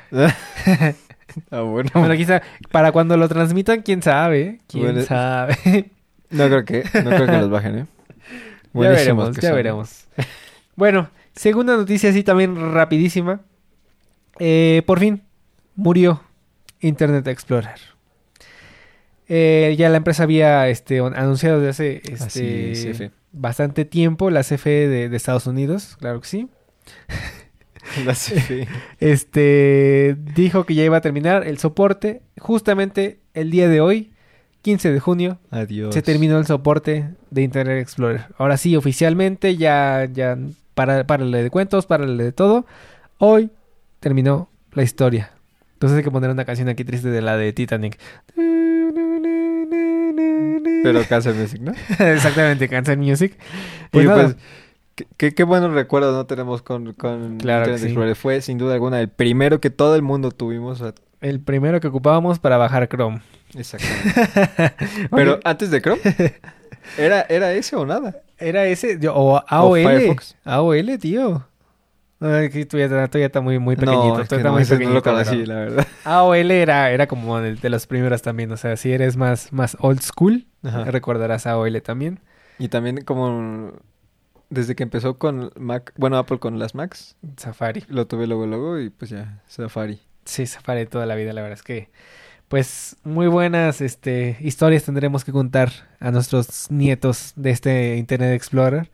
ah, 1.50 1.60
bueno. 1.62 1.90
Bueno, 1.94 2.14
quizá 2.16 2.42
para 2.70 2.92
cuando 2.92 3.16
lo 3.16 3.28
transmitan, 3.28 3.82
quién 3.82 4.02
sabe, 4.02 4.60
quién 4.68 4.84
Bueno, 4.84 5.02
sabe. 5.02 5.90
No 6.30 6.46
creo 6.46 6.64
que, 6.64 6.84
no 7.02 7.10
creo 7.10 7.26
que 7.26 7.32
los 7.38 7.50
bajen, 7.50 7.78
¿eh? 7.80 7.86
ya 8.74 8.88
veremos, 8.90 9.36
ya 9.36 9.48
son. 9.48 9.56
veremos. 9.56 10.06
Bueno, 10.76 11.10
segunda 11.34 11.76
noticia 11.76 12.10
así 12.10 12.22
también 12.22 12.72
rapidísima. 12.72 13.40
Eh, 14.38 14.82
por 14.86 14.98
fin 14.98 15.22
murió 15.74 16.22
Internet 16.80 17.26
Explorer. 17.26 17.80
Eh, 19.28 19.74
ya 19.78 19.88
la 19.88 19.98
empresa 19.98 20.24
había 20.24 20.68
este, 20.68 20.98
anunciado 20.98 21.60
desde 21.60 21.70
hace 21.70 22.02
este, 22.12 22.90
es, 22.90 23.10
bastante 23.32 23.84
tiempo, 23.84 24.30
la 24.30 24.42
CFE 24.42 24.88
de, 24.88 25.08
de 25.08 25.16
Estados 25.16 25.46
Unidos, 25.46 25.96
claro 25.98 26.20
que 26.20 26.28
sí. 26.28 26.48
La 28.04 28.12
CFE. 28.14 28.68
Este 29.00 30.16
dijo 30.34 30.64
que 30.64 30.74
ya 30.74 30.84
iba 30.84 30.96
a 30.96 31.00
terminar 31.00 31.46
el 31.46 31.58
soporte 31.58 32.22
justamente 32.38 33.20
el 33.34 33.50
día 33.50 33.68
de 33.68 33.80
hoy, 33.80 34.12
15 34.62 34.92
de 34.92 35.00
junio, 35.00 35.38
Adiós. 35.50 35.94
se 35.94 36.02
terminó 36.02 36.38
el 36.38 36.46
soporte 36.46 37.08
de 37.30 37.42
Internet 37.42 37.80
Explorer. 37.80 38.26
Ahora 38.38 38.56
sí, 38.56 38.76
oficialmente, 38.76 39.56
ya, 39.56 40.08
ya, 40.12 40.38
para, 40.74 41.04
párale 41.06 41.42
de 41.42 41.50
cuentos, 41.50 41.86
párale 41.86 42.22
de 42.24 42.32
todo. 42.32 42.66
Hoy 43.18 43.50
terminó 44.00 44.48
la 44.72 44.82
historia. 44.82 45.30
Entonces 45.74 45.98
hay 45.98 46.04
que 46.04 46.10
poner 46.10 46.30
una 46.30 46.44
canción 46.44 46.68
aquí 46.68 46.84
triste 46.84 47.08
de 47.08 47.22
la 47.22 47.36
de 47.36 47.52
Titanic. 47.52 47.98
Pero 50.82 51.02
Cancer 51.08 51.34
Music, 51.34 51.60
¿no? 51.60 51.72
Exactamente, 51.98 52.68
Cancer 52.68 52.98
Music. 52.98 53.34
Y 53.36 53.88
Pues 53.90 54.06
nada, 54.06 54.22
pues, 54.24 55.06
qué, 55.16 55.34
qué- 55.34 55.44
buenos 55.44 55.72
recuerdos 55.72 56.14
no 56.14 56.26
tenemos 56.26 56.62
con, 56.62 56.92
con 56.94 57.38
Claro 57.38 57.60
Internet 57.60 57.80
sí. 57.80 57.86
Explorer. 57.86 58.16
Fue 58.16 58.40
sin 58.40 58.58
duda 58.58 58.74
alguna 58.74 59.00
el 59.00 59.08
primero 59.08 59.60
que 59.60 59.70
todo 59.70 59.94
el 59.96 60.02
mundo 60.02 60.30
tuvimos. 60.30 60.82
el 61.20 61.40
primero 61.40 61.80
que 61.80 61.88
ocupábamos 61.88 62.38
para 62.38 62.56
bajar 62.56 62.88
Chrome. 62.88 63.20
Exactamente. 63.54 64.74
Pero 65.10 65.32
Oye, 65.34 65.40
antes 65.44 65.70
de 65.70 65.80
Chrome, 65.82 66.00
¿era, 66.98 67.22
¿era 67.28 67.52
ese 67.52 67.76
o 67.76 67.86
nada? 67.86 68.16
Era 68.42 68.64
ese, 68.66 68.98
o 69.08 69.42
AOL. 69.46 69.82
Firefox. 69.82 70.36
AOL, 70.44 70.98
tío. 70.98 71.46
Ya, 72.20 72.48
tú 72.68 72.76
ya 72.78 73.26
está 73.26 73.40
muy, 73.40 73.58
muy 73.58 73.74
pequeñito. 73.74 74.16
no, 74.16 74.20
es 74.22 74.28
que 74.28 74.36
no, 74.38 74.52
muy 74.52 74.62
no 74.62 74.68
lo 74.68 74.78
pequeñito, 74.78 75.02
conocí, 75.02 75.30
pero- 75.38 75.46
la 75.46 75.54
verdad. 75.56 75.86
AOL 76.04 76.50
era, 76.52 76.90
era 76.92 77.06
como 77.08 77.40
de, 77.40 77.56
de 77.56 77.68
los 77.70 77.86
primeros 77.88 78.22
también. 78.22 78.52
O 78.52 78.56
sea, 78.56 78.76
si 78.76 78.92
eres 78.92 79.16
más, 79.16 79.52
más 79.52 79.76
old 79.80 80.00
school, 80.02 80.46
Ajá. 80.62 80.84
recordarás 80.84 81.46
AOL 81.46 81.82
también. 81.82 82.20
Y 82.58 82.68
también 82.68 83.02
como 83.04 83.72
desde 84.50 84.76
que 84.76 84.82
empezó 84.84 85.18
con 85.18 85.50
Mac, 85.56 85.92
bueno, 85.96 86.16
Apple 86.18 86.38
con 86.38 86.58
las 86.60 86.74
Macs, 86.76 87.16
Safari. 87.38 87.84
lo 87.88 88.06
tuve 88.06 88.26
luego 88.26 88.46
luego 88.46 88.78
y 88.78 88.90
pues 88.90 89.10
ya, 89.10 89.40
Safari. 89.48 90.00
Sí, 90.24 90.46
Safari 90.46 90.86
toda 90.86 91.06
la 91.06 91.16
vida, 91.16 91.32
la 91.32 91.40
verdad 91.42 91.58
es 91.58 91.62
que. 91.64 91.88
Pues 92.52 92.96
muy 93.02 93.28
buenas 93.28 93.80
este, 93.80 94.36
historias 94.40 94.84
tendremos 94.84 95.24
que 95.24 95.32
contar 95.32 95.72
a 96.00 96.10
nuestros 96.10 96.70
nietos 96.70 97.32
de 97.34 97.48
este 97.50 97.96
Internet 97.96 98.34
Explorer. 98.34 98.90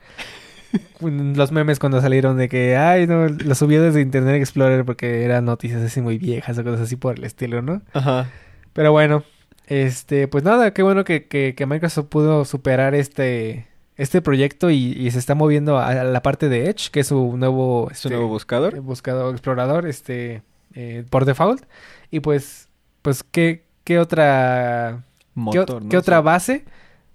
Los 1.01 1.51
memes 1.51 1.81
cuando 1.81 2.01
salieron 2.01 2.37
de 2.37 2.49
que, 2.49 2.77
ay, 2.77 3.09
no, 3.09 3.27
lo 3.27 3.55
subió 3.57 3.83
desde 3.83 4.01
Internet 4.01 4.37
Explorer 4.37 4.85
porque 4.85 5.25
eran 5.25 5.45
noticias 5.45 5.83
así 5.83 6.01
muy 6.01 6.19
viejas 6.19 6.57
o 6.57 6.63
cosas 6.63 6.83
así 6.83 6.95
por 6.95 7.19
el 7.19 7.25
estilo, 7.25 7.61
¿no? 7.61 7.83
Ajá. 7.95 8.31
Pero 8.75 8.93
bueno, 8.93 9.25
este, 9.67 10.29
pues 10.29 10.45
nada, 10.45 10.73
qué 10.73 10.85
bueno 10.85 11.03
que, 11.03 11.27
que, 11.27 11.57
que 11.57 11.67
Microsoft 11.67 12.07
pudo 12.07 12.45
superar 12.45 12.95
este, 12.95 13.67
este 13.97 14.23
proyecto 14.23 14.71
y, 14.71 14.93
y 14.93 15.11
se 15.11 15.19
está 15.19 15.35
moviendo 15.35 15.81
a 15.81 16.05
la 16.05 16.23
parte 16.23 16.49
de 16.49 16.71
Edge, 16.71 16.93
que 16.93 17.01
es 17.01 17.09
su 17.09 17.37
nuevo, 17.37 17.89
¿Es 17.91 18.05
un 18.05 18.11
este, 18.13 18.19
nuevo 18.19 18.29
buscador? 18.29 18.81
buscador 18.83 19.35
explorador, 19.35 19.89
este, 19.89 20.43
eh, 20.77 21.03
por 21.11 21.25
default. 21.25 21.65
Y 22.13 22.21
pues, 22.21 22.68
pues, 23.03 23.23
¿qué, 23.23 23.65
qué 23.85 23.99
otra, 23.99 25.05
qué, 25.19 25.41
Motor, 25.41 25.83
¿no? 25.85 25.89
qué 25.89 25.97
otra 25.97 26.21
base 26.21 26.65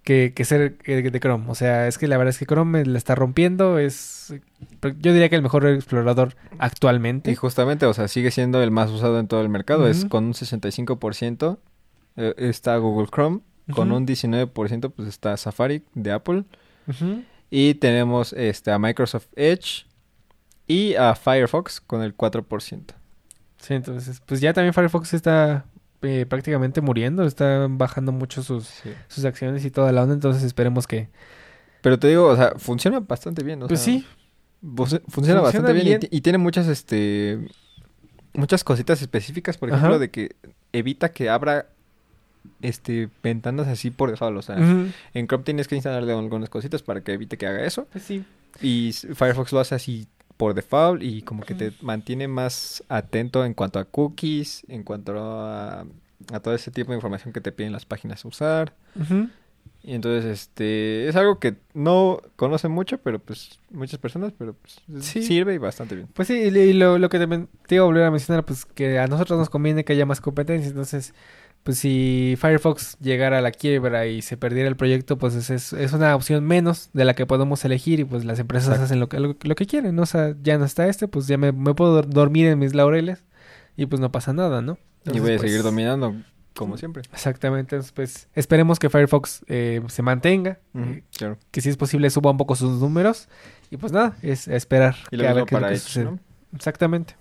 que, 0.03 0.34
que 0.36 0.45
ser 0.45 0.77
eh, 0.86 1.09
de 1.09 1.19
Chrome? 1.19 1.45
O 1.47 1.55
sea, 1.55 1.88
es 1.88 1.97
que 1.97 2.07
la 2.07 2.17
verdad 2.17 2.29
es 2.29 2.38
que 2.38 2.45
Chrome 2.45 2.86
la 2.86 2.97
está 2.97 3.15
rompiendo, 3.15 3.79
es, 3.79 4.34
yo 4.81 5.13
diría 5.13 5.29
que 5.29 5.36
el 5.36 5.41
mejor 5.41 5.65
explorador 5.67 6.36
actualmente. 6.59 7.31
Y 7.31 7.36
justamente, 7.36 7.86
o 7.86 7.93
sea, 7.93 8.07
sigue 8.07 8.31
siendo 8.31 8.61
el 8.61 8.71
más 8.71 8.89
usado 8.89 9.19
en 9.19 9.27
todo 9.27 9.41
el 9.41 9.49
mercado. 9.49 9.88
Es 9.88 10.05
con 10.05 10.25
un 10.25 10.34
65%. 10.34 11.57
eh, 12.17 12.34
está 12.38 12.77
Google 12.77 13.07
Chrome. 13.07 13.41
Con 13.71 13.93
un 13.93 14.05
19% 14.05 14.91
pues 14.93 15.07
está 15.07 15.38
Safari 15.38 15.84
de 15.93 16.11
Apple. 16.11 16.43
Y 17.49 17.75
tenemos 17.75 18.34
este, 18.34 18.71
a 18.71 18.79
Microsoft 18.79 19.27
Edge 19.36 19.86
y 20.67 20.95
a 20.95 21.15
Firefox 21.15 21.79
con 21.79 22.01
el 22.01 22.15
4%. 22.15 22.81
Sí, 23.57 23.73
entonces, 23.73 24.21
pues 24.25 24.41
ya 24.41 24.51
también 24.51 24.73
Firefox 24.73 25.13
está 25.13 25.65
eh, 26.04 26.26
prácticamente 26.28 26.82
muriendo, 26.82 27.24
está 27.26 27.68
bajando 27.70 28.12
mucho 28.12 28.43
sus, 28.43 28.70
sus 29.08 29.26
acciones 29.26 29.66
y 29.66 29.72
toda 29.72 29.91
la 29.91 30.04
onda, 30.04 30.14
entonces 30.14 30.43
esperemos 30.43 30.86
que... 30.88 31.10
Pero 31.82 31.99
te 31.99 32.08
digo, 32.08 32.28
o 32.28 32.36
sea, 32.36 32.54
funciona 32.58 32.99
bastante 33.01 33.43
bien. 33.43 33.62
o 33.64 33.68
Pues 33.68 33.80
sea, 33.82 33.93
sí, 33.93 34.06
Funciona, 34.76 35.04
Funciona 35.10 35.41
bastante 35.41 35.74
bien, 35.74 35.86
y 35.86 35.89
bien. 35.89 35.99
ti- 35.99 36.08
Y, 36.12 36.22
tiene 36.22 36.38
muchas, 36.38 36.68
este, 36.68 37.39
muchas 38.34 38.64
cositas 38.64 39.01
específicas, 39.01 39.58
por 39.58 39.70
Ajá. 39.70 39.78
ejemplo, 39.78 39.99
de 39.99 40.10
que 40.10 40.36
evita 40.72 41.12
que 41.12 41.30
abra 41.30 41.68
este 42.62 43.10
ventanas 43.22 43.68
así 43.68 43.91
por 43.91 44.10
default. 44.12 44.38
O 44.38 44.41
sea, 44.41 44.58
en 44.58 45.28
Chrome 45.28 45.43
tienes 45.43 45.68
que 45.68 45.76
instalarle 45.76 46.14
algunas 46.14 46.49
cositas 46.49 46.82
para 46.82 47.01
que 47.01 47.12
evite 47.14 47.38
que 47.38 47.45
haga 47.47 47.66
eso. 47.66 47.88
Pues 47.91 48.06
sí. 48.06 48.24
Y 48.62 48.93
Firefox 48.93 49.51
lo 49.51 49.60
hace 49.60 49.76
así 49.76 50.08
por 50.38 50.53
default 50.53 51.01
y 51.03 51.21
como 51.21 51.43
que 51.43 51.53
te 51.55 51.73
mantiene 51.81 52.27
más 52.27 52.84
atento 52.89 53.45
en 53.45 53.53
cuanto 53.53 53.79
a 53.79 53.86
cookies, 53.86 54.63
en 54.67 54.84
cuanto 54.84 55.17
a, 55.19 55.86
a 56.31 56.39
todo 56.41 56.53
ese 56.55 56.71
tipo 56.71 56.91
de 56.91 56.97
información 56.97 57.34
que 57.34 57.41
te 57.41 57.51
piden 57.51 57.71
las 57.71 57.86
páginas 57.86 58.23
a 58.25 58.27
usar. 58.27 58.73
Y 59.86 59.95
entonces, 59.95 60.23
este, 60.25 61.09
es 61.09 61.15
algo 61.17 61.39
que 61.39 61.55
no 61.73 62.21
conocen 62.38 62.71
mucho, 62.71 62.99
pero 62.99 63.19
pues 63.19 63.59
muchas 63.69 63.99
personas, 63.99 64.31
pero 64.38 64.53
pues 64.53 64.79
Sí. 65.03 65.23
sirve 65.23 65.53
y 65.55 65.57
bastante 65.57 65.95
bien. 65.95 66.07
Pues 66.13 66.29
sí, 66.29 66.36
y 66.36 66.73
lo, 66.73 66.97
lo 66.97 67.09
que 67.09 67.19
te, 67.19 67.27
te 67.67 67.75
iba 67.75 67.84
a 67.84 67.88
volver 67.88 68.03
a 68.03 68.11
mencionar, 68.11 68.45
pues 68.45 68.63
que 68.65 68.97
a 68.99 69.07
nosotros 69.07 69.38
nos 69.38 69.49
conviene 69.49 69.84
que 69.84 69.91
haya 69.93 70.05
más 70.05 70.21
competencia. 70.21 70.69
Entonces, 70.69 71.13
pues 71.64 71.78
si 71.80 72.36
Firefox 72.39 72.97
llegara 72.99 73.38
a 73.38 73.41
la 73.41 73.51
quiebra 73.51 74.05
y 74.05 74.22
se 74.22 74.36
perdiera 74.36 74.68
el 74.68 74.76
proyecto, 74.76 75.18
pues 75.18 75.34
es, 75.36 75.72
es, 75.74 75.93
una 75.93 76.14
opción 76.16 76.43
menos 76.43 76.89
de 76.93 77.05
la 77.05 77.14
que 77.14 77.26
podemos 77.26 77.64
elegir 77.64 78.01
y 78.01 78.03
pues 78.03 78.26
las 78.26 78.38
empresas 78.39 78.68
Exacto. 78.68 78.84
hacen 78.86 78.99
lo 78.99 79.07
que, 79.09 79.20
lo, 79.20 79.36
lo 79.41 79.55
que 79.55 79.66
quieren, 79.66 79.95
¿no? 79.95 80.01
O 80.01 80.05
sea, 80.05 80.36
ya 80.41 80.57
no 80.57 80.66
está 80.66 80.88
este, 80.88 81.07
pues 81.07 81.28
ya 81.28 81.38
me, 81.38 81.51
me 81.53 81.74
puedo 81.74 82.01
dor- 82.03 82.07
dormir 82.07 82.47
en 82.47 82.59
mis 82.59 82.76
laureles 82.76 83.24
y 83.78 83.86
pues 83.86 83.99
no 84.01 84.11
pasa 84.11 84.34
nada, 84.34 84.61
¿no? 84.61 84.78
y 85.05 85.20
voy 85.20 85.34
a 85.34 85.38
pues, 85.38 85.41
seguir 85.41 85.64
dominando 85.64 86.16
como 86.53 86.78
siempre. 86.78 87.03
Exactamente, 87.11 87.76
entonces 87.76 87.91
pues 87.93 88.28
esperemos 88.36 88.78
que 88.78 88.89
Firefox 88.89 89.43
eh, 89.47 89.82
se 89.88 90.01
mantenga, 90.01 90.59
eh, 90.76 91.03
claro. 91.18 91.38
que 91.51 91.61
si 91.61 91.70
es 91.70 91.78
posible 91.78 92.09
suba 92.09 92.32
un 92.32 92.38
poco 92.38 92.55
sus 92.55 92.80
números 92.80 93.28
y 93.72 93.78
pues 93.78 93.91
nada, 93.91 94.16
es 94.22 94.47
a 94.47 94.55
esperar 94.55 94.95
Y 95.11 95.18
que 95.18 95.24
lo 95.24 95.30
a 95.30 95.34
ver 95.34 95.43
mismo 95.43 95.45
qué 95.45 95.55
es 95.55 95.61
lo 95.61 95.61
para 95.61 95.74
que 95.74 95.76
Edge. 95.80 96.03
¿no? 96.03 96.20
Exactamente. 96.55 97.16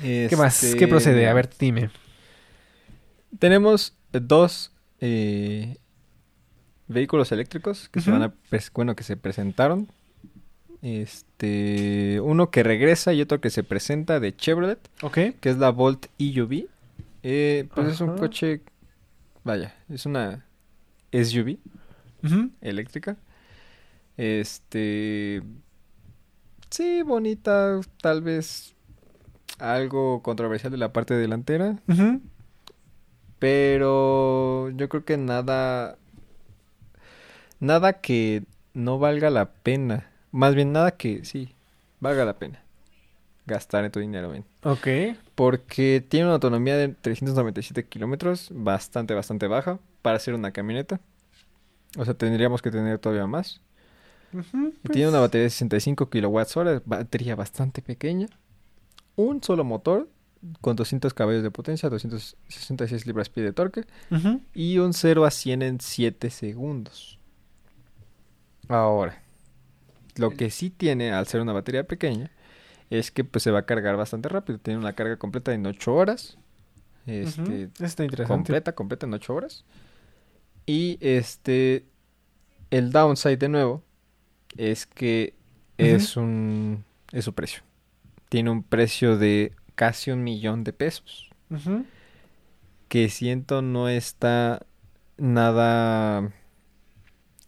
¿Qué 0.00 0.34
más? 0.36 0.62
Este, 0.62 0.78
¿Qué 0.78 0.86
procede? 0.86 1.28
A 1.28 1.34
ver, 1.34 1.50
dime. 1.58 1.90
Tenemos 3.38 3.94
dos 4.12 4.72
eh, 5.00 5.76
vehículos 6.88 7.30
eléctricos 7.32 7.88
que 7.88 8.00
se 8.00 8.10
van 8.10 8.22
a 8.22 8.32
pres- 8.50 8.70
bueno 8.72 8.96
que 8.96 9.04
se 9.04 9.16
presentaron. 9.16 9.88
Este 10.82 12.20
uno 12.22 12.50
que 12.50 12.62
regresa 12.62 13.12
y 13.12 13.20
otro 13.20 13.40
que 13.40 13.50
se 13.50 13.64
presenta 13.64 14.20
de 14.20 14.34
Chevrolet, 14.36 14.78
Ok. 15.02 15.14
que 15.40 15.50
es 15.50 15.58
la 15.58 15.70
Volt 15.70 16.06
EUV. 16.18 16.66
Eh, 17.24 17.68
pues 17.74 17.88
es 17.88 18.00
un 18.00 18.16
coche, 18.16 18.62
vaya, 19.44 19.74
es 19.88 20.06
una 20.06 20.46
SUV 21.12 21.58
eléctrica. 22.60 23.16
Este 24.16 25.42
sí, 26.70 27.02
bonita, 27.02 27.80
tal 28.00 28.22
vez 28.22 28.74
algo 29.58 30.22
controversial 30.22 30.70
de 30.70 30.78
la 30.78 30.92
parte 30.92 31.14
delantera. 31.14 31.78
Pero 33.38 34.70
yo 34.70 34.88
creo 34.88 35.04
que 35.04 35.16
nada. 35.16 35.96
Nada 37.60 37.94
que 37.94 38.44
no 38.74 38.98
valga 38.98 39.30
la 39.30 39.50
pena. 39.50 40.10
Más 40.30 40.54
bien 40.54 40.72
nada 40.72 40.92
que 40.92 41.24
sí, 41.24 41.54
valga 42.00 42.24
la 42.24 42.38
pena. 42.38 42.62
Gastar 43.46 43.84
en 43.84 43.92
tu 43.92 44.00
dinero, 44.00 44.30
bien. 44.30 44.44
Ok. 44.62 45.16
Porque 45.34 46.04
tiene 46.06 46.26
una 46.26 46.34
autonomía 46.34 46.76
de 46.76 46.88
397 46.88 47.86
kilómetros, 47.86 48.50
bastante, 48.52 49.14
bastante 49.14 49.46
baja 49.46 49.78
para 50.02 50.18
ser 50.18 50.34
una 50.34 50.52
camioneta. 50.52 51.00
O 51.96 52.04
sea, 52.04 52.14
tendríamos 52.14 52.60
que 52.60 52.70
tener 52.70 52.98
todavía 52.98 53.26
más. 53.26 53.62
Pues, 54.30 54.46
Tiene 54.92 55.08
una 55.08 55.20
batería 55.20 55.44
de 55.44 55.50
65 55.50 56.10
kilowatts 56.10 56.56
hora, 56.56 56.82
batería 56.84 57.34
bastante 57.34 57.80
pequeña. 57.80 58.26
Un 59.16 59.42
solo 59.42 59.64
motor 59.64 60.08
con 60.60 60.76
200 60.76 61.14
caballos 61.14 61.42
de 61.42 61.50
potencia, 61.50 61.88
266 61.88 63.06
libras-pie 63.06 63.44
de 63.44 63.52
torque. 63.52 63.84
Y 64.54 64.78
un 64.78 64.92
0 64.92 65.24
a 65.24 65.30
100 65.30 65.62
en 65.62 65.80
7 65.80 66.30
segundos. 66.30 67.18
Ahora, 68.68 69.22
lo 70.16 70.30
que 70.30 70.50
sí 70.50 70.70
tiene 70.70 71.12
al 71.12 71.26
ser 71.26 71.40
una 71.40 71.52
batería 71.52 71.84
pequeña 71.84 72.30
es 72.90 73.10
que 73.10 73.24
pues 73.24 73.42
se 73.42 73.50
va 73.50 73.60
a 73.60 73.66
cargar 73.66 73.96
bastante 73.96 74.28
rápido. 74.28 74.58
Tiene 74.58 74.78
una 74.78 74.92
carga 74.92 75.16
completa 75.16 75.52
en 75.52 75.66
8 75.66 75.94
horas. 75.94 76.38
Este. 77.06 77.70
Está 77.80 78.04
interesante. 78.04 78.24
completa, 78.26 78.74
completa 78.74 79.06
en 79.06 79.14
8 79.14 79.34
horas. 79.34 79.64
Y 80.66 80.98
este 81.00 81.86
el 82.70 82.92
downside 82.92 83.38
de 83.38 83.48
nuevo 83.48 83.82
es 84.56 84.86
que 84.86 85.34
es 85.78 86.16
un 86.16 86.84
es 87.12 87.24
su 87.24 87.32
precio. 87.34 87.62
Tiene 88.28 88.50
un 88.50 88.62
precio 88.62 89.16
de 89.16 89.52
casi 89.78 90.10
un 90.10 90.24
millón 90.24 90.64
de 90.64 90.72
pesos 90.72 91.30
que 92.88 93.08
siento 93.08 93.62
no 93.62 93.88
está 93.88 94.66
nada 95.18 96.32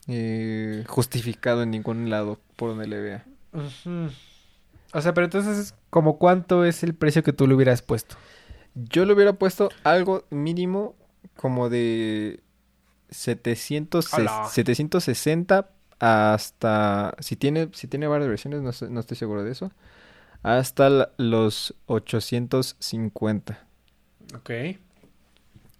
eh, 0.06 0.84
justificado 0.86 1.64
en 1.64 1.72
ningún 1.72 2.08
lado 2.08 2.38
por 2.54 2.70
donde 2.70 2.86
le 2.86 3.00
vea. 3.00 3.26
O 4.92 5.00
sea, 5.00 5.12
pero 5.12 5.24
entonces, 5.24 5.74
¿como 5.90 6.18
cuánto 6.18 6.64
es 6.64 6.84
el 6.84 6.94
precio 6.94 7.24
que 7.24 7.32
tú 7.32 7.48
le 7.48 7.54
hubieras 7.54 7.82
puesto? 7.82 8.14
Yo 8.76 9.04
le 9.04 9.12
hubiera 9.12 9.32
puesto 9.32 9.70
algo 9.82 10.24
mínimo 10.30 10.94
como 11.34 11.68
de 11.68 12.44
700, 13.10 14.14
¡Hala! 14.14 14.44
760 14.48 15.68
hasta 15.98 17.14
si 17.18 17.34
tiene 17.34 17.70
si 17.72 17.88
tiene 17.88 18.06
varias 18.06 18.28
versiones, 18.28 18.62
no, 18.62 18.88
no 18.88 19.00
estoy 19.00 19.16
seguro 19.16 19.42
de 19.42 19.50
eso. 19.50 19.72
Hasta 20.42 21.10
los 21.18 21.74
850. 21.86 23.58
Ok. 24.34 24.50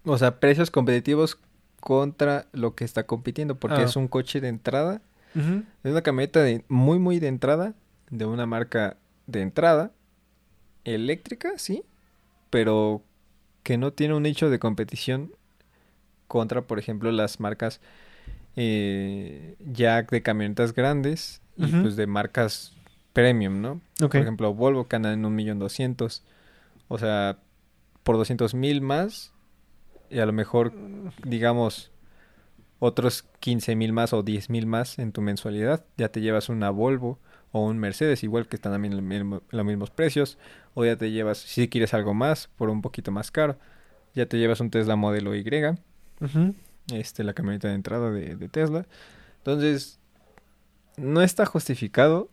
O 0.05 0.19
sea, 0.19 0.39
precios 0.41 0.71
competitivos 0.71 1.39
contra 1.81 2.47
lo 2.53 2.75
que 2.75 2.85
está 2.85 3.05
compitiendo 3.05 3.55
porque 3.55 3.79
Ah. 3.79 3.85
es 3.85 3.97
un 3.97 4.09
coche 4.09 4.41
de 4.41 4.49
entrada. 4.49 5.01
Es 5.35 5.93
una 5.93 6.03
camioneta 6.03 6.43
de 6.43 6.65
muy, 6.69 6.99
muy 6.99 7.21
de 7.21 7.29
entrada, 7.29 7.75
de 8.11 8.27
una 8.27 8.47
marca 8.47 8.97
de 9.29 9.43
entrada, 9.43 9.93
eléctrica, 10.85 11.53
sí, 11.57 11.85
pero 12.51 13.01
que 13.63 13.79
no 13.79 13.93
tiene 13.93 14.15
un 14.15 14.25
nicho 14.25 14.51
de 14.51 14.59
competición 14.59 15.31
contra, 16.27 16.63
por 16.63 16.81
ejemplo, 16.81 17.13
las 17.13 17.39
marcas 17.39 17.81
eh, 18.57 19.55
ya 19.73 20.03
de 20.03 20.21
camionetas 20.23 20.75
grandes 20.75 21.41
y 21.57 21.67
pues 21.69 21.95
de 21.95 22.07
marcas 22.09 22.73
premium, 23.13 23.61
¿no? 23.61 23.81
Por 24.19 24.23
ejemplo, 24.23 24.55
Volvo 24.55 24.87
anda 24.97 25.13
en 25.13 25.25
un 25.25 25.35
millón 25.35 25.59
doscientos, 25.59 26.23
o 26.89 26.99
sea, 26.99 27.39
por 28.03 28.17
doscientos 28.17 28.55
mil 28.55 28.81
más 28.81 29.33
y 30.11 30.19
a 30.19 30.27
lo 30.27 30.33
mejor, 30.33 30.73
digamos, 31.25 31.91
otros 32.79 33.25
15 33.41 33.77
mil 33.77 33.93
más 33.93 34.13
o 34.13 34.23
10 34.23 34.49
mil 34.51 34.67
más 34.67 34.99
en 34.99 35.13
tu 35.13 35.21
mensualidad, 35.21 35.85
ya 35.97 36.09
te 36.09 36.21
llevas 36.21 36.49
una 36.49 36.71
Volvo 36.71 37.19
o 37.53 37.65
un 37.65 37.79
Mercedes, 37.79 38.23
igual 38.23 38.49
que 38.49 38.57
están 38.57 38.73
también 38.73 39.07
mismo- 39.07 39.43
los 39.51 39.65
mismos 39.65 39.91
precios, 39.91 40.39
o 40.75 40.85
ya 40.85 40.97
te 40.97 41.11
llevas, 41.11 41.39
si 41.39 41.69
quieres 41.69 41.95
algo 41.95 42.15
más, 42.15 42.49
por 42.57 42.71
un 42.71 42.81
poquito 42.81 43.11
más 43.11 43.31
caro, 43.31 43.59
ya 44.15 44.27
te 44.27 44.39
llevas 44.39 44.61
un 44.61 44.71
Tesla 44.71 44.97
modelo 44.97 45.35
Y, 45.35 45.45
este, 46.93 47.25
la 47.25 47.35
camioneta 47.35 47.69
de 47.69 47.75
entrada 47.75 48.11
de, 48.11 48.37
de 48.37 48.49
Tesla. 48.49 48.87
Entonces, 49.39 49.99
no 50.97 51.23
está 51.23 51.47
justificado. 51.47 52.29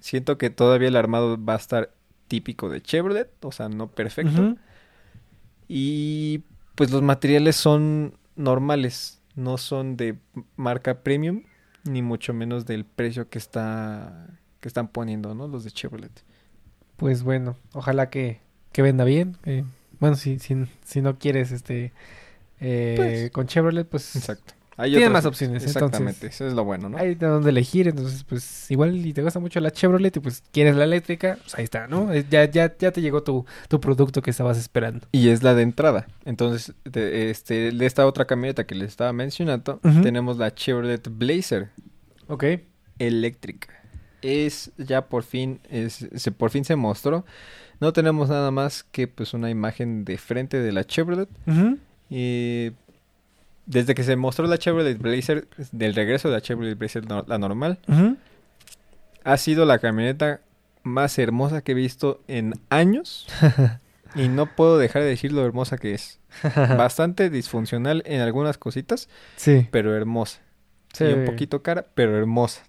Siento 0.00 0.38
que 0.38 0.50
todavía 0.50 0.88
el 0.88 0.96
armado 0.96 1.42
va 1.42 1.54
a 1.54 1.56
estar 1.56 1.92
típico 2.28 2.68
de 2.68 2.82
Chevrolet, 2.82 3.30
o 3.44 3.52
sea, 3.52 3.68
no 3.68 3.88
perfecto. 3.88 4.56
Y 5.68 6.42
pues 6.74 6.90
los 6.90 7.02
materiales 7.02 7.56
son 7.56 8.18
normales, 8.36 9.20
no 9.34 9.58
son 9.58 9.96
de 9.96 10.16
marca 10.56 11.02
premium, 11.02 11.42
ni 11.84 12.02
mucho 12.02 12.34
menos 12.34 12.66
del 12.66 12.84
precio 12.84 13.28
que 13.28 13.38
está 13.38 14.26
que 14.60 14.68
están 14.68 14.88
poniendo, 14.88 15.34
¿no? 15.34 15.48
Los 15.48 15.64
de 15.64 15.70
Chevrolet. 15.70 16.12
Pues 16.96 17.22
bueno, 17.22 17.56
ojalá 17.72 18.10
que, 18.10 18.40
que 18.72 18.82
venda 18.82 19.04
bien. 19.04 19.36
eh, 19.44 19.64
bueno, 20.00 20.16
si, 20.16 20.38
si, 20.38 20.66
si 20.84 21.00
no 21.00 21.18
quieres 21.18 21.52
este 21.52 21.92
eh, 22.60 22.94
Pues, 22.96 23.30
con 23.30 23.46
Chevrolet, 23.46 23.86
pues 23.88 24.16
Exacto. 24.16 24.54
Hay 24.78 24.90
Tiene 24.92 25.08
más 25.08 25.24
opciones, 25.24 25.64
Exactamente, 25.64 26.26
entonces. 26.26 26.34
eso 26.34 26.46
es 26.46 26.52
lo 26.52 26.64
bueno, 26.64 26.90
¿no? 26.90 26.98
hay 26.98 27.14
de 27.14 27.26
dónde 27.26 27.48
elegir. 27.48 27.88
Entonces, 27.88 28.24
pues 28.24 28.70
igual 28.70 28.94
y 29.06 29.12
te 29.14 29.22
gusta 29.22 29.40
mucho 29.40 29.58
la 29.60 29.70
Chevrolet 29.70 30.14
y 30.16 30.20
pues 30.20 30.42
quieres 30.52 30.76
la 30.76 30.84
eléctrica, 30.84 31.38
pues 31.42 31.54
ahí 31.54 31.64
está, 31.64 31.86
¿no? 31.88 32.12
Eh, 32.12 32.26
Ya, 32.30 32.44
ya, 32.44 32.76
ya 32.78 32.92
te 32.92 33.00
llegó 33.00 33.22
tu, 33.22 33.46
tu 33.68 33.80
producto 33.80 34.20
que 34.20 34.30
estabas 34.30 34.58
esperando. 34.58 35.06
Y 35.12 35.28
es 35.30 35.42
la 35.42 35.54
de 35.54 35.62
entrada. 35.62 36.06
Entonces, 36.26 36.74
de, 36.84 37.30
este, 37.30 37.72
de 37.72 37.86
esta 37.86 38.06
otra 38.06 38.26
camioneta 38.26 38.66
que 38.66 38.74
les 38.74 38.88
estaba 38.88 39.12
mencionando, 39.14 39.80
tenemos 40.02 40.36
la 40.36 40.54
Chevrolet 40.54 41.08
Blazer 41.10 41.70
Ok. 42.28 42.44
eléctrica. 42.98 43.68
Es 44.22 44.72
ya 44.78 45.06
por 45.08 45.22
fin, 45.22 45.60
es, 45.70 46.06
se, 46.14 46.32
por 46.32 46.50
fin 46.50 46.64
se 46.64 46.76
mostró. 46.76 47.24
No 47.80 47.92
tenemos 47.92 48.28
nada 48.28 48.50
más 48.50 48.82
que 48.84 49.06
pues 49.08 49.34
una 49.34 49.50
imagen 49.50 50.04
de 50.04 50.18
frente 50.18 50.58
de 50.60 50.72
la 50.72 50.84
Chevrolet. 50.84 51.28
Ujú. 51.46 51.78
Y 52.10 52.72
desde 53.66 53.94
que 53.94 54.02
se 54.04 54.16
mostró 54.16 54.46
la 54.46 54.58
Chevrolet 54.58 54.98
Blazer, 54.98 55.46
del 55.72 55.94
regreso 55.94 56.28
de 56.28 56.34
la 56.34 56.40
Chevrolet 56.40 56.78
Blazer, 56.78 57.06
no- 57.08 57.24
la 57.26 57.38
normal, 57.38 57.78
ha 59.24 59.36
sido 59.36 59.64
la 59.64 59.78
camioneta 59.78 60.40
más 60.82 61.18
hermosa 61.18 61.62
que 61.62 61.72
he 61.72 61.74
visto 61.74 62.22
en 62.28 62.54
años. 62.70 63.26
Y 64.14 64.28
no 64.28 64.46
puedo 64.46 64.78
dejar 64.78 65.02
de 65.02 65.08
decir 65.08 65.30
lo 65.32 65.44
hermosa 65.44 65.76
que 65.76 65.92
es. 65.92 66.20
Bastante 66.54 67.28
disfuncional 67.28 68.02
en 68.06 68.22
algunas 68.22 68.56
cositas, 68.56 69.10
Sí. 69.36 69.68
pero 69.70 69.94
hermosa. 69.94 70.40
Sí. 70.94 71.04
Y 71.04 71.12
un 71.12 71.26
poquito 71.26 71.62
cara, 71.62 71.84
pero 71.94 72.16
hermosa. 72.16 72.62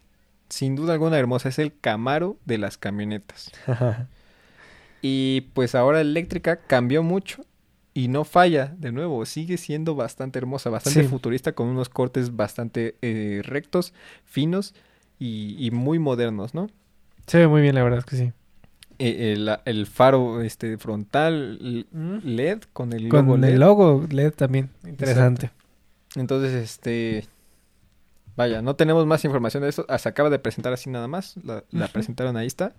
Sin 0.49 0.75
duda 0.75 0.91
alguna 0.93 1.17
hermosa. 1.17 1.47
Es 1.47 1.57
el 1.59 1.71
Camaro 1.79 2.35
de 2.43 2.57
las 2.57 2.77
camionetas. 2.77 3.51
Y 5.01 5.41
pues 5.53 5.75
ahora 5.75 6.01
eléctrica 6.01 6.57
cambió 6.57 7.03
mucho 7.03 7.45
y 7.97 8.09
no 8.09 8.25
falla, 8.25 8.75
de 8.77 8.91
nuevo, 8.91 9.25
sigue 9.25 9.57
siendo 9.57 9.95
bastante 9.95 10.37
hermosa, 10.37 10.69
bastante 10.69 11.01
Sí. 11.01 11.07
futurista 11.07 11.53
con 11.53 11.67
unos 11.67 11.89
cortes 11.89 12.35
bastante 12.35 12.95
eh, 13.01 13.41
rectos, 13.43 13.91
finos 14.23 14.75
y, 15.17 15.55
y 15.57 15.71
muy 15.71 15.97
modernos, 15.97 16.53
¿no? 16.53 16.67
Se 17.25 17.39
ve 17.39 17.47
muy 17.47 17.61
bien, 17.61 17.73
la 17.73 17.81
verdad 17.81 17.99
es 17.99 18.05
que 18.05 18.15
sí. 18.15 18.31
Eh, 18.99 19.33
el, 19.33 19.49
el 19.65 19.87
faro 19.87 20.41
este 20.41 20.77
frontal 20.77 21.87
LED 22.23 22.59
con 22.71 22.93
el 22.93 23.09
Con 23.09 23.25
logo 23.25 23.37
LED. 23.37 23.53
el 23.53 23.59
logo 23.59 24.05
LED 24.11 24.31
también. 24.33 24.69
Interesante. 24.85 25.49
Entonces, 26.15 26.53
este 26.53 27.25
vaya, 28.35 28.61
no 28.61 28.75
tenemos 28.75 29.07
más 29.07 29.25
información 29.25 29.63
de 29.63 29.69
esto, 29.69 29.85
ah, 29.89 29.97
se 29.97 30.07
acaba 30.09 30.29
de 30.29 30.37
presentar 30.37 30.71
así 30.71 30.91
nada 30.91 31.07
más, 31.07 31.35
la, 31.43 31.63
presentaron 31.87 32.37
ahí 32.37 32.45
está. 32.45 32.73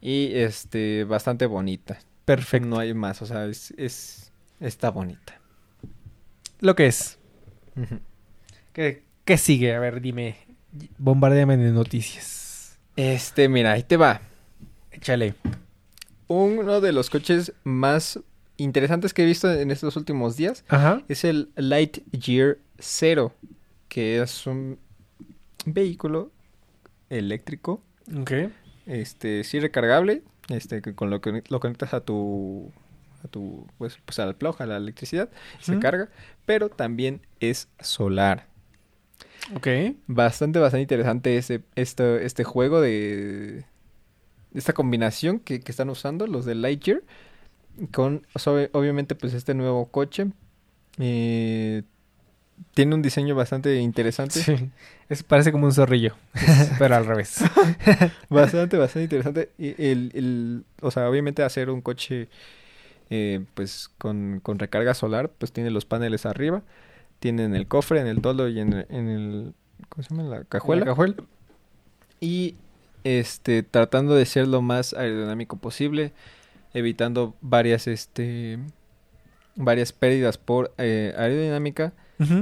Y 0.00 0.30
este 0.34 1.04
bastante 1.04 1.44
bonita. 1.44 1.98
Perfecto. 2.24 2.68
No 2.68 2.78
hay 2.78 2.94
más, 2.94 3.20
o 3.22 3.26
sea, 3.26 3.46
es, 3.46 3.72
es 3.76 4.32
está 4.60 4.90
bonita. 4.90 5.40
Lo 6.60 6.74
que 6.76 6.86
es. 6.86 7.18
¿Qué, 8.72 9.02
qué 9.24 9.36
sigue? 9.38 9.74
A 9.74 9.80
ver, 9.80 10.00
dime. 10.00 10.36
Bombardéame 10.98 11.56
de 11.56 11.70
noticias. 11.72 12.78
Este, 12.96 13.48
mira, 13.48 13.72
ahí 13.72 13.82
te 13.82 13.96
va. 13.96 14.20
Échale. 14.90 15.34
Uno 16.28 16.80
de 16.80 16.92
los 16.92 17.10
coches 17.10 17.52
más 17.64 18.20
interesantes 18.56 19.12
que 19.12 19.22
he 19.22 19.26
visto 19.26 19.52
en 19.52 19.70
estos 19.70 19.96
últimos 19.96 20.36
días 20.36 20.64
Ajá. 20.68 21.02
es 21.08 21.24
el 21.24 21.50
Lightyear 21.56 22.58
Zero, 22.78 23.34
que 23.88 24.22
es 24.22 24.46
un 24.46 24.78
vehículo 25.66 26.30
eléctrico, 27.10 27.82
Ok. 28.18 28.32
este, 28.86 29.44
sí 29.44 29.58
recargable, 29.60 30.22
este, 30.48 30.82
que 30.82 30.94
con 30.94 31.10
lo 31.10 31.20
que 31.20 31.42
lo 31.48 31.60
conectas 31.60 31.94
a 31.94 32.00
tu, 32.00 32.70
a 33.24 33.28
tu, 33.28 33.66
pues, 33.78 33.98
pues 34.04 34.18
al 34.18 34.34
plug, 34.34 34.60
a 34.60 34.66
la 34.66 34.76
electricidad, 34.76 35.28
se 35.60 35.78
carga, 35.78 36.08
pero 36.46 36.68
también 36.68 37.20
es 37.40 37.68
solar. 37.80 38.46
Ok. 39.54 39.68
Bastante, 40.06 40.58
bastante 40.58 40.82
interesante 40.82 41.36
ese, 41.36 41.62
este, 41.74 42.24
este 42.24 42.44
juego 42.44 42.80
de... 42.80 43.64
Esta 44.54 44.74
combinación 44.74 45.38
que, 45.40 45.60
que 45.60 45.72
están 45.72 45.88
usando 45.88 46.26
los 46.26 46.44
de 46.44 46.54
Lightyear 46.54 47.02
con, 47.90 48.26
o 48.34 48.38
sea, 48.38 48.68
obviamente, 48.72 49.14
pues 49.14 49.32
este 49.34 49.54
nuevo 49.54 49.86
coche. 49.86 50.26
eh, 50.98 51.82
tiene 52.74 52.94
un 52.94 53.02
diseño 53.02 53.34
bastante 53.34 53.76
interesante. 53.76 54.40
Sí. 54.40 54.70
Es, 55.08 55.22
parece 55.22 55.52
como 55.52 55.66
un 55.66 55.72
zorrillo. 55.72 56.14
pero 56.78 56.96
al 56.96 57.06
revés. 57.06 57.38
Bastante, 58.30 58.78
bastante 58.78 59.04
interesante. 59.04 59.50
Y 59.58 59.70
el, 59.82 60.10
el- 60.14 60.64
o 60.80 60.90
sea, 60.90 61.08
obviamente 61.08 61.42
hacer 61.42 61.70
un 61.70 61.80
coche 61.82 62.28
eh, 63.10 63.44
pues 63.54 63.90
con, 63.98 64.40
con 64.42 64.58
recarga 64.58 64.94
solar, 64.94 65.30
pues 65.30 65.52
tiene 65.52 65.70
los 65.70 65.84
paneles 65.84 66.24
arriba, 66.26 66.62
tiene 67.20 67.44
en 67.44 67.54
el 67.54 67.66
cofre, 67.66 68.00
en 68.00 68.06
el 68.06 68.20
toldo 68.22 68.48
y 68.48 68.58
en 68.60 68.72
el, 68.72 68.86
en 68.88 69.08
el 69.08 69.54
¿cómo 69.88 70.02
se 70.02 70.14
llama? 70.14 70.22
La 70.38 70.44
cajuela. 70.44 70.80
La 70.80 70.86
cajuela. 70.86 71.16
Y 72.20 72.54
este 73.04 73.62
tratando 73.62 74.14
de 74.14 74.24
ser 74.26 74.46
lo 74.48 74.62
más 74.62 74.94
aerodinámico 74.94 75.56
posible, 75.56 76.12
evitando 76.72 77.34
varias 77.42 77.86
este 77.86 78.58
varias 79.56 79.92
pérdidas 79.92 80.38
por 80.38 80.72
eh, 80.78 81.12
aerodinámica 81.16 81.92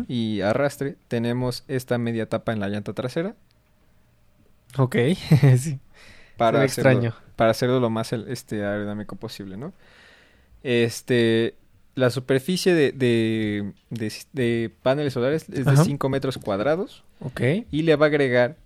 Y 0.09 0.41
arrastre, 0.43 0.97
tenemos 1.09 1.65
esta 1.69 1.97
media 1.99 2.29
tapa 2.29 2.53
en 2.53 2.61
la 2.61 2.69
llanta 2.69 2.93
trasera 2.93 3.35
Ok. 4.77 4.97
sí. 5.59 5.79
para 6.37 6.63
hacerlo, 6.63 6.91
extraño. 6.91 7.15
para 7.37 7.51
hacerlo 7.53 7.81
lo 7.81 7.89
más 7.91 8.13
este 8.13 8.65
aerodinámico 8.65 9.17
posible, 9.17 9.57
¿no? 9.57 9.73
Este 10.63 11.55
la 11.97 12.11
superficie 12.11 12.73
de, 12.75 12.93
de, 12.93 13.73
de- 13.91 14.13
de 14.33 14.71
paneles 14.83 15.13
solares 15.15 15.49
es 15.51 15.65
de 15.65 15.71
Ajá. 15.73 15.85
5 15.85 16.09
metros 16.09 16.39
cuadrados 16.39 17.05
Ok. 17.21 17.41
y 17.71 17.83
le 17.83 17.97
va 17.97 18.07
a 18.07 18.09
agregar 18.09 18.57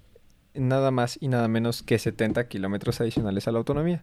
nada 0.55 0.91
más 0.91 1.19
y 1.21 1.29
nada 1.29 1.49
menos 1.49 1.83
que 1.83 1.99
70 1.99 2.47
kilómetros 2.49 3.01
adicionales 3.01 3.49
a 3.49 3.53
la 3.53 3.59
autonomía. 3.59 4.03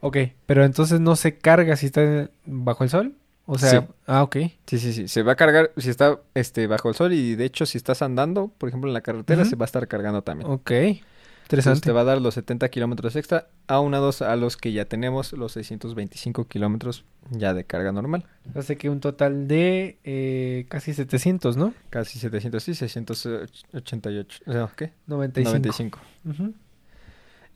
Ok. 0.00 0.18
Pero 0.46 0.64
entonces 0.64 1.00
no 1.00 1.16
se 1.16 1.38
carga 1.38 1.74
si 1.76 1.86
está 1.86 2.30
bajo 2.44 2.84
el 2.84 2.90
sol. 2.90 3.14
O 3.46 3.58
sea, 3.58 3.80
Sí. 3.82 3.86
ah, 4.06 4.22
ok. 4.22 4.36
Sí, 4.66 4.78
sí, 4.78 4.92
sí. 4.92 5.08
Se 5.08 5.22
va 5.22 5.32
a 5.32 5.36
cargar 5.36 5.70
si 5.76 5.90
está 5.90 6.18
este, 6.34 6.66
bajo 6.66 6.88
el 6.88 6.94
sol 6.94 7.12
y 7.12 7.34
de 7.34 7.44
hecho 7.44 7.66
si 7.66 7.76
estás 7.78 8.00
andando, 8.02 8.48
por 8.56 8.68
ejemplo, 8.68 8.88
en 8.88 8.94
la 8.94 9.02
carretera, 9.02 9.44
se 9.44 9.56
va 9.56 9.64
a 9.64 9.66
estar 9.66 9.86
cargando 9.86 10.22
también. 10.22 10.50
Ok. 10.50 10.70
Entonces 10.70 11.66
Interesante. 11.66 11.80
te 11.88 11.92
va 11.92 12.00
a 12.00 12.04
dar 12.04 12.22
los 12.22 12.32
70 12.34 12.70
kilómetros 12.70 13.16
extra, 13.16 13.48
aunados 13.66 14.22
a 14.22 14.34
los 14.36 14.56
que 14.56 14.72
ya 14.72 14.86
tenemos, 14.86 15.34
los 15.34 15.52
625 15.52 16.46
kilómetros 16.48 17.04
ya 17.30 17.52
de 17.52 17.64
carga 17.64 17.92
normal. 17.92 18.24
Hace 18.54 18.78
que 18.78 18.88
un 18.88 19.00
total 19.00 19.46
de 19.46 19.98
eh, 20.04 20.64
casi 20.70 20.94
700, 20.94 21.58
¿no? 21.58 21.74
Casi 21.90 22.18
700, 22.18 22.62
sí, 22.62 22.74
688. 22.74 24.40
O 24.46 24.52
sea, 24.52 24.70
¿qué? 24.74 24.92
95. 25.06 25.50
95. 25.50 25.98
Ujú. 26.30 26.54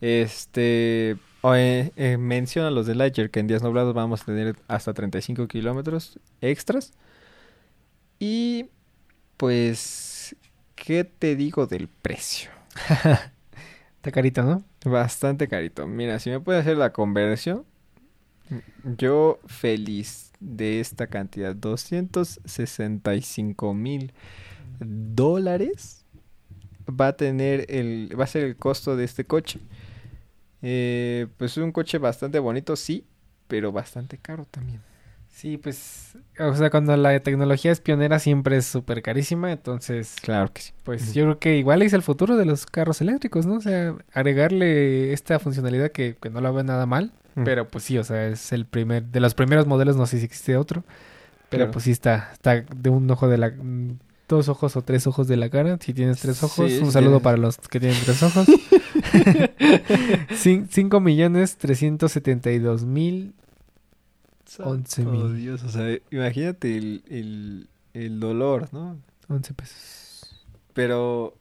Este, 0.01 1.17
eh, 1.43 1.91
eh, 1.95 2.17
menciona 2.17 2.71
los 2.71 2.85
de 2.85 2.95
Lightyear 2.95 3.29
que 3.29 3.39
en 3.39 3.47
días 3.47 3.63
nublados 3.63 3.93
vamos 3.93 4.21
a 4.21 4.25
tener 4.25 4.55
hasta 4.67 4.93
35 4.93 5.47
kilómetros 5.47 6.19
extras. 6.41 6.93
Y 8.19 8.65
pues, 9.37 10.35
¿qué 10.75 11.05
te 11.05 11.35
digo 11.35 11.67
del 11.67 11.87
precio? 11.87 12.51
Está 13.97 14.11
carito, 14.11 14.43
¿no? 14.43 14.63
Bastante 14.85 15.47
carito. 15.47 15.87
Mira, 15.87 16.19
si 16.19 16.29
me 16.29 16.39
puede 16.39 16.59
hacer 16.59 16.77
la 16.77 16.91
conversión, 16.91 17.65
yo 18.97 19.39
feliz 19.45 20.31
de 20.39 20.79
esta 20.79 21.07
cantidad. 21.07 21.55
265 21.55 23.73
mil 23.73 24.13
dólares 24.79 26.05
va 26.89 27.07
a 27.07 27.13
tener 27.13 27.65
el, 27.69 28.15
va 28.19 28.23
a 28.23 28.27
ser 28.27 28.43
el 28.43 28.55
costo 28.55 28.95
de 28.95 29.05
este 29.05 29.25
coche. 29.25 29.59
Eh, 30.61 31.27
pues 31.37 31.51
es 31.51 31.57
un 31.57 31.71
coche 31.71 31.97
bastante 31.97 32.39
bonito, 32.39 32.75
sí, 32.75 33.05
pero 33.47 33.71
bastante 33.71 34.17
caro 34.17 34.45
también. 34.49 34.81
Sí, 35.31 35.57
pues, 35.57 36.17
o 36.39 36.53
sea, 36.55 36.69
cuando 36.69 36.97
la 36.97 37.17
tecnología 37.21 37.71
es 37.71 37.79
pionera 37.79 38.19
siempre 38.19 38.57
es 38.57 38.65
súper 38.65 39.01
carísima, 39.01 39.51
entonces, 39.51 40.15
Claro 40.21 40.51
que 40.51 40.61
sí. 40.61 40.73
pues 40.83 41.13
yo 41.13 41.23
creo 41.23 41.39
que 41.39 41.57
igual 41.57 41.81
es 41.81 41.93
el 41.93 42.01
futuro 42.01 42.35
de 42.35 42.45
los 42.45 42.65
carros 42.65 42.99
eléctricos, 42.99 43.45
¿no? 43.45 43.53
O 43.55 43.61
sea, 43.61 43.95
agregarle 44.11 45.13
esta 45.13 45.39
funcionalidad 45.39 45.91
que, 45.91 46.17
que 46.21 46.29
no 46.29 46.41
la 46.41 46.51
ve 46.51 46.63
nada 46.63 46.85
mal, 46.85 47.13
pero 47.45 47.67
pues 47.69 47.85
sí, 47.85 47.97
o 47.97 48.03
sea, 48.03 48.27
es 48.27 48.51
el 48.51 48.65
primer, 48.65 49.05
de 49.05 49.19
los 49.21 49.33
primeros 49.33 49.65
modelos, 49.65 49.95
no 49.95 50.05
sé 50.07 50.17
si 50.19 50.25
existe 50.25 50.57
otro, 50.57 50.83
pero 51.49 51.65
Claro. 51.65 51.71
pues 51.71 51.85
sí 51.85 51.91
está, 51.91 52.29
está 52.33 52.61
de 52.61 52.89
un 52.89 53.09
ojo 53.09 53.27
de 53.29 53.37
la, 53.37 53.53
dos 54.37 54.49
ojos 54.49 54.75
o 54.75 54.81
tres 54.81 55.05
ojos 55.07 55.27
de 55.27 55.37
la 55.37 55.49
cara, 55.49 55.77
si 55.81 55.93
tienes 55.93 56.19
tres 56.19 56.41
ojos, 56.43 56.71
Sí, 56.71 56.77
un 56.79 56.91
saludo 56.91 57.19
para 57.21 57.37
los 57.37 57.57
que 57.57 57.79
tienen 57.79 57.97
tres 58.05 58.23
ojos. 58.23 58.47
Cin- 60.31 60.67
Cinco 60.69 60.99
millones 60.99 61.57
trescientos 61.57 62.11
setenta 62.11 62.51
y 62.51 62.59
dos 62.59 62.85
mil 62.85 63.33
11 64.59 65.03
Oh, 65.05 65.09
mil. 65.11 65.35
Dios, 65.37 65.63
o 65.63 65.69
sea, 65.69 65.95
imagínate 66.09 66.75
el, 66.77 67.03
el, 67.09 67.69
el 67.93 68.19
dolor, 68.19 68.67
¿no? 68.71 68.97
once 69.27 69.53
pesos. 69.53 70.35
Pero, 70.73 71.35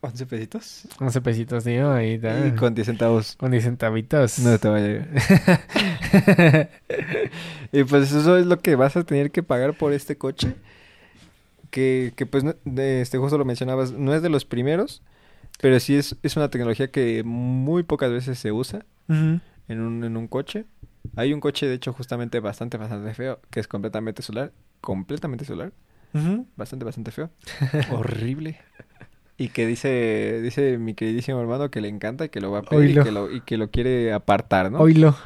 ¿11 0.00 0.26
pesitos? 0.26 0.82
11 0.98 1.20
pesitos, 1.20 1.62
tío, 1.64 1.92
ahí 1.92 2.14
está. 2.14 2.46
Y 2.48 2.52
con 2.52 2.74
10 2.74 2.86
centavos. 2.86 3.36
Con 3.36 3.52
10 3.52 3.62
centavitos. 3.62 4.40
No 4.40 4.58
te 4.58 4.68
vaya 4.68 4.86
a 4.86 4.88
llegar. 4.88 6.70
Y 7.72 7.84
pues 7.84 8.12
eso 8.12 8.36
es 8.36 8.44
lo 8.46 8.58
que 8.58 8.74
vas 8.76 8.96
a 8.96 9.04
tener 9.04 9.30
que 9.30 9.42
pagar 9.42 9.74
por 9.74 9.92
este 9.92 10.16
coche. 10.18 10.54
Que, 11.72 12.12
que 12.14 12.26
pues, 12.26 12.44
de- 12.64 13.00
este 13.00 13.16
justo 13.18 13.38
lo 13.38 13.44
mencionabas, 13.46 13.92
no 13.92 14.14
es 14.14 14.20
de 14.22 14.28
los 14.28 14.44
primeros, 14.44 15.02
pero 15.60 15.80
sí 15.80 15.96
es, 15.96 16.16
es 16.22 16.36
una 16.36 16.50
tecnología 16.50 16.90
que 16.90 17.22
muy 17.24 17.82
pocas 17.82 18.10
veces 18.12 18.38
se 18.38 18.52
usa 18.52 18.84
en 19.08 19.80
un, 19.80 20.04
en 20.04 20.16
un 20.16 20.28
coche. 20.28 20.66
Hay 21.16 21.32
un 21.32 21.40
coche, 21.40 21.66
de 21.66 21.74
hecho, 21.74 21.92
justamente 21.92 22.40
bastante, 22.40 22.76
bastante 22.76 23.12
feo, 23.14 23.40
que 23.50 23.58
es 23.58 23.68
completamente 23.68 24.22
solar. 24.22 24.52
Completamente 24.82 25.44
solar. 25.46 25.72
Bastante, 26.56 26.84
bastante 26.84 27.10
feo. 27.10 27.30
Horrible. 27.90 28.58
Y 29.38 29.48
que 29.48 29.66
dice, 29.66 30.40
dice 30.42 30.76
mi 30.76 30.92
queridísimo 30.94 31.40
hermano 31.40 31.70
que 31.70 31.80
le 31.80 31.88
encanta 31.88 32.26
y 32.26 32.28
que 32.28 32.40
lo 32.42 32.50
va 32.50 32.58
a 32.58 32.62
pedir 32.62 32.90
y 32.90 33.02
que, 33.02 33.10
lo, 33.10 33.32
y 33.32 33.40
que 33.40 33.56
lo 33.56 33.70
quiere 33.70 34.12
apartar, 34.12 34.70
¿no? 34.70 34.78
Oílo. 34.78 35.16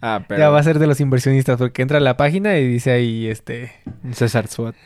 Ah, 0.00 0.24
pero... 0.28 0.38
Ya 0.38 0.50
va 0.50 0.60
a 0.60 0.62
ser 0.62 0.78
de 0.78 0.86
los 0.86 1.00
inversionistas 1.00 1.58
porque 1.58 1.82
entra 1.82 1.98
a 1.98 2.00
la 2.00 2.16
página 2.16 2.56
y 2.58 2.66
dice 2.66 2.92
ahí, 2.92 3.26
este, 3.26 3.72
César 4.12 4.46
Suat. 4.46 4.76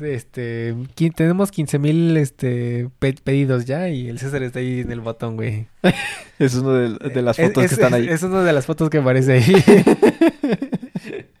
Este, 0.00 0.74
tenemos 1.16 1.50
15 1.50 1.78
mil, 1.78 2.16
este, 2.16 2.88
pe- 2.98 3.14
pedidos 3.22 3.64
ya 3.64 3.88
y 3.88 4.08
el 4.08 4.18
César 4.18 4.42
está 4.42 4.58
ahí 4.58 4.80
en 4.80 4.90
el 4.92 5.00
botón, 5.00 5.36
güey. 5.36 5.66
Es 6.38 6.54
una 6.54 6.72
de, 6.78 7.10
de 7.10 7.22
las 7.22 7.38
Es- 7.38 7.46
fotos 7.48 7.64
es- 7.64 7.70
que 7.70 7.74
están 7.74 7.94
es- 7.94 8.00
ahí. 8.08 8.08
Es 8.14 8.22
una 8.22 8.42
de 8.42 8.52
las 8.52 8.66
fotos 8.66 8.90
que 8.90 8.98
aparece 8.98 9.32
ahí. 9.34 9.54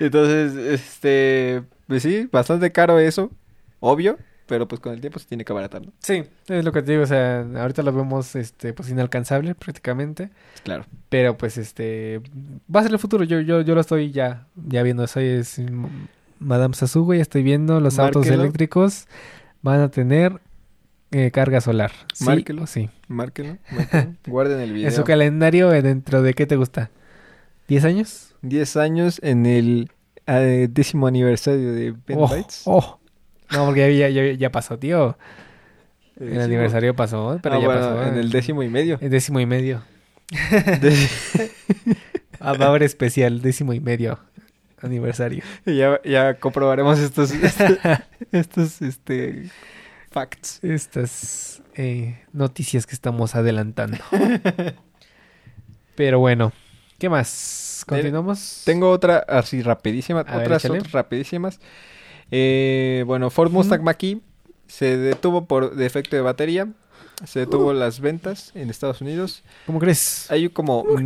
Entonces, 0.00 0.54
este, 0.80 1.62
pues 1.86 2.02
sí, 2.02 2.28
bastante 2.30 2.70
caro 2.70 2.98
eso, 2.98 3.30
obvio, 3.80 4.18
pero 4.46 4.68
pues 4.68 4.80
con 4.80 4.92
el 4.92 5.00
tiempo 5.00 5.18
se 5.18 5.26
tiene 5.26 5.44
que 5.44 5.52
abaratar, 5.52 5.84
¿no? 5.86 5.92
Sí, 6.00 6.24
es 6.48 6.64
lo 6.64 6.70
que 6.72 6.82
te 6.82 6.92
digo, 6.92 7.04
o 7.04 7.06
sea, 7.06 7.40
ahorita 7.56 7.82
lo 7.82 7.92
vemos, 7.92 8.36
este, 8.36 8.72
pues 8.74 8.90
inalcanzable 8.90 9.54
prácticamente, 9.54 10.30
Claro. 10.64 10.84
pero 11.08 11.36
pues, 11.38 11.56
este, 11.56 12.20
va 12.74 12.80
a 12.80 12.82
ser 12.82 12.92
el 12.92 12.98
futuro, 12.98 13.24
yo, 13.24 13.40
yo, 13.40 13.62
yo 13.62 13.74
lo 13.74 13.80
estoy 13.80 14.10
ya, 14.10 14.46
ya 14.68 14.82
viendo, 14.82 15.06
soy 15.06 15.24
es, 15.24 15.58
Madame 16.38 16.74
Sasugo, 16.74 17.14
ya 17.14 17.22
estoy 17.22 17.42
viendo, 17.42 17.80
los 17.80 17.98
autos 17.98 18.22
Márquelo. 18.26 18.42
eléctricos 18.42 19.06
van 19.62 19.80
a 19.80 19.90
tener 19.90 20.40
eh, 21.10 21.30
carga 21.30 21.60
solar, 21.60 21.92
sí 22.12 22.24
Márquelo. 22.24 22.66
sí. 22.66 22.90
Márquenlo. 23.08 23.58
guarden 24.26 24.60
el 24.60 24.72
video. 24.72 24.88
En 24.88 24.94
su 24.94 25.04
calendario, 25.04 25.72
eh, 25.72 25.82
dentro 25.82 26.22
de 26.22 26.34
qué 26.34 26.46
te 26.46 26.56
gusta, 26.56 26.90
¿10 27.68 27.84
años? 27.84 28.34
10 28.42 28.76
años 28.76 29.20
en 29.22 29.46
el 29.46 29.90
eh, 30.26 30.68
décimo 30.70 31.06
aniversario 31.06 31.72
de 31.72 31.94
Ben 32.06 32.18
Oh, 32.20 32.30
oh. 32.64 32.98
No, 33.52 33.66
porque 33.66 33.96
ya, 33.96 34.08
ya, 34.08 34.32
ya 34.32 34.50
pasó, 34.50 34.78
tío. 34.78 35.16
El 36.18 36.40
aniversario 36.40 36.96
pasó, 36.96 37.38
pero 37.42 37.56
Ah, 37.56 37.60
ya 37.60 37.66
bueno, 37.66 37.80
pasó. 37.80 38.02
en 38.08 38.16
el 38.16 38.30
décimo 38.30 38.62
y 38.64 38.68
medio. 38.68 38.98
El 39.00 39.10
décimo 39.10 39.38
y 39.38 39.46
medio. 39.46 39.82
Ah, 42.40 42.52
va 42.54 42.66
a 42.66 42.68
haber 42.68 42.82
especial, 42.82 43.40
décimo 43.42 43.72
y 43.72 43.80
medio 43.80 44.18
aniversario. 44.86 45.42
ya, 45.66 46.00
ya 46.04 46.34
comprobaremos 46.34 46.98
estos, 46.98 47.30
estos, 47.32 47.78
estos, 48.32 48.82
este, 48.82 49.50
facts. 50.10 50.60
Estas 50.62 51.62
eh, 51.74 52.20
noticias 52.32 52.86
que 52.86 52.94
estamos 52.94 53.34
adelantando. 53.34 53.98
Pero 55.94 56.18
bueno, 56.18 56.52
¿qué 56.98 57.08
más? 57.08 57.84
¿Continuamos? 57.86 58.62
Tengo 58.64 58.90
otra 58.90 59.18
así 59.18 59.62
rapidísima, 59.62 60.20
A 60.20 60.38
otras, 60.38 60.64
otras 60.64 60.92
rapidísimas. 60.92 61.60
Eh, 62.30 63.04
bueno, 63.06 63.30
Ford 63.30 63.52
Mustang 63.52 63.82
Mach-E 63.82 64.20
se 64.66 64.96
detuvo 64.96 65.46
por 65.46 65.76
defecto 65.76 66.16
de 66.16 66.22
batería. 66.22 66.68
Se 67.24 67.40
detuvo 67.40 67.72
las 67.72 68.00
ventas 68.00 68.52
en 68.54 68.68
Estados 68.70 69.00
Unidos. 69.00 69.42
¿Cómo 69.64 69.78
crees? 69.78 70.30
Hay 70.30 70.48
como 70.50 70.84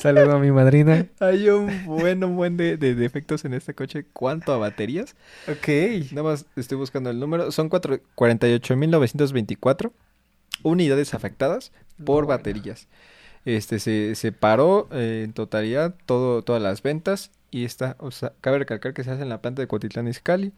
Saludo 0.00 0.32
a 0.36 0.38
mi 0.38 0.50
madrina. 0.50 1.06
hay 1.20 1.48
un 1.48 1.84
buen 1.86 2.22
un 2.24 2.36
buen 2.36 2.56
de, 2.56 2.76
de 2.76 2.94
defectos 2.94 3.44
en 3.44 3.54
este 3.54 3.74
coche. 3.74 4.06
¿Cuánto 4.12 4.52
a 4.52 4.58
baterías? 4.58 5.14
Ok. 5.48 5.68
Nada 6.12 6.22
más 6.22 6.46
estoy 6.56 6.78
buscando 6.78 7.10
el 7.10 7.18
número. 7.20 7.50
Son 7.52 7.68
cuatro- 7.68 8.00
48.924 8.16 9.92
unidades 10.62 11.12
afectadas 11.14 11.72
por 11.98 12.24
bueno. 12.24 12.28
baterías. 12.28 12.88
Este 13.44 13.78
se, 13.80 14.14
se 14.14 14.30
paró 14.32 14.88
eh, 14.92 15.22
en 15.24 15.32
totalidad 15.32 15.94
todo, 16.06 16.42
todas 16.42 16.62
las 16.62 16.82
ventas. 16.82 17.30
Y 17.50 17.64
está, 17.66 17.96
o 17.98 18.10
sea, 18.10 18.32
cabe 18.40 18.58
recalcar 18.60 18.94
que 18.94 19.04
se 19.04 19.10
hace 19.10 19.22
en 19.22 19.28
la 19.28 19.42
planta 19.42 19.60
de 19.60 19.68
Cotitlán 19.68 20.08
Izcalli, 20.08 20.52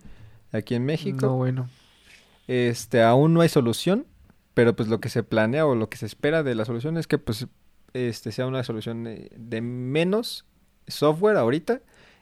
aquí 0.53 0.77
en 0.77 0.85
México. 0.85 1.27
No, 1.27 1.35
bueno. 1.37 1.69
Este, 2.47 3.03
aún 3.03 3.35
no 3.35 3.41
hay 3.41 3.49
solución, 3.49 4.07
pero 4.55 4.77
pues 4.77 4.89
lo 4.89 5.01
que 5.01 5.09
se 5.09 5.23
planea 5.23 5.67
o 5.67 5.75
lo 5.75 5.89
que 5.89 5.97
se 5.97 6.07
espera 6.07 6.43
de 6.43 6.55
la 6.55 6.65
solución 6.65 6.97
es 6.97 7.07
que 7.07 7.19
pues 7.19 7.47
este 7.95 8.33
sea 8.33 8.47
una 8.47 8.63
solución 8.65 9.07
eh, 9.07 9.31
de 9.37 9.61
menos 9.61 10.45
software 10.87 11.37
ahorita 11.37 11.81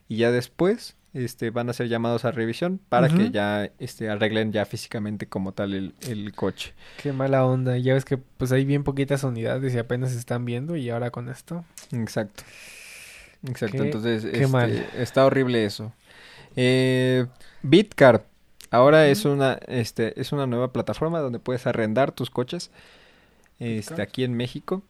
y 0.09 0.17
ya 0.19 0.31
después 0.31 0.97
este 1.15 1.51
van 1.51 1.69
a 1.69 1.73
ser 1.75 1.89
llamados 1.89 2.25
a 2.25 2.31
revisión 2.31 2.81
para 2.89 3.09
que 3.09 3.31
ya 3.31 3.71
este 3.79 4.09
arreglen 4.09 4.51
ya 4.53 4.65
físicamente 4.65 5.27
como 5.29 5.53
tal 5.53 5.75
el, 5.75 5.95
el 6.09 6.33
coche. 6.33 6.73
Qué 7.03 7.13
mala 7.13 7.45
onda. 7.45 7.77
Ya 7.77 7.93
ves 7.93 8.07
que 8.07 8.17
pues 8.17 8.51
hay 8.53 8.65
bien 8.65 8.83
poquitas 8.83 9.23
unidades 9.25 9.75
y 9.75 9.79
apenas 9.79 10.13
se 10.13 10.19
están 10.19 10.45
viendo 10.47 10.75
y 10.77 10.89
ahora 10.89 11.11
con 11.11 11.29
esto. 11.29 11.65
Exacto. 11.91 12.45
Exacto, 13.47 13.77
Qué- 13.79 13.83
entonces 13.85 14.23
qué 14.25 14.31
este, 14.31 14.47
mal. 14.47 14.71
está 14.97 15.27
horrible 15.27 15.65
eso. 15.67 15.93
Eh, 16.57 17.27
Bitcar 17.63 18.25
ahora 18.73 19.07
es 19.09 19.25
una 19.25 19.59
este 19.69 20.21
es 20.21 20.33
una 20.33 20.47
nueva 20.47 20.73
plataforma 20.73 21.21
donde 21.21 21.39
puedes 21.39 21.67
arrendar 21.67 22.11
tus 22.13 22.31
coches 22.31 22.71
este 23.61 24.03
aquí 24.03 24.25
en 24.25 24.35
México. 24.35 24.83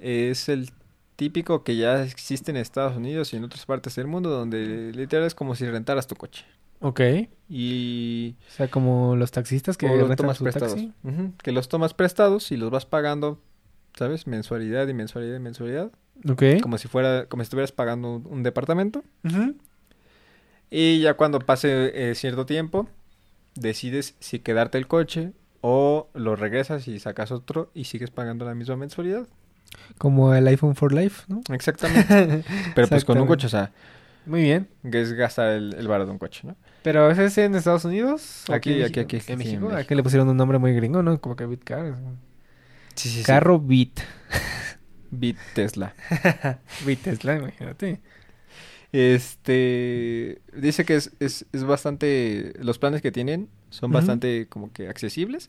Es 0.00 0.48
el 0.48 0.70
típico 1.16 1.64
que 1.64 1.76
ya 1.76 2.02
existe 2.04 2.50
en 2.50 2.56
Estados 2.56 2.96
Unidos 2.96 3.32
y 3.32 3.36
en 3.36 3.44
otras 3.44 3.66
partes 3.66 3.96
del 3.96 4.06
mundo, 4.06 4.30
donde 4.30 4.92
literal 4.94 5.26
es 5.26 5.34
como 5.34 5.54
si 5.54 5.66
rentaras 5.68 6.06
tu 6.06 6.14
coche. 6.14 6.44
Ok. 6.80 7.00
Y 7.48 8.36
O 8.48 8.52
sea, 8.52 8.68
como 8.68 9.16
los 9.16 9.30
taxistas 9.32 9.76
que 9.76 9.86
los 9.88 10.16
tomas 10.16 10.38
su 10.38 10.44
prestados. 10.44 10.74
taxi. 10.76 10.92
Que 11.42 11.52
los 11.52 11.68
tomas 11.68 11.92
prestados 11.94 12.52
y 12.52 12.56
los 12.56 12.70
vas 12.70 12.86
pagando, 12.86 13.38
¿sabes? 13.98 14.26
Mensualidad 14.26 14.88
y 14.88 14.94
mensualidad 14.94 15.36
y 15.36 15.40
mensualidad. 15.40 15.90
Ok. 16.26 16.42
Como 16.62 16.78
si 16.78 16.88
fuera, 16.88 17.26
como 17.26 17.42
si 17.42 17.46
estuvieras 17.46 17.72
pagando 17.72 18.16
un, 18.16 18.26
un 18.30 18.42
departamento. 18.42 19.02
Y 20.70 21.00
ya 21.00 21.14
cuando 21.14 21.40
pase 21.40 22.10
eh, 22.10 22.14
cierto 22.14 22.46
tiempo, 22.46 22.88
decides 23.54 24.14
si 24.20 24.38
quedarte 24.38 24.78
el 24.78 24.86
coche 24.86 25.32
o 25.60 26.08
lo 26.14 26.36
regresas 26.36 26.88
y 26.88 26.98
sacas 27.00 27.32
otro 27.32 27.70
y 27.74 27.84
sigues 27.84 28.10
pagando 28.10 28.44
la 28.44 28.54
misma 28.54 28.76
mensualidad. 28.76 29.26
Como 29.98 30.34
el 30.34 30.46
iPhone 30.48 30.74
for 30.76 30.92
Life, 30.92 31.24
¿no? 31.28 31.42
Exactamente. 31.52 32.44
Pero 32.74 32.88
pues 32.88 33.04
con 33.04 33.20
un 33.20 33.26
coche, 33.26 33.46
o 33.46 33.50
sea, 33.50 33.72
Muy 34.26 34.42
bien. 34.42 34.68
que 34.90 35.00
es 35.00 35.12
gastar 35.12 35.50
el, 35.50 35.74
el 35.74 35.86
de 35.86 36.04
un 36.10 36.18
coche, 36.18 36.42
¿no? 36.44 36.56
¿Pero 36.82 37.10
ese 37.10 37.26
es 37.26 37.38
en 37.38 37.54
Estados 37.54 37.84
Unidos? 37.84 38.44
¿O 38.48 38.54
Aquí, 38.54 38.82
aquí, 38.82 39.00
aquí, 39.00 39.16
aquí, 39.16 39.16
¿En 39.16 39.22
sí, 39.22 39.32
en 39.32 39.38
México? 39.38 39.60
México. 39.66 39.76
Aquí 39.80 39.94
le 39.94 40.02
pusieron 40.02 40.28
un 40.28 40.36
nombre 40.36 40.58
muy 40.58 40.72
gringo, 40.72 41.02
¿no? 41.02 41.20
Como 41.20 41.36
que 41.36 41.46
Bitcar. 41.46 41.94
Sí, 42.94 43.08
sí, 43.10 43.22
Carro 43.22 43.58
Bit. 43.58 44.00
Bit 45.10 45.36
Tesla. 45.54 45.94
Bit 46.86 47.02
Tesla, 47.02 47.36
imagínate. 47.36 48.00
Este 48.92 50.40
dice 50.52 50.84
que 50.84 50.96
es, 50.96 51.12
es, 51.20 51.46
es 51.52 51.64
bastante. 51.64 52.52
Los 52.60 52.78
planes 52.78 53.02
que 53.02 53.12
tienen 53.12 53.48
son 53.70 53.92
bastante 53.92 54.46
como 54.48 54.72
que 54.72 54.88
accesibles. 54.88 55.48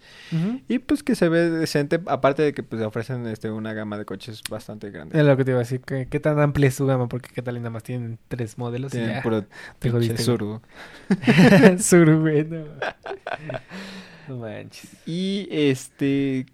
Y 0.67 0.79
pues 0.79 1.01
que 1.03 1.15
se 1.15 1.27
ve 1.27 1.49
decente. 1.49 1.99
Aparte 2.05 2.43
de 2.43 2.53
que 2.53 2.61
pues 2.61 2.81
ofrecen 2.83 3.25
este 3.27 3.49
una 3.49 3.73
gama 3.73 3.97
de 3.97 4.05
coches 4.05 4.41
bastante 4.49 4.91
grande. 4.91 5.17
Es 5.19 5.25
lo 5.25 5.35
que 5.37 5.43
te 5.45 5.51
iba 5.51 5.59
a 5.59 5.63
decir. 5.63 5.81
¿Qué, 5.81 6.07
qué 6.09 6.19
tan 6.19 6.39
amplia 6.39 6.67
es 6.67 6.75
su 6.75 6.85
gama? 6.85 7.07
Porque 7.07 7.29
qué 7.33 7.41
tal 7.41 7.55
y 7.57 7.59
nada 7.59 7.71
más 7.71 7.83
tienen 7.83 8.19
tres 8.27 8.57
modelos 8.57 8.93
y 8.93 8.97
Tienen 8.97 9.15
ya. 9.15 9.21
puro 9.23 9.45
te 9.79 9.89
jodiste. 9.89 10.21
Suru. 10.21 10.61
Suru, 11.79 12.21
güey, 12.21 12.45
no. 12.45 12.65
No 14.27 14.37
manches. 14.37 14.89
Y 15.05 15.47
este. 15.51 16.45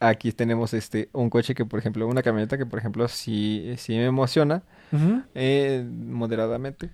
Aquí 0.00 0.30
tenemos 0.32 0.74
este 0.74 1.08
un 1.12 1.28
coche 1.30 1.54
que, 1.54 1.64
por 1.64 1.78
ejemplo, 1.80 2.06
una 2.06 2.22
camioneta 2.22 2.56
que, 2.58 2.66
por 2.66 2.78
ejemplo, 2.78 3.08
sí, 3.08 3.74
sí 3.78 3.92
me 3.94 4.04
emociona. 4.06 4.62
Eh, 5.34 5.86
moderadamente. 5.88 6.90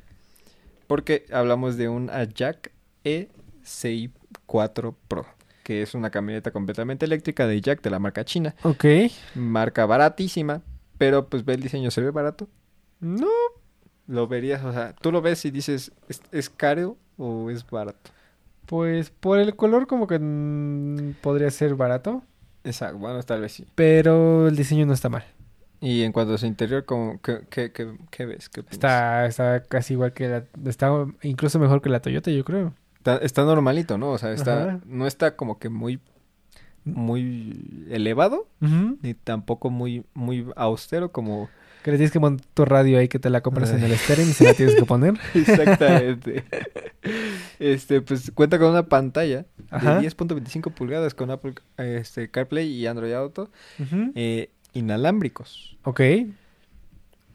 Porque 0.86 1.26
hablamos 1.32 1.76
de 1.76 1.88
un 1.88 2.10
Ajax 2.10 2.70
E64 3.04 4.94
Pro. 5.08 5.26
Que 5.62 5.82
es 5.82 5.94
una 5.94 6.10
camioneta 6.10 6.50
completamente 6.50 7.06
eléctrica 7.06 7.46
de 7.46 7.60
Jack 7.60 7.80
de 7.82 7.90
la 7.90 7.98
marca 7.98 8.24
china. 8.24 8.54
Ok. 8.62 8.84
Marca 9.34 9.86
baratísima. 9.86 10.62
Pero 10.98 11.28
pues 11.28 11.44
ve 11.44 11.54
el 11.54 11.62
diseño, 11.62 11.90
se 11.90 12.00
ve 12.00 12.10
barato. 12.10 12.48
No. 13.00 13.28
Lo 14.06 14.28
verías, 14.28 14.62
o 14.64 14.72
sea, 14.72 14.94
tú 14.94 15.10
lo 15.10 15.22
ves 15.22 15.44
y 15.46 15.50
dices, 15.50 15.90
¿es, 16.08 16.20
es 16.30 16.50
caro 16.50 16.98
o 17.16 17.50
es 17.50 17.68
barato? 17.68 18.10
Pues 18.66 19.10
por 19.10 19.38
el 19.38 19.56
color 19.56 19.86
como 19.86 20.06
que 20.06 20.18
podría 21.22 21.50
ser 21.50 21.74
barato. 21.74 22.22
Exacto, 22.64 22.98
bueno, 22.98 23.22
tal 23.22 23.40
vez 23.40 23.52
sí. 23.52 23.66
Pero 23.74 24.48
el 24.48 24.56
diseño 24.56 24.86
no 24.86 24.92
está 24.92 25.08
mal. 25.08 25.24
Y 25.80 26.02
en 26.02 26.12
cuanto 26.12 26.34
a 26.34 26.38
su 26.38 26.46
interior, 26.46 26.84
como, 26.84 27.20
¿qué, 27.20 27.40
qué, 27.50 27.70
qué- 27.72 27.96
qué 28.10 28.24
ves? 28.26 28.50
Está, 28.70 29.26
está 29.26 29.62
casi 29.64 29.94
igual 29.94 30.12
que 30.12 30.28
la... 30.28 30.44
Está 30.66 30.90
incluso 31.22 31.58
mejor 31.58 31.82
que 31.82 31.90
la 31.90 32.00
Toyota, 32.00 32.30
yo 32.30 32.44
creo. 32.44 32.72
Está, 32.96 33.16
está 33.18 33.44
normalito, 33.44 33.98
¿no? 33.98 34.10
O 34.12 34.18
sea, 34.18 34.32
está, 34.32 34.62
Ajá. 34.64 34.80
no 34.86 35.06
está 35.06 35.36
como 35.36 35.58
que 35.58 35.68
muy, 35.68 36.00
muy 36.84 37.86
elevado, 37.90 38.46
ni 38.60 39.14
tampoco 39.14 39.70
muy, 39.70 40.04
muy 40.14 40.46
austero 40.56 41.12
como... 41.12 41.50
Que 41.82 41.90
le 41.90 41.98
tienes 41.98 42.12
que 42.12 42.18
montar 42.18 42.46
tu 42.54 42.64
radio 42.64 42.98
ahí 42.98 43.08
que 43.08 43.18
te 43.18 43.28
la 43.28 43.42
compras 43.42 43.70
en 43.72 43.84
el 43.84 43.92
estéreo 43.92 44.24
y 44.24 44.32
se 44.32 44.44
la 44.44 44.54
tienes 44.54 44.74
que 44.74 44.86
poner. 44.86 45.12
Exactamente. 45.34 46.44
este, 47.58 48.00
pues 48.00 48.30
cuenta 48.34 48.58
con 48.58 48.70
una 48.70 48.86
pantalla 48.86 49.44
Ajá. 49.70 50.00
de 50.00 50.08
10.25 50.08 50.72
pulgadas 50.72 51.12
con 51.12 51.30
Apple 51.30 51.54
este, 51.76 52.30
CarPlay 52.30 52.68
y 52.70 52.86
Android 52.86 53.12
Auto 53.12 53.50
Ujú. 53.78 54.12
eh, 54.14 54.50
inalámbricos. 54.74 55.76
Ok. 55.84 56.00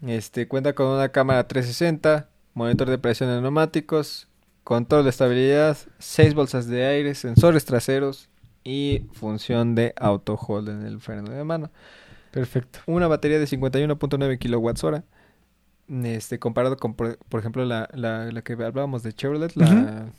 Este, 0.05 0.47
cuenta 0.47 0.73
con 0.73 0.87
una 0.87 1.09
cámara 1.09 1.47
360, 1.47 2.29
monitor 2.53 2.89
de 2.89 2.97
presión 2.97 3.29
de 3.29 3.41
neumáticos, 3.41 4.27
control 4.63 5.03
de 5.03 5.09
estabilidad, 5.09 5.77
6 5.97 6.33
bolsas 6.35 6.67
de 6.67 6.85
aire, 6.85 7.15
sensores 7.15 7.65
traseros 7.65 8.29
y 8.63 9.07
función 9.13 9.75
de 9.75 9.93
auto 9.97 10.35
hold 10.35 10.69
en 10.69 10.85
el 10.85 11.01
freno 11.01 11.31
de 11.31 11.43
mano. 11.43 11.71
Perfecto. 12.31 12.79
Una 12.85 13.07
batería 13.07 13.39
de 13.39 13.45
51.9 13.45 14.37
kilowatts 14.37 14.83
hora. 14.83 15.03
Este, 15.87 16.37
comparado 16.37 16.77
con, 16.77 16.93
por, 16.93 17.17
por 17.17 17.39
ejemplo, 17.39 17.65
la, 17.65 17.89
la, 17.93 18.31
la 18.31 18.41
que 18.43 18.53
hablábamos 18.53 19.01
de 19.01 19.13
Chevrolet, 19.13 19.55
la... 19.55 20.11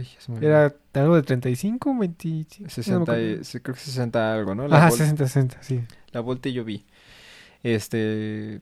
Ay. 0.00 0.38
Era 0.40 0.74
algo 0.94 1.16
de 1.16 1.22
35, 1.22 1.96
25. 1.98 2.70
60, 2.70 3.20
y- 3.20 3.44
sí, 3.44 3.60
creo 3.60 3.74
que 3.74 3.80
60 3.80 4.34
algo, 4.34 4.54
¿no? 4.54 4.66
La, 4.68 4.88
Volt- 4.88 4.96
60, 4.96 5.26
60, 5.26 5.62
sí. 5.62 5.80
la 6.12 6.20
Volt 6.20 6.46
yo 6.48 6.64
vi. 6.64 6.84
Este... 7.62 8.60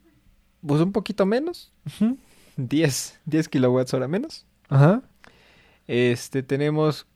pues 0.66 0.80
un 0.80 0.92
poquito 0.92 1.26
menos. 1.26 1.72
Ujú. 1.86 2.16
10, 2.56 3.20
10 3.26 3.48
kilowatts 3.48 3.94
hora 3.94 4.08
menos. 4.08 4.44
Ajá. 4.68 5.02
Este, 5.86 6.42
tenemos 6.42 7.06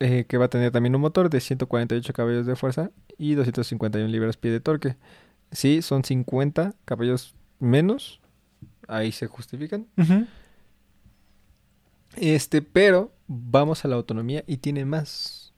eh, 0.00 0.24
que 0.28 0.36
va 0.38 0.44
a 0.46 0.48
tener 0.48 0.70
también 0.70 0.94
un 0.94 1.00
motor 1.00 1.30
de 1.30 1.40
148 1.40 2.12
caballos 2.12 2.46
de 2.46 2.56
fuerza 2.56 2.90
y 3.18 3.34
251 3.34 4.08
libras-pie 4.08 4.50
de 4.52 4.60
torque. 4.60 4.96
Sí, 5.52 5.82
son 5.82 6.04
50 6.04 6.74
caballos 6.84 7.34
menos. 7.58 8.20
Ahí 8.88 9.12
se 9.12 9.26
justifican. 9.26 9.86
Ujú. 9.96 10.26
Este, 12.16 12.62
pero 12.62 13.12
vamos 13.26 13.84
a 13.84 13.88
la 13.88 13.96
autonomía 13.96 14.44
y 14.46 14.58
tiene 14.58 14.84
más. 14.84 15.52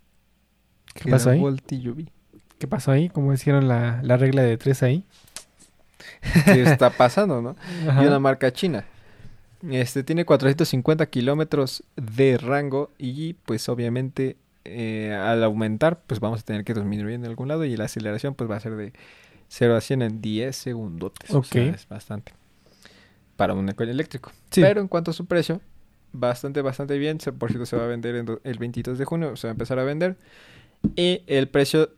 ¿Qué 0.95 1.05
que 1.05 1.11
pasó 1.11 1.31
la 1.31 1.35
ahí? 1.37 2.09
¿Qué 2.59 2.67
pasó 2.67 2.91
ahí? 2.91 3.09
¿Cómo 3.09 3.33
hicieron 3.33 3.69
la, 3.69 4.01
la 4.03 4.17
regla 4.17 4.43
de 4.43 4.57
tres 4.57 4.83
ahí? 4.83 5.05
¿Qué 6.45 6.63
está 6.63 6.91
pasando, 6.91 7.43
no? 7.43 7.57
Ajá. 7.89 8.03
Y 8.03 8.07
una 8.07 8.19
marca 8.19 8.53
china. 8.53 8.85
Este 9.71 10.05
tiene 10.05 10.25
450 10.25 11.07
kilómetros 11.07 11.83
de 11.97 12.39
rango 12.39 12.91
y 12.99 13.33
pues 13.35 13.69
obviamente 13.69 14.37
eh, 14.65 15.15
al 15.15 15.43
aumentar 15.43 16.01
pues 16.07 16.21
vamos 16.21 16.41
a 16.41 16.43
tener 16.45 16.65
que 16.65 16.75
disminuir 16.75 17.15
en 17.15 17.25
algún 17.25 17.49
lado 17.49 17.65
y 17.65 17.77
la 17.77 17.85
aceleración 17.85 18.35
pues 18.35 18.51
va 18.51 18.57
a 18.57 18.61
ser 18.61 18.77
de 18.77 18.93
0 19.49 19.77
a 19.77 19.81
100 19.81 20.03
en 20.03 20.21
10 20.21 20.55
segundos. 20.55 21.13
O 21.31 21.43
sea, 21.43 21.63
Ok. 21.63 21.75
es 21.75 21.89
bastante 21.89 22.33
para 23.37 23.55
un 23.55 23.69
eléctrico. 23.69 24.31
Sí. 24.51 24.61
Pero 24.61 24.81
en 24.81 24.89
cuanto 24.89 25.11
a 25.11 25.15
su 25.15 25.27
precio, 25.27 25.61
bastante, 26.19 26.63
bastante 26.63 26.99
bien. 26.99 27.19
Por 27.39 27.51
cierto, 27.51 27.67
se 27.67 27.77
va 27.77 27.85
a 27.85 27.89
vender 27.89 28.15
en 28.17 28.39
el 28.45 28.59
22 28.59 28.99
de 28.99 29.05
junio, 29.05 29.37
se 29.37 29.47
va 29.47 29.51
a 29.51 29.55
empezar 29.55 29.79
a 29.79 29.85
vender. 29.85 30.17
Y 30.95 31.23
el 31.27 31.49
precio 31.49 31.91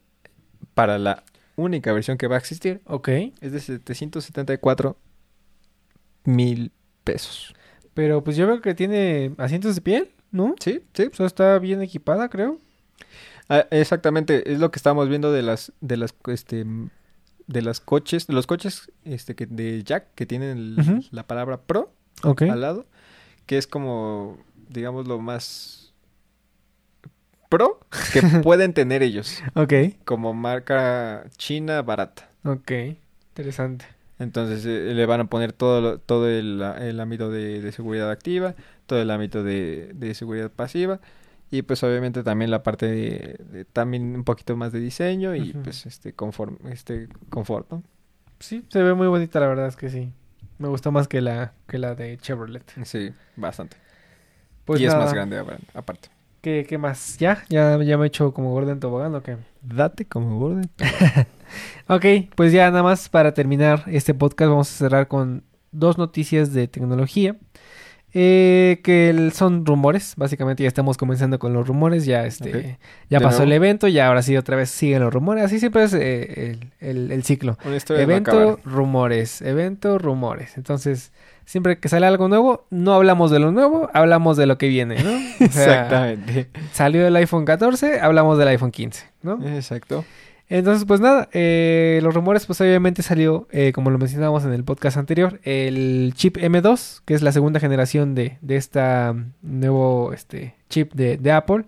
para 0.74 0.98
la 0.98 1.24
única 1.56 1.92
versión 1.92 2.18
que 2.18 2.26
va 2.28 2.36
a 2.36 2.38
existir 2.38 2.80
Ok. 2.86 3.08
es 3.40 3.52
de 3.52 3.60
774 3.60 4.96
mil 6.24 6.72
pesos. 7.04 7.54
Pero 7.94 8.22
pues 8.22 8.36
yo 8.36 8.46
veo 8.46 8.60
que 8.60 8.74
tiene 8.74 9.32
asientos 9.38 9.74
de 9.74 9.80
piel, 9.80 10.10
¿no? 10.30 10.54
Sí, 10.60 10.82
sí. 10.94 11.04
O 11.12 11.14
sea, 11.16 11.26
está 11.26 11.58
bien 11.58 11.82
equipada, 11.82 12.28
creo. 12.28 12.58
Ah, 13.48 13.66
exactamente, 13.70 14.52
es 14.52 14.58
lo 14.58 14.70
que 14.70 14.78
estamos 14.78 15.08
viendo 15.08 15.32
de 15.32 15.42
las 15.42 15.72
de 15.80 15.96
las 15.96 16.14
este 16.26 16.66
de 17.46 17.62
las 17.62 17.80
coches, 17.80 18.26
de 18.26 18.34
los 18.34 18.46
coches 18.46 18.92
este 19.04 19.34
que 19.34 19.46
de 19.46 19.82
Jack 19.82 20.14
que 20.14 20.26
tienen 20.26 20.58
el- 20.58 21.08
la 21.12 21.26
palabra 21.26 21.62
Pro 21.62 21.92
al 22.50 22.60
lado, 22.60 22.86
que 23.48 23.58
es 23.58 23.66
como 23.66 24.38
digamos 24.68 25.08
lo 25.08 25.18
más 25.18 25.92
pro 27.48 27.80
que 28.12 28.20
pueden 28.42 28.74
tener 28.74 29.02
ellos 29.02 29.42
Ok. 29.54 29.72
como 30.04 30.34
marca 30.34 31.24
china 31.36 31.82
barata. 31.82 32.30
Ok. 32.44 32.70
Interesante. 33.30 33.86
Entonces 34.18 34.64
eh, 34.66 34.92
le 34.94 35.06
van 35.06 35.20
a 35.20 35.24
poner 35.30 35.52
todo, 35.52 35.98
todo 35.98 36.28
el, 36.28 36.60
el 36.60 37.00
ámbito 37.00 37.30
de, 37.30 37.60
de 37.62 37.72
seguridad 37.72 38.10
activa, 38.10 38.54
todo 38.86 39.00
el 39.00 39.10
ámbito 39.10 39.42
de, 39.44 39.92
de 39.94 40.14
seguridad 40.14 40.50
pasiva 40.50 41.00
y 41.50 41.62
pues 41.62 41.82
obviamente 41.82 42.22
también 42.22 42.50
la 42.50 42.62
parte 42.62 42.86
de, 42.86 43.36
de 43.50 43.64
también 43.64 44.14
un 44.14 44.24
poquito 44.24 44.56
más 44.56 44.72
de 44.72 44.80
diseño 44.80 45.34
y 45.34 45.54
pues 45.54 45.86
este 45.86 46.12
conform, 46.12 46.58
este 46.70 47.08
confort, 47.30 47.70
¿no? 47.70 47.82
Sí, 48.40 48.64
se 48.68 48.82
ve 48.82 48.92
muy 48.94 49.06
bonita, 49.06 49.40
la 49.40 49.46
verdad 49.48 49.68
es 49.68 49.76
que 49.76 49.88
sí. 49.88 50.12
Me 50.58 50.68
gustó 50.68 50.90
más 50.92 51.08
que 51.08 51.20
la, 51.20 51.52
que 51.66 51.78
la 51.78 51.94
de 51.94 52.16
Chevrolet. 52.18 52.64
Sí, 52.84 53.12
bastante. 53.36 53.76
Pues 54.64 54.80
y 54.80 54.86
es 54.86 54.94
más 54.94 55.12
grande 55.14 55.40
apar- 55.40 55.60
aparte. 55.74 56.08
¿Qué, 56.40 56.66
qué 56.68 56.78
más? 56.78 57.16
¿Ya? 57.18 57.44
¿Ya, 57.48 57.82
ya 57.82 57.96
me 57.98 58.04
he 58.04 58.06
hecho 58.08 58.32
como 58.32 58.52
gordo 58.52 58.70
en 58.70 58.80
tobogán 58.80 59.14
o 59.14 59.22
qué? 59.22 59.36
Date 59.62 60.04
como 60.06 60.38
borde. 60.38 60.68
Ok, 61.88 62.04
pues 62.34 62.52
ya 62.52 62.70
nada 62.70 62.82
más 62.82 63.08
para 63.08 63.32
terminar 63.32 63.84
este 63.86 64.12
podcast 64.12 64.50
vamos 64.50 64.70
a 64.70 64.76
cerrar 64.76 65.08
con 65.08 65.44
dos 65.72 65.96
noticias 65.96 66.52
de 66.52 66.68
tecnología. 66.68 67.36
Eh, 68.20 68.80
que 68.82 69.10
el- 69.10 69.30
son 69.32 69.64
rumores, 69.64 70.14
básicamente 70.16 70.64
ya 70.64 70.68
estamos 70.68 70.96
comenzando 70.96 71.38
con 71.38 71.52
los 71.52 71.68
rumores, 71.68 72.04
ya 72.04 72.26
este, 72.26 72.78
ya 73.08 73.18
De 73.20 73.24
pasó 73.24 73.44
el 73.44 73.52
evento, 73.52 73.86
ya 73.86 74.08
ahora 74.08 74.22
sí 74.22 74.36
otra 74.36 74.56
vez 74.56 74.70
siguen 74.70 75.02
los 75.02 75.14
rumores, 75.14 75.44
así 75.44 75.60
siempre 75.60 75.84
es 75.84 75.94
eh, 75.94 76.58
el, 76.80 76.88
el- 76.88 77.12
el 77.12 77.22
ciclo. 77.22 77.56
Evento, 78.02 78.58
rumores, 78.64 79.40
evento, 79.42 79.98
rumores. 79.98 80.56
Entonces, 80.56 81.12
siempre 81.44 81.78
que 81.78 81.88
sale 81.88 82.06
algo 82.06 82.26
nuevo, 82.26 82.66
no 82.70 82.94
hablamos 82.94 83.30
de 83.30 83.38
lo 83.38 83.52
nuevo, 83.52 83.88
hablamos 83.94 84.36
de 84.36 84.46
lo 84.46 84.58
que 84.58 84.66
viene, 84.66 84.96
¿no? 85.02 85.10
O 85.46 85.52
sea, 85.52 85.82
Exactamente. 85.84 86.48
Salió 86.72 87.06
el 87.06 87.14
iPhone 87.14 87.44
14, 87.44 88.00
hablamos 88.00 88.36
del 88.36 88.48
iPhone 88.48 88.72
15, 88.72 89.04
¿no? 89.22 89.38
Exacto. 89.46 90.04
Entonces, 90.50 90.86
pues 90.86 91.00
nada, 91.00 91.28
eh, 91.32 92.00
los 92.02 92.14
rumores, 92.14 92.46
pues 92.46 92.60
obviamente 92.62 93.02
salió, 93.02 93.46
eh, 93.50 93.72
como 93.74 93.90
lo 93.90 93.98
mencionábamos 93.98 94.44
en 94.44 94.52
el 94.54 94.64
podcast 94.64 94.96
anterior, 94.96 95.40
el 95.42 96.12
chip 96.14 96.38
M2, 96.38 97.02
que 97.04 97.12
es 97.14 97.20
la 97.22 97.32
segunda 97.32 97.60
generación 97.60 98.14
de, 98.14 98.38
de 98.40 98.56
esta 98.56 99.12
mm, 99.14 99.32
nuevo 99.42 100.12
este, 100.14 100.54
chip 100.70 100.94
de, 100.94 101.18
de 101.18 101.32
Apple. 101.32 101.64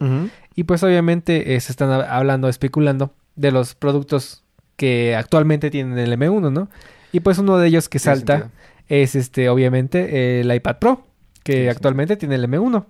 Y 0.55 0.65
pues 0.65 0.83
obviamente 0.83 1.55
eh, 1.55 1.61
se 1.61 1.73
están 1.73 1.91
hab- 1.91 2.07
hablando, 2.09 2.49
especulando 2.49 3.13
de 3.37 3.51
los 3.53 3.75
productos 3.75 4.45
que 4.77 5.15
actualmente 5.15 5.71
tienen 5.71 5.99
el 5.99 6.13
M1, 6.19 6.51
¿no? 6.51 6.71
Y 7.13 7.21
pues 7.21 7.37
uno 7.39 7.59
de 7.59 7.69
ellos 7.69 7.89
que 7.91 7.99
salta 7.99 8.51
es 8.89 9.15
este, 9.15 9.49
obviamente, 9.51 10.41
el 10.41 10.53
iPad 10.55 10.77
Pro, 10.79 11.07
que 11.45 11.69
actualmente 11.71 12.17
tiene 12.17 12.37
el 12.37 12.45
M1. 12.49 12.87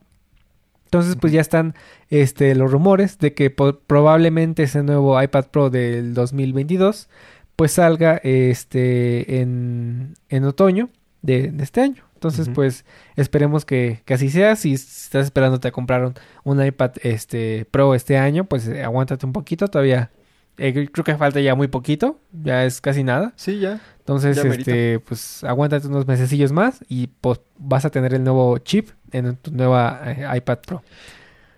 Entonces, 0.90 1.14
pues 1.14 1.32
ya 1.32 1.40
están 1.40 1.76
este, 2.08 2.56
los 2.56 2.72
rumores 2.72 3.16
de 3.18 3.32
que 3.32 3.48
probablemente 3.50 4.64
ese 4.64 4.82
nuevo 4.82 5.22
iPad 5.22 5.46
Pro 5.46 5.70
del 5.70 6.14
2022 6.14 7.08
pues 7.54 7.72
salga 7.72 8.16
este, 8.24 9.40
en, 9.40 10.14
en 10.30 10.44
otoño 10.44 10.88
de, 11.22 11.52
de 11.52 11.62
este 11.62 11.80
año. 11.82 12.02
Entonces, 12.14 12.48
pues 12.52 12.84
esperemos 13.14 13.64
que, 13.64 14.02
que 14.04 14.14
así 14.14 14.30
sea. 14.30 14.56
Si 14.56 14.72
estás 14.72 15.26
esperándote 15.26 15.68
a 15.68 15.70
comprar 15.70 16.04
un, 16.04 16.14
un 16.42 16.64
iPad 16.64 16.92
este, 17.02 17.66
Pro 17.70 17.94
este 17.94 18.18
año, 18.18 18.44
pues 18.44 18.66
eh, 18.66 18.82
aguántate 18.82 19.24
un 19.26 19.32
poquito. 19.32 19.68
Todavía 19.68 20.10
eh, 20.58 20.88
creo 20.92 21.04
que 21.04 21.16
falta 21.16 21.40
ya 21.40 21.54
muy 21.54 21.68
poquito. 21.68 22.18
Ya 22.32 22.64
es 22.64 22.80
casi 22.80 23.04
nada. 23.04 23.32
Sí, 23.36 23.60
ya. 23.60 23.80
Entonces, 24.00 24.36
Ya 24.36 24.42
este, 24.50 24.98
pues 24.98 25.44
aguántate 25.44 25.86
unos 25.86 26.06
mesecillos 26.06 26.52
más 26.52 26.84
y 26.88 27.06
pues 27.06 27.40
vas 27.58 27.84
a 27.84 27.90
tener 27.90 28.12
el 28.12 28.24
nuevo 28.24 28.58
chip 28.58 28.90
en 29.12 29.36
tu 29.36 29.50
nueva 29.50 30.00
eh, 30.06 30.26
iPad 30.36 30.58
Pro. 30.66 30.82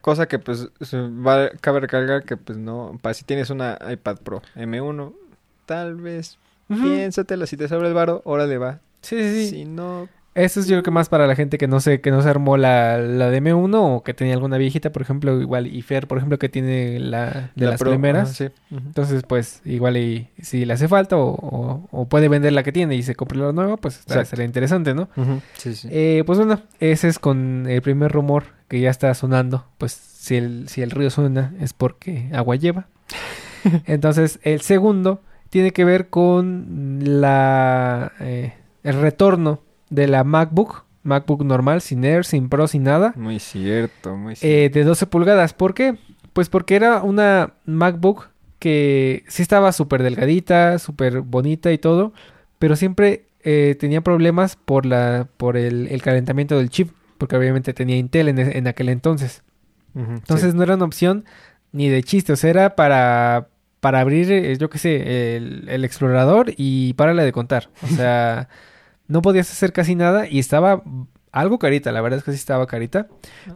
Cosa 0.01 0.27
que 0.27 0.39
pues 0.39 0.69
va, 0.95 1.51
cabe 1.61 1.81
recalcar 1.81 2.25
que 2.25 2.37
pues 2.37 2.59
no, 2.59 2.99
para 3.01 3.15
si 3.15 3.25
tienes 3.25 3.51
una 3.51 3.79
iPad 3.91 4.19
Pro 4.19 4.43
M1, 4.57 5.13
tal 5.67 5.95
vez 5.97 6.39
Ujú. 6.69 6.83
piénsatela, 6.83 7.47
si 7.47 7.57
te 7.57 7.69
sobra 7.69 7.89
el 7.89 7.95
varo, 7.95 8.21
órale 8.25 8.59
va. 8.59 8.81
Sí, 9.03 9.17
sí, 9.17 9.31
sí. 9.31 9.49
Si 9.51 9.65
no, 9.65 10.09
Eso 10.35 10.61
es 10.61 10.67
yo 10.67 10.77
creo 10.77 10.83
que 10.83 10.91
más 10.91 11.11
para 11.11 11.27
la 11.27 11.37
gente 11.37 11.59
que 11.59 11.69
no 11.69 11.79
se, 11.81 12.01
que 12.01 12.11
no 12.11 12.23
se 12.23 12.29
armó 12.31 12.57
la, 12.57 12.97
la 12.97 13.29
de 13.29 13.43
M1 13.43 13.75
o 13.75 14.03
que 14.03 14.15
tenía 14.15 14.33
alguna 14.33 14.57
viejita, 14.57 14.91
por 14.91 15.03
ejemplo, 15.03 15.39
igual 15.43 15.67
y 15.67 15.83
Fer, 15.83 16.07
por 16.09 16.17
ejemplo, 16.17 16.39
que 16.39 16.49
tiene 16.49 16.99
la 17.01 17.51
de 17.55 17.65
la 17.67 17.73
las 17.73 17.81
Pro, 17.81 17.91
primeras. 17.91 18.31
sí. 18.35 18.49
Entonces, 18.71 19.25
pues, 19.29 19.61
igual 19.67 19.99
y 19.99 20.29
si 20.41 20.65
le 20.65 20.73
hace 20.73 20.89
falta 20.89 21.17
o, 21.19 21.35
o- 21.35 21.89
o 21.91 22.09
puede 22.09 22.29
vender 22.29 22.55
la 22.55 22.63
que 22.63 22.73
tiene 22.73 22.95
y 22.95 23.03
se 23.03 23.15
compra 23.15 23.39
la 23.39 23.53
nueva, 23.53 23.77
pues 23.77 24.01
Exacto. 24.01 24.31
sería 24.31 24.47
interesante, 24.47 24.95
¿no? 24.95 25.11
Sí, 25.59 25.75
sí. 25.75 25.89
Eh, 25.91 26.23
pues 26.25 26.39
bueno, 26.39 26.61
ese 26.81 27.09
es 27.09 27.19
con 27.19 27.67
el 27.69 27.83
primer 27.83 28.11
rumor 28.11 28.45
que 28.69 28.81
ya 28.81 28.89
está 28.89 29.13
sonando. 29.13 29.67
Pues 29.77 29.93
si 29.93 30.37
el, 30.37 30.67
si 30.69 30.81
el 30.81 30.93
río 30.93 31.11
suena 31.11 31.53
es 31.61 31.75
porque 31.75 32.31
agua 32.33 32.57
lleva. 32.57 32.87
Entonces, 33.87 34.41
el 34.45 34.63
segundo 34.63 35.21
tiene 35.51 35.73
que 35.73 35.85
ver 35.85 36.09
con 36.09 37.01
la 37.21 38.13
eh, 38.21 38.55
el 38.83 39.01
retorno 39.01 39.61
de 39.93 40.09
la 40.09 40.25
MacBook, 40.25 40.85
MacBook 41.03 41.45
normal, 41.45 41.81
sin 41.81 42.05
Air, 42.05 42.25
sin 42.25 42.49
Pro, 42.49 42.67
sin 42.69 42.83
nada, 42.85 43.13
Muy 43.17 43.39
cierto, 43.39 44.17
muy 44.17 44.37
cierto. 44.37 44.57
eh, 44.57 44.71
de 44.71 44.85
12 44.85 45.07
pulgadas. 45.07 45.53
¿Por 45.55 45.75
qué? 45.75 45.97
Pues 46.33 46.49
porque 46.49 46.77
era 46.77 47.03
una 47.03 47.55
MacBook 47.67 48.29
que 48.59 49.25
sí 49.29 49.43
estaba 49.43 49.73
súper 49.73 50.03
delgadita, 50.03 50.79
súper 50.79 51.21
bonita 51.21 51.73
y 51.73 51.79
todo, 51.79 52.13
pero 52.59 52.77
siempre 52.77 53.27
eh, 53.45 53.77
tenía 53.79 54.01
problemas 54.03 54.55
por 54.57 54.87
la 54.87 55.27
por 55.37 55.57
el, 55.57 55.89
el 55.89 56.01
calentamiento 56.01 56.57
del 56.57 56.71
chip, 56.71 56.91
porque 57.19 57.37
obviamente 57.37 57.75
tenía 57.75 57.97
Intel 57.97 58.29
en, 58.29 58.39
e- 58.39 58.57
en 58.59 58.67
aquel 58.69 58.89
entonces. 58.89 59.43
Entonces 59.95 60.53
sí. 60.53 60.57
no 60.57 60.63
era 60.63 60.77
una 60.77 60.85
opción 60.87 61.25
ni 61.73 61.89
de 61.89 62.03
chiste, 62.03 62.33
o 62.33 62.37
sea, 62.37 62.51
era 62.51 62.77
para, 62.77 63.49
para 63.81 64.01
abrir, 64.01 64.31
eh, 64.33 64.57
yo 64.57 64.71
qué 64.71 64.79
sé, 64.79 65.37
el, 65.37 65.69
el 65.69 65.85
explorador 65.85 66.53
y 66.57 66.95
párale 66.95 67.25
de 67.25 67.33
contar. 67.33 67.69
O 67.83 67.89
sea, 67.89 68.49
no 69.13 69.23
podías 69.23 69.51
hacer 69.51 69.73
casi 69.73 69.95
nada 69.95 70.27
y 70.27 70.39
estaba 70.39 70.83
algo 71.31 71.59
carita, 71.59 71.93
la 71.93 72.01
verdad 72.01 72.19
es 72.19 72.25
que 72.25 72.33
sí 72.33 72.37
estaba 72.39 72.67
carita. 72.67 73.07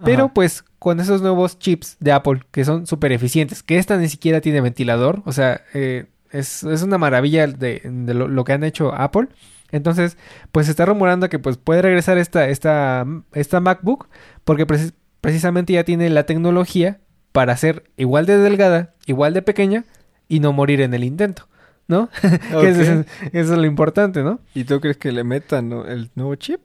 Pero 0.04 0.24
Ajá. 0.26 0.34
pues 0.34 0.64
con 0.78 1.00
esos 1.00 1.22
nuevos 1.22 1.58
chips 1.58 1.96
de 2.00 2.12
Apple 2.12 2.42
que 2.50 2.64
son 2.64 2.86
súper 2.86 3.12
eficientes, 3.12 3.62
que 3.62 3.78
esta 3.78 3.96
ni 3.96 4.08
siquiera 4.08 4.40
tiene 4.40 4.60
ventilador, 4.60 5.22
o 5.24 5.32
sea, 5.32 5.62
eh, 5.74 6.06
es, 6.30 6.62
es 6.62 6.82
una 6.82 6.98
maravilla 6.98 7.46
de, 7.46 7.82
de 7.84 8.14
lo, 8.14 8.28
lo 8.28 8.44
que 8.44 8.52
han 8.52 8.64
hecho 8.64 8.94
Apple. 8.94 9.28
Entonces, 9.72 10.16
pues 10.52 10.66
se 10.66 10.72
está 10.72 10.86
rumorando 10.86 11.28
que 11.28 11.38
pues 11.40 11.56
puede 11.56 11.82
regresar 11.82 12.18
esta, 12.18 12.48
esta, 12.48 13.04
esta 13.32 13.60
MacBook 13.60 14.08
porque 14.44 14.64
precis- 14.66 14.92
precisamente 15.20 15.72
ya 15.72 15.82
tiene 15.84 16.08
la 16.08 16.24
tecnología 16.24 17.00
para 17.32 17.56
ser 17.56 17.84
igual 17.96 18.26
de 18.26 18.38
delgada, 18.38 18.94
igual 19.06 19.34
de 19.34 19.42
pequeña 19.42 19.84
y 20.28 20.38
no 20.40 20.52
morir 20.52 20.80
en 20.80 20.94
el 20.94 21.02
intento. 21.04 21.48
¿No? 21.88 22.08
eso, 22.22 22.82
es, 22.82 23.06
eso 23.32 23.52
es 23.52 23.58
lo 23.58 23.66
importante, 23.66 24.22
¿no? 24.22 24.40
¿Y 24.54 24.64
tú 24.64 24.80
crees 24.80 24.96
que 24.96 25.12
le 25.12 25.24
metan 25.24 25.72
el 25.72 26.10
nuevo 26.14 26.34
chip? 26.34 26.60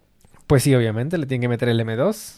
Pues 0.48 0.64
sí, 0.64 0.76
obviamente, 0.76 1.18
le 1.18 1.26
tienen 1.26 1.42
que 1.42 1.48
meter 1.48 1.70
el 1.70 1.80
M2. 1.80 2.36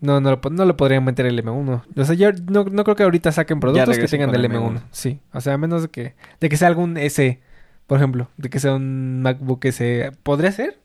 No, 0.00 0.20
no, 0.20 0.30
lo 0.30 0.50
no 0.50 0.64
le 0.66 0.74
podrían 0.74 1.04
meter 1.04 1.26
el 1.26 1.42
M1. 1.42 1.82
O 1.96 2.04
sea, 2.04 2.14
yo 2.14 2.30
no, 2.32 2.64
no 2.64 2.84
creo 2.84 2.94
que 2.94 3.04
ahorita 3.04 3.32
saquen 3.32 3.58
productos 3.58 3.98
que 3.98 4.06
tengan 4.06 4.30
del 4.30 4.44
el 4.44 4.52
M1. 4.52 4.74
M1. 4.74 4.82
Sí, 4.90 5.20
o 5.32 5.40
sea, 5.40 5.54
a 5.54 5.58
menos 5.58 5.82
de 5.82 5.88
que, 5.88 6.14
de 6.40 6.48
que 6.48 6.56
sea 6.56 6.68
algún 6.68 6.96
S, 6.98 7.40
por 7.86 7.98
ejemplo, 7.98 8.28
de 8.36 8.50
que 8.50 8.60
sea 8.60 8.74
un 8.74 9.22
MacBook 9.22 9.64
S. 9.64 10.12
¿Podría 10.22 10.52
ser? 10.52 10.78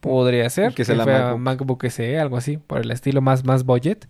Podría 0.00 0.50
ser. 0.50 0.74
Que 0.74 0.84
sea 0.84 0.96
la 0.96 1.06
MacBook. 1.06 1.38
MacBook 1.38 1.86
SE, 1.90 2.18
algo 2.18 2.36
así, 2.36 2.56
por 2.56 2.80
el 2.80 2.90
estilo 2.90 3.20
más, 3.20 3.44
más 3.44 3.64
budget. 3.64 4.08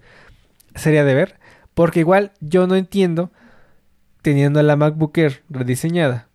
Sería 0.75 1.05
de 1.05 1.15
ver. 1.15 1.39
Porque 1.75 2.01
igual 2.01 2.33
yo 2.41 2.67
no 2.67 2.77
entiendo, 2.77 3.31
teniendo 4.23 4.63
la 4.63 4.77
MacBook 4.77 5.17
Air 5.19 5.43
rediseñada, 5.51 6.29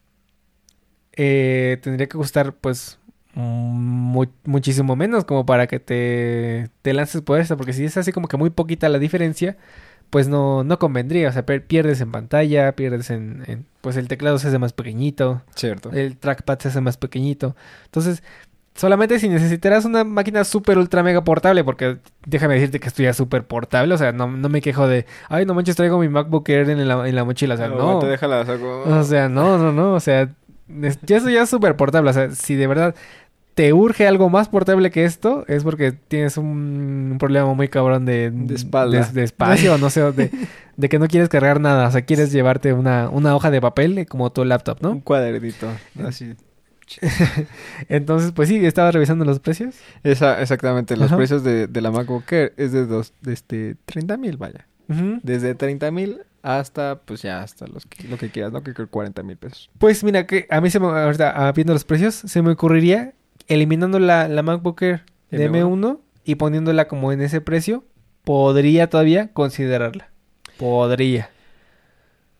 eh, 1.15 1.77
tendría 1.81 2.07
que 2.07 2.17
costar 2.17 2.53
pues 2.53 2.99
mu- 3.33 4.25
muchísimo 4.45 4.95
menos 4.95 5.25
como 5.25 5.45
para 5.45 5.67
que 5.67 5.79
te, 5.79 6.69
te 6.81 6.93
lances 6.93 7.21
por 7.21 7.39
esta. 7.39 7.55
Porque 7.57 7.73
si 7.73 7.85
es 7.85 7.97
así 7.97 8.11
como 8.11 8.27
que 8.27 8.37
muy 8.37 8.49
poquita 8.49 8.89
la 8.89 8.99
diferencia, 8.99 9.57
pues 10.09 10.27
no, 10.27 10.63
no 10.63 10.79
convendría. 10.79 11.29
O 11.29 11.31
sea, 11.31 11.45
pierdes 11.45 12.01
en 12.01 12.11
pantalla, 12.11 12.75
pierdes 12.75 13.09
en, 13.09 13.43
en- 13.47 13.65
Pues 13.81 13.97
el 13.97 14.07
teclado 14.07 14.39
se 14.39 14.47
hace 14.47 14.59
más 14.59 14.73
pequeñito. 14.73 15.41
Cierto. 15.55 15.91
El 15.91 16.17
trackpad 16.17 16.59
se 16.59 16.69
hace 16.69 16.81
más 16.81 16.97
pequeñito. 16.97 17.55
Entonces, 17.85 18.23
solamente 18.73 19.19
si 19.19 19.29
necesitarás 19.29 19.85
una 19.85 20.03
máquina 20.03 20.43
súper 20.43 20.77
ultra 20.77 21.01
mega 21.03 21.23
portable, 21.23 21.63
porque 21.63 21.97
déjame 22.25 22.55
decirte 22.55 22.79
que 22.81 22.87
esto 22.89 23.03
ya 23.03 23.13
súper 23.13 23.45
portable, 23.45 23.93
o 23.93 23.97
sea, 23.97 24.11
no, 24.11 24.27
no 24.27 24.49
me 24.49 24.59
quejo 24.61 24.85
de, 24.87 25.05
ay, 25.29 25.45
no 25.45 25.53
manches, 25.53 25.77
traigo 25.77 25.97
mi 25.97 26.09
MacBook 26.09 26.49
Air 26.49 26.69
en 26.69 26.85
la, 26.87 27.07
en 27.07 27.15
la 27.15 27.23
mochila, 27.23 27.53
o 27.53 27.57
sea, 27.57 27.69
no. 27.69 27.99
Te 27.99 28.07
deja 28.07 28.27
la 28.27 28.45
saco. 28.45 28.83
O 28.85 29.03
sea, 29.03 29.29
no, 29.29 29.57
no, 29.57 29.71
no, 29.71 29.93
o 29.93 29.99
sea, 30.01 30.29
ya 30.67 31.17
eso 31.17 31.29
ya 31.29 31.43
es 31.43 31.49
súper 31.49 31.75
portable, 31.75 32.09
o 32.09 32.13
sea, 32.13 32.31
si 32.31 32.55
de 32.55 32.67
verdad 32.67 32.95
te 33.53 33.71
urge 33.71 34.05
algo 34.05 34.29
más 34.29 34.49
portable 34.49 34.91
que 34.91 35.05
esto, 35.05 35.45
es 35.47 35.63
porque 35.63 35.93
tienes 35.93 36.37
un, 36.37 37.09
un 37.13 37.17
problema 37.17 37.53
muy 37.53 37.69
cabrón 37.69 38.03
de, 38.05 38.29
De 38.29 38.53
espalda. 38.55 39.05
de, 39.07 39.13
de 39.13 39.23
espacio, 39.23 39.77
no 39.77 39.89
sé, 39.89 40.01
de, 40.11 40.29
de 40.77 40.89
que 40.89 40.99
no 40.99 41.07
quieres 41.07 41.29
cargar 41.29 41.61
nada, 41.61 41.87
o 41.87 41.91
sea, 41.91 42.01
quieres 42.01 42.31
llevarte 42.33 42.73
una, 42.73 43.09
una 43.09 43.33
hoja 43.35 43.51
de 43.51 43.61
papel 43.61 43.97
eh, 43.97 44.05
como 44.05 44.29
tu 44.31 44.43
laptop, 44.43 44.79
¿no? 44.81 44.91
Un 44.91 44.99
cuadernito. 45.01 45.67
Así. 46.05 46.33
Entonces, 47.89 48.31
pues 48.31 48.49
sí, 48.49 48.63
estaba 48.65 48.91
revisando 48.91 49.25
los 49.25 49.39
precios. 49.39 49.75
Esa, 50.03 50.41
exactamente. 50.41 50.95
Los 50.97 51.07
Ajá. 51.07 51.17
precios 51.17 51.43
de, 51.43 51.67
de 51.67 51.81
la 51.81 51.91
MacBook 51.91 52.31
Air 52.31 52.53
es 52.57 52.71
de, 52.71 52.85
dos, 52.85 53.13
de 53.21 53.33
este 53.33 53.75
30 53.85 54.17
mil, 54.17 54.37
vaya. 54.37 54.67
Desde 55.23 55.55
30 55.55 55.89
mil 55.89 56.21
hasta, 56.45 57.01
pues 57.05 57.23
ya, 57.23 57.41
hasta 57.41 57.65
los 57.65 57.87
que, 57.87 58.07
lo 58.07 58.17
que 58.17 58.29
quieras, 58.29 58.51
¿no? 58.51 58.61
Que 58.61 58.75
creo 58.75 58.87
40 58.87 59.23
mil 59.23 59.35
pesos. 59.35 59.71
Pues 59.79 60.03
mira, 60.03 60.27
que 60.27 60.45
a 60.51 60.61
mí 60.61 60.69
se 60.69 60.79
me, 60.79 60.85
ahorita 60.85 61.33
ah, 61.35 61.51
viendo 61.51 61.73
los 61.73 61.85
precios, 61.85 62.13
se 62.13 62.41
me 62.43 62.51
ocurriría 62.51 63.15
eliminando 63.47 63.97
la, 63.97 64.27
la 64.27 64.43
MacBook 64.43 64.79
Air 64.83 65.05
de 65.31 65.49
M1. 65.49 65.65
M1 65.65 65.99
y 66.23 66.35
poniéndola 66.35 66.87
como 66.87 67.11
en 67.11 67.21
ese 67.21 67.41
precio, 67.41 67.83
podría 68.23 68.91
todavía 68.91 69.33
considerarla. 69.33 70.11
Podría. 70.57 71.31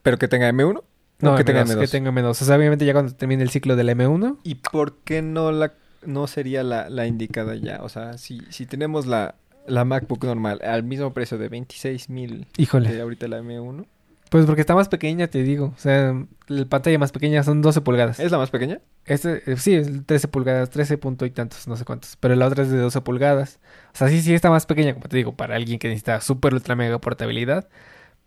Pero 0.04 0.20
que 0.20 0.28
tenga 0.28 0.52
M1. 0.52 0.84
No, 1.22 1.36
que 1.36 1.42
M2, 1.42 1.46
tenga 1.46 1.66
M2. 1.66 1.80
que 1.80 1.88
tenga 1.88 2.12
M2. 2.12 2.30
O 2.30 2.34
sea, 2.36 2.58
obviamente 2.58 2.86
ya 2.86 2.94
cuando 2.94 3.16
termine 3.16 3.42
el 3.42 3.50
ciclo 3.50 3.76
del 3.76 3.90
M1, 3.90 4.38
¿Y 4.44 4.56
por 4.56 4.98
qué 5.00 5.24
no 5.24 5.52
la 5.52 5.74
no 6.06 6.28
sería 6.28 6.64
la, 6.64 6.92
la 6.92 7.08
indicada 7.08 7.56
ya? 7.56 7.80
O 7.82 7.90
sea, 7.90 8.20
si, 8.20 8.42
si 8.50 8.68
tenemos 8.68 9.08
la, 9.08 9.34
la 9.68 9.86
MacBook 9.86 10.24
normal 10.26 10.62
al 10.64 10.84
mismo 10.84 11.14
precio 11.14 11.38
de 11.38 11.50
26 11.50 12.10
mil 12.10 12.48
híjole. 12.58 12.94
de 12.94 13.02
ahorita 13.02 13.28
la 13.28 13.42
M1, 13.42 13.86
Pues 14.30 14.46
porque 14.46 14.62
está 14.62 14.74
más 14.76 14.90
pequeña, 14.90 15.28
te 15.28 15.44
digo. 15.44 15.74
O 15.76 15.80
sea, 15.80 16.14
la 16.48 16.66
pantalla 16.66 16.98
más 16.98 17.12
pequeña 17.12 17.44
son 17.44 17.62
12 17.62 17.82
pulgadas. 17.82 18.20
¿es 18.20 18.32
la 18.32 18.38
más 18.38 18.50
pequeña? 18.50 18.80
Este, 19.06 19.44
eh, 19.52 19.58
sí, 19.58 19.76
es 19.76 20.06
13 20.06 20.28
pulgadas, 20.28 20.70
13 20.72 20.98
punto 20.98 21.26
y 21.26 21.32
tantos, 21.32 21.68
no 21.68 21.78
sé 21.78 21.86
cuántos. 21.86 22.16
Pero 22.18 22.36
la 22.36 22.48
otra 22.48 22.64
es 22.64 22.72
de 22.72 22.78
12 22.78 23.02
pulgadas. 23.02 23.60
O 23.94 23.98
sea, 23.98 24.10
sí, 24.10 24.22
sí 24.22 24.34
está 24.34 24.50
más 24.50 24.66
pequeña, 24.66 24.94
como 24.94 25.08
te 25.08 25.18
digo, 25.18 25.36
para 25.36 25.56
alguien 25.56 25.80
que 25.80 25.88
necesita 25.88 26.22
súper 26.22 26.54
ultra 26.54 26.76
mega 26.76 27.00
portabilidad. 27.00 27.70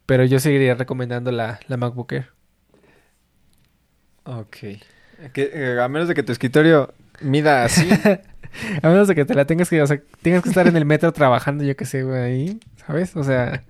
Pero 0.07 0.25
yo 0.25 0.41
seguiría 0.41 0.75
recomendando 0.75 1.33
la, 1.33 1.61
la 1.69 1.77
MacBook 1.77 2.13
Air. 2.13 2.31
Ok. 4.25 4.57
Que, 5.33 5.51
eh, 5.53 5.81
a 5.81 5.89
menos 5.89 6.09
de 6.09 6.15
que 6.15 6.23
tu 6.23 6.33
escritorio 6.33 6.95
mida 7.21 7.65
así. 7.65 7.89
A 8.83 8.89
menos 8.89 9.09
de 9.09 9.15
que 9.15 9.27
te 9.27 9.35
la 9.35 9.45
tengas 9.45 9.69
que, 9.69 9.81
o 9.83 9.87
sea, 9.87 10.01
tengas 10.23 10.43
que 10.43 10.49
estar 10.49 10.67
en 10.67 10.77
el 10.77 10.87
metro 10.87 11.13
trabajando, 11.13 11.65
yo 11.65 11.77
que 11.77 11.85
sé, 11.85 12.03
güey, 12.03 12.19
ahí, 12.19 12.61
¿sabes? 12.89 13.15
O 13.17 13.23
sea, 13.23 13.65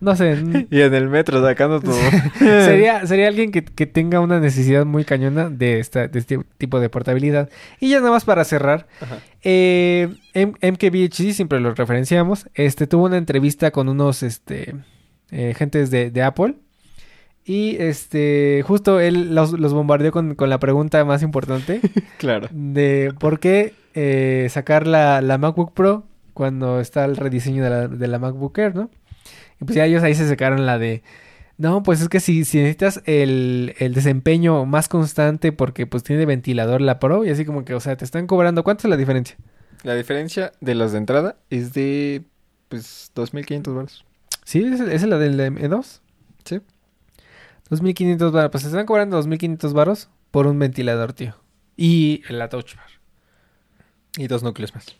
no 0.00 0.16
sé. 0.16 0.36
y 0.70 0.80
en 0.80 0.92
el 0.92 1.08
metro 1.08 1.40
sacando 1.42 1.80
tu... 1.80 1.92
sería, 2.38 3.06
sería 3.06 3.28
alguien 3.28 3.52
que, 3.52 3.64
que 3.64 3.86
tenga 3.86 4.18
una 4.18 4.40
necesidad 4.40 4.84
muy 4.84 5.04
cañona 5.04 5.48
de, 5.48 5.78
esta, 5.78 6.08
de 6.08 6.18
este 6.18 6.40
tipo 6.58 6.80
de 6.80 6.90
portabilidad. 6.90 7.48
Y 7.78 7.90
ya 7.90 8.00
nada 8.00 8.10
más 8.10 8.24
para 8.24 8.44
cerrar. 8.44 8.88
Eh, 9.42 10.08
MKBHD, 10.34 11.32
siempre 11.32 11.60
lo 11.60 11.72
referenciamos, 11.72 12.48
este, 12.54 12.88
tuvo 12.88 13.04
una 13.06 13.16
entrevista 13.16 13.70
con 13.70 13.88
unos 13.88 14.24
este, 14.24 14.74
eh, 15.30 15.54
gentes 15.56 15.92
de, 15.92 16.10
de 16.10 16.22
Apple. 16.22 16.56
Y 17.44 17.76
este, 17.76 18.64
justo 18.66 18.98
él 18.98 19.36
los, 19.36 19.52
los 19.52 19.72
bombardeó 19.72 20.10
con, 20.10 20.34
con 20.34 20.50
la 20.50 20.58
pregunta 20.58 21.02
más 21.04 21.22
importante 21.22 21.80
Claro. 22.18 22.48
de 22.50 23.14
por 23.20 23.38
qué 23.38 23.72
eh, 23.94 24.48
sacar 24.50 24.86
la, 24.86 25.22
la 25.22 25.38
MacBook 25.38 25.72
Pro 25.72 26.07
cuando 26.38 26.78
está 26.78 27.04
el 27.04 27.16
rediseño 27.16 27.64
de 27.64 27.70
la, 27.70 27.88
de 27.88 28.06
la 28.06 28.20
MacBook 28.20 28.56
Air, 28.56 28.76
¿no? 28.76 28.90
Y 29.60 29.64
pues 29.64 29.74
ya 29.74 29.84
ellos 29.84 30.04
ahí 30.04 30.14
se 30.14 30.28
sacaron 30.28 30.66
la 30.66 30.78
de, 30.78 31.02
no, 31.56 31.82
pues 31.82 32.00
es 32.00 32.08
que 32.08 32.20
si, 32.20 32.44
si 32.44 32.58
necesitas 32.58 33.02
el, 33.06 33.74
el 33.78 33.92
desempeño 33.92 34.64
más 34.66 34.88
constante 34.88 35.50
porque 35.50 35.88
pues 35.88 36.04
tiene 36.04 36.26
ventilador 36.26 36.80
la 36.80 37.00
Pro 37.00 37.24
y 37.24 37.30
así 37.30 37.44
como 37.44 37.64
que, 37.64 37.74
o 37.74 37.80
sea, 37.80 37.96
te 37.96 38.04
están 38.04 38.28
cobrando, 38.28 38.62
¿cuánto 38.62 38.86
es 38.86 38.90
la 38.90 38.96
diferencia? 38.96 39.36
La 39.82 39.96
diferencia 39.96 40.52
de 40.60 40.76
los 40.76 40.92
de 40.92 40.98
entrada 40.98 41.36
es 41.50 41.72
de, 41.72 42.22
pues, 42.68 43.10
2.500 43.16 43.62
dólares. 43.62 44.04
Sí, 44.44 44.64
esa 44.64 44.92
es 44.92 45.02
la 45.02 45.18
del 45.18 45.40
M2. 45.40 46.00
Sí. 46.44 46.60
2500 47.70 48.30
baros, 48.30 48.52
pues 48.52 48.62
se 48.62 48.68
están 48.68 48.86
cobrando 48.86 49.16
2500 49.16 49.72
baros 49.72 50.08
por 50.30 50.46
un 50.46 50.60
ventilador, 50.60 51.12
tío. 51.12 51.34
Y 51.76 52.22
la 52.28 52.48
Touch 52.48 52.76
Bar. 52.76 52.86
Y 54.16 54.28
dos 54.28 54.44
núcleos 54.44 54.72
más. 54.76 54.96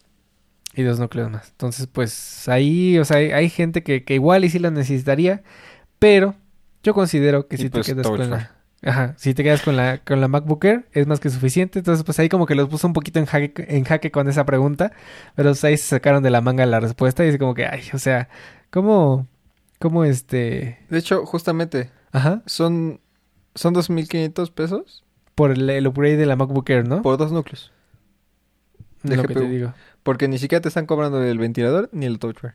Y 0.79 0.85
dos 0.85 1.01
núcleos 1.01 1.29
más. 1.29 1.49
Entonces, 1.49 1.89
pues 1.89 2.49
ahí, 2.49 3.01
o 3.01 3.05
sea, 3.05 3.16
hay, 3.16 3.33
hay 3.33 3.51
gente 3.51 3.83
que, 3.83 4.05
que 4.05 4.14
igual 4.14 4.45
y 4.45 4.49
sí 4.49 4.61
la 4.61 4.70
necesitaría, 4.70 5.43
pero 5.99 6.37
yo 6.85 6.95
considero 6.95 7.49
que 7.49 7.57
Y 7.57 7.59
si 7.59 7.68
pues 7.68 7.85
te 7.85 7.95
quedas 7.95 8.07
Touch 8.07 8.20
con 8.20 8.31
la... 8.31 8.53
Ajá, 8.85 9.14
si 9.16 9.35
te 9.35 9.43
quedas 9.43 9.62
con 9.62 9.74
la, 9.74 9.99
con 9.99 10.20
la 10.20 10.29
MacBook 10.29 10.64
Air 10.64 10.87
es 10.93 11.09
más 11.09 11.18
que 11.18 11.31
suficiente. 11.31 11.81
Entonces, 11.81 12.05
pues 12.05 12.16
ahí 12.20 12.29
como 12.29 12.47
que 12.47 12.55
los 12.55 12.68
puso 12.68 12.87
un 12.87 12.93
poquito 12.93 13.18
en 13.18 13.26
jaque, 13.26 13.53
en 13.57 13.83
jaque 13.83 14.12
con 14.12 14.29
esa 14.29 14.47
pregunta, 14.47 14.93
pero 15.35 15.49
pues, 15.49 15.64
ahí 15.64 15.76
se 15.76 15.89
sacaron 15.89 16.22
de 16.22 16.31
la 16.31 16.43
manga 16.43 16.64
la 16.64 16.78
respuesta 16.78 17.24
y 17.24 17.31
es 17.31 17.39
como 17.39 17.55
que, 17.55 17.66
ay, 17.66 17.82
o 17.93 17.98
sea, 17.98 18.28
¿cómo, 18.70 19.27
cómo 19.81 20.05
este... 20.05 20.78
De 20.90 20.98
hecho, 20.98 21.27
justamente, 21.27 21.90
Ajá, 22.12 22.44
son, 22.47 23.01
son 23.57 23.74
2.500 23.74 24.53
pesos 24.53 25.05
por 25.35 25.51
el, 25.51 25.69
el 25.69 25.89
upgrade 25.89 26.19
de 26.19 26.27
la 26.27 26.36
MacBook 26.36 26.70
Air, 26.70 26.86
¿no? 26.86 27.03
por 27.03 27.19
dos 27.19 27.32
núcleos. 27.32 27.73
De 29.09 29.16
Lo 29.16 29.22
que 29.24 29.35
te 29.35 29.40
GPU. 29.40 29.48
digo. 29.51 29.74
Porque 30.02 30.28
ni 30.28 30.39
siquiera 30.39 30.62
te 30.62 30.68
están 30.68 30.86
cobrando 30.86 31.22
el 31.22 31.39
ventilador 31.39 31.89
ni 31.93 32.06
el 32.06 32.18
touch 32.18 32.40
bar. 32.43 32.55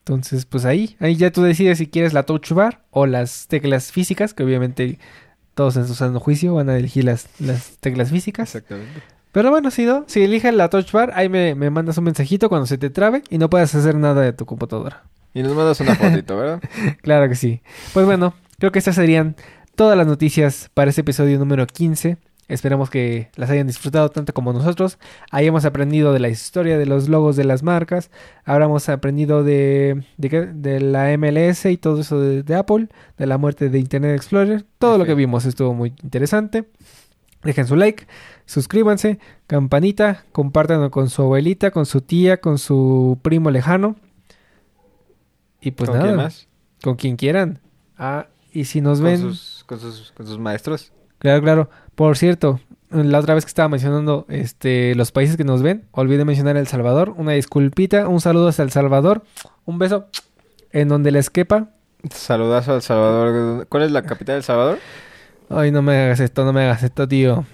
Entonces, 0.00 0.46
pues 0.46 0.64
ahí, 0.64 0.96
ahí 1.00 1.16
ya 1.16 1.30
tú 1.30 1.42
decides 1.42 1.78
si 1.78 1.86
quieres 1.86 2.12
la 2.14 2.22
touch 2.22 2.52
bar 2.52 2.82
o 2.90 3.06
las 3.06 3.46
teclas 3.46 3.92
físicas, 3.92 4.32
que 4.32 4.42
obviamente 4.42 4.98
todos 5.54 5.76
en 5.76 5.86
su 5.86 5.94
sano 5.94 6.18
juicio 6.18 6.54
van 6.54 6.70
a 6.70 6.76
elegir 6.78 7.04
las, 7.04 7.28
las 7.40 7.76
teclas 7.78 8.10
físicas. 8.10 8.54
Exactamente. 8.54 9.02
Pero 9.32 9.50
bueno, 9.50 9.70
si 9.70 9.84
no, 9.84 10.04
si 10.06 10.22
eliges 10.22 10.54
la 10.54 10.70
touch 10.70 10.90
bar, 10.92 11.12
ahí 11.14 11.28
me, 11.28 11.54
me 11.54 11.68
mandas 11.68 11.98
un 11.98 12.04
mensajito 12.04 12.48
cuando 12.48 12.66
se 12.66 12.78
te 12.78 12.88
trabe 12.88 13.22
y 13.28 13.36
no 13.36 13.50
puedas 13.50 13.74
hacer 13.74 13.96
nada 13.96 14.22
de 14.22 14.32
tu 14.32 14.46
computadora. 14.46 15.04
Y 15.34 15.42
nos 15.42 15.54
mandas 15.54 15.78
una 15.80 15.94
fotito, 15.94 16.38
¿verdad? 16.38 16.62
Claro 17.02 17.28
que 17.28 17.34
sí. 17.34 17.60
Pues 17.92 18.06
bueno, 18.06 18.32
creo 18.58 18.72
que 18.72 18.78
estas 18.78 18.94
serían 18.94 19.36
todas 19.76 19.96
las 19.98 20.06
noticias 20.06 20.70
para 20.72 20.88
este 20.88 21.02
episodio 21.02 21.38
número 21.38 21.66
15. 21.66 22.16
Esperamos 22.48 22.88
que 22.88 23.30
las 23.36 23.50
hayan 23.50 23.66
disfrutado 23.66 24.08
tanto 24.10 24.32
como 24.32 24.54
nosotros. 24.54 24.98
Hayamos 25.30 25.66
aprendido 25.66 26.14
de 26.14 26.18
la 26.18 26.30
historia 26.30 26.78
de 26.78 26.86
los 26.86 27.08
logos 27.08 27.36
de 27.36 27.44
las 27.44 27.62
marcas. 27.62 28.10
Habramos 28.44 28.88
aprendido 28.88 29.44
de, 29.44 30.02
de, 30.16 30.80
la 30.80 31.16
MLS 31.18 31.66
y 31.66 31.76
todo 31.76 32.00
eso 32.00 32.18
de, 32.18 32.42
de 32.42 32.54
Apple. 32.54 32.88
De 33.18 33.26
la 33.26 33.36
muerte 33.36 33.68
de 33.68 33.78
Internet 33.78 34.16
Explorer. 34.16 34.64
Todo 34.78 34.96
lo 34.96 35.04
que 35.04 35.14
vimos 35.14 35.44
estuvo 35.44 35.74
muy 35.74 35.92
interesante. 36.02 36.64
Dejen 37.42 37.66
su 37.66 37.76
like, 37.76 38.06
suscríbanse, 38.46 39.20
campanita, 39.46 40.24
compártanlo 40.32 40.90
con 40.90 41.08
su 41.08 41.22
abuelita, 41.22 41.70
con 41.70 41.86
su 41.86 42.00
tía, 42.00 42.40
con 42.40 42.58
su 42.58 43.18
primo 43.22 43.50
lejano. 43.50 43.94
Y 45.60 45.72
pues 45.72 45.90
¿Con 45.90 45.98
nada 45.98 46.10
quién 46.10 46.16
más? 46.16 46.48
con 46.82 46.96
quien 46.96 47.16
quieran. 47.16 47.60
Ah, 47.96 48.26
y 48.52 48.64
si 48.64 48.80
nos 48.80 48.98
Con 48.98 49.06
ven, 49.06 49.20
sus, 49.20 49.64
con, 49.66 49.78
sus, 49.78 50.12
con 50.12 50.26
sus 50.26 50.38
maestros. 50.38 50.92
Claro, 51.18 51.42
claro. 51.42 51.70
Por 51.94 52.16
cierto, 52.16 52.60
la 52.90 53.18
otra 53.18 53.34
vez 53.34 53.44
que 53.44 53.48
estaba 53.48 53.68
mencionando 53.68 54.24
este 54.28 54.94
los 54.94 55.12
países 55.12 55.36
que 55.36 55.44
nos 55.44 55.62
ven, 55.62 55.84
olvidé 55.90 56.24
mencionar 56.24 56.56
El 56.56 56.66
Salvador. 56.66 57.14
Una 57.16 57.32
disculpita, 57.32 58.08
un 58.08 58.20
saludo 58.20 58.48
hasta 58.48 58.62
El 58.62 58.70
Salvador. 58.70 59.24
Un 59.64 59.78
beso 59.78 60.06
en 60.72 60.88
donde 60.88 61.10
les 61.10 61.30
quepa. 61.30 61.70
Saludazo 62.10 62.74
al 62.74 62.82
Salvador. 62.82 63.66
¿Cuál 63.68 63.82
es 63.82 63.90
la 63.90 64.02
capital 64.02 64.36
del 64.36 64.44
Salvador? 64.44 64.78
Ay, 65.50 65.70
no 65.70 65.82
me 65.82 65.96
hagas 65.96 66.20
esto, 66.20 66.44
no 66.44 66.52
me 66.52 66.62
hagas 66.62 66.82
esto, 66.82 67.08
tío. 67.08 67.44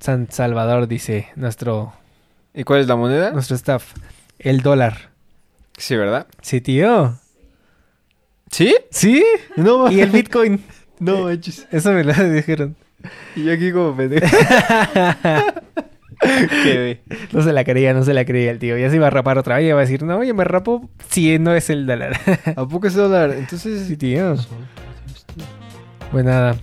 San 0.00 0.30
Salvador, 0.30 0.86
dice 0.86 1.28
nuestro, 1.36 1.92
¿Y 2.54 2.64
cuál 2.64 2.80
es 2.80 2.86
la 2.86 2.96
moneda? 2.96 3.32
nuestro 3.32 3.56
staff. 3.56 3.92
El 4.38 4.60
dólar. 4.60 5.10
Sí, 5.76 5.96
¿verdad? 5.96 6.26
Sí, 6.42 6.60
tío. 6.60 7.18
¿Sí? 8.50 8.74
¿Sí? 8.90 9.24
No, 9.56 9.90
Y 9.90 10.00
el 10.00 10.10
Bitcoin. 10.10 10.62
No, 10.98 11.24
manches. 11.24 11.66
Eso 11.70 11.92
me 11.92 12.04
lo 12.04 12.12
dijeron. 12.32 12.76
Y 13.36 13.44
yo 13.44 13.52
aquí 13.52 13.70
como 13.72 13.94
pendejo. 13.96 14.26
Quedé. 16.62 17.02
No 17.32 17.42
se 17.42 17.52
la 17.52 17.62
creía, 17.64 17.92
no 17.92 18.02
se 18.02 18.14
la 18.14 18.24
creía 18.24 18.50
el 18.50 18.58
tío. 18.58 18.76
Ya 18.78 18.88
se 18.90 18.96
iba 18.96 19.06
a 19.06 19.10
rapar 19.10 19.36
otra 19.38 19.56
vez 19.56 19.64
y 19.64 19.68
iba 19.68 19.78
a 19.78 19.82
decir, 19.82 20.02
no, 20.02 20.24
yo 20.24 20.34
me 20.34 20.44
rapo 20.44 20.88
si 21.10 21.38
no 21.38 21.54
es 21.54 21.68
el 21.70 21.86
dólar. 21.86 22.18
¿A 22.56 22.66
poco 22.66 22.86
es 22.86 22.94
dólar? 22.94 23.32
Entonces... 23.32 23.86
sí, 23.86 23.96
tío. 23.96 24.34
Pues 26.10 26.24
nada. 26.24 26.52
Un 26.52 26.58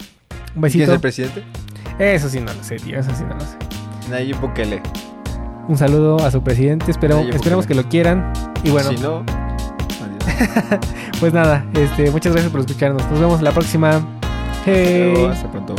¿Quién 0.54 0.62
besito. 0.62 0.84
es 0.86 0.90
el 0.90 1.00
presidente? 1.00 1.44
Eso 2.00 2.30
sí 2.30 2.40
no 2.40 2.52
lo 2.54 2.64
sé, 2.64 2.78
tío. 2.78 3.00
Eso 3.00 3.12
sí 3.16 3.24
no 3.28 3.36
lo 3.36 3.42
sé. 3.42 3.56
Nayib 4.10 4.40
Bukele. 4.40 4.82
Un 5.68 5.78
saludo 5.78 6.18
a 6.26 6.32
su 6.32 6.44
presidente. 6.44 6.90
Espero, 6.90 7.18
Nayib 7.18 7.36
esperemos 7.36 7.68
que 7.68 7.76
lo 7.76 7.88
quieran. 7.88 8.34
Y 8.64 8.72
bueno, 8.72 8.90
Si 8.90 8.98
no... 8.98 9.24
Adiós. 10.04 10.80
pues 11.20 11.32
nada. 11.32 11.66
Este, 11.76 12.10
muchas 12.10 12.34
gracias 12.34 12.52
por 12.52 12.62
escucharnos. 12.62 13.10
Nos 13.12 13.20
vemos 13.20 13.42
la 13.42 13.52
próxima. 13.52 14.04
Hey. 14.66 15.14
Hasta 15.30 15.52
pronto. 15.52 15.76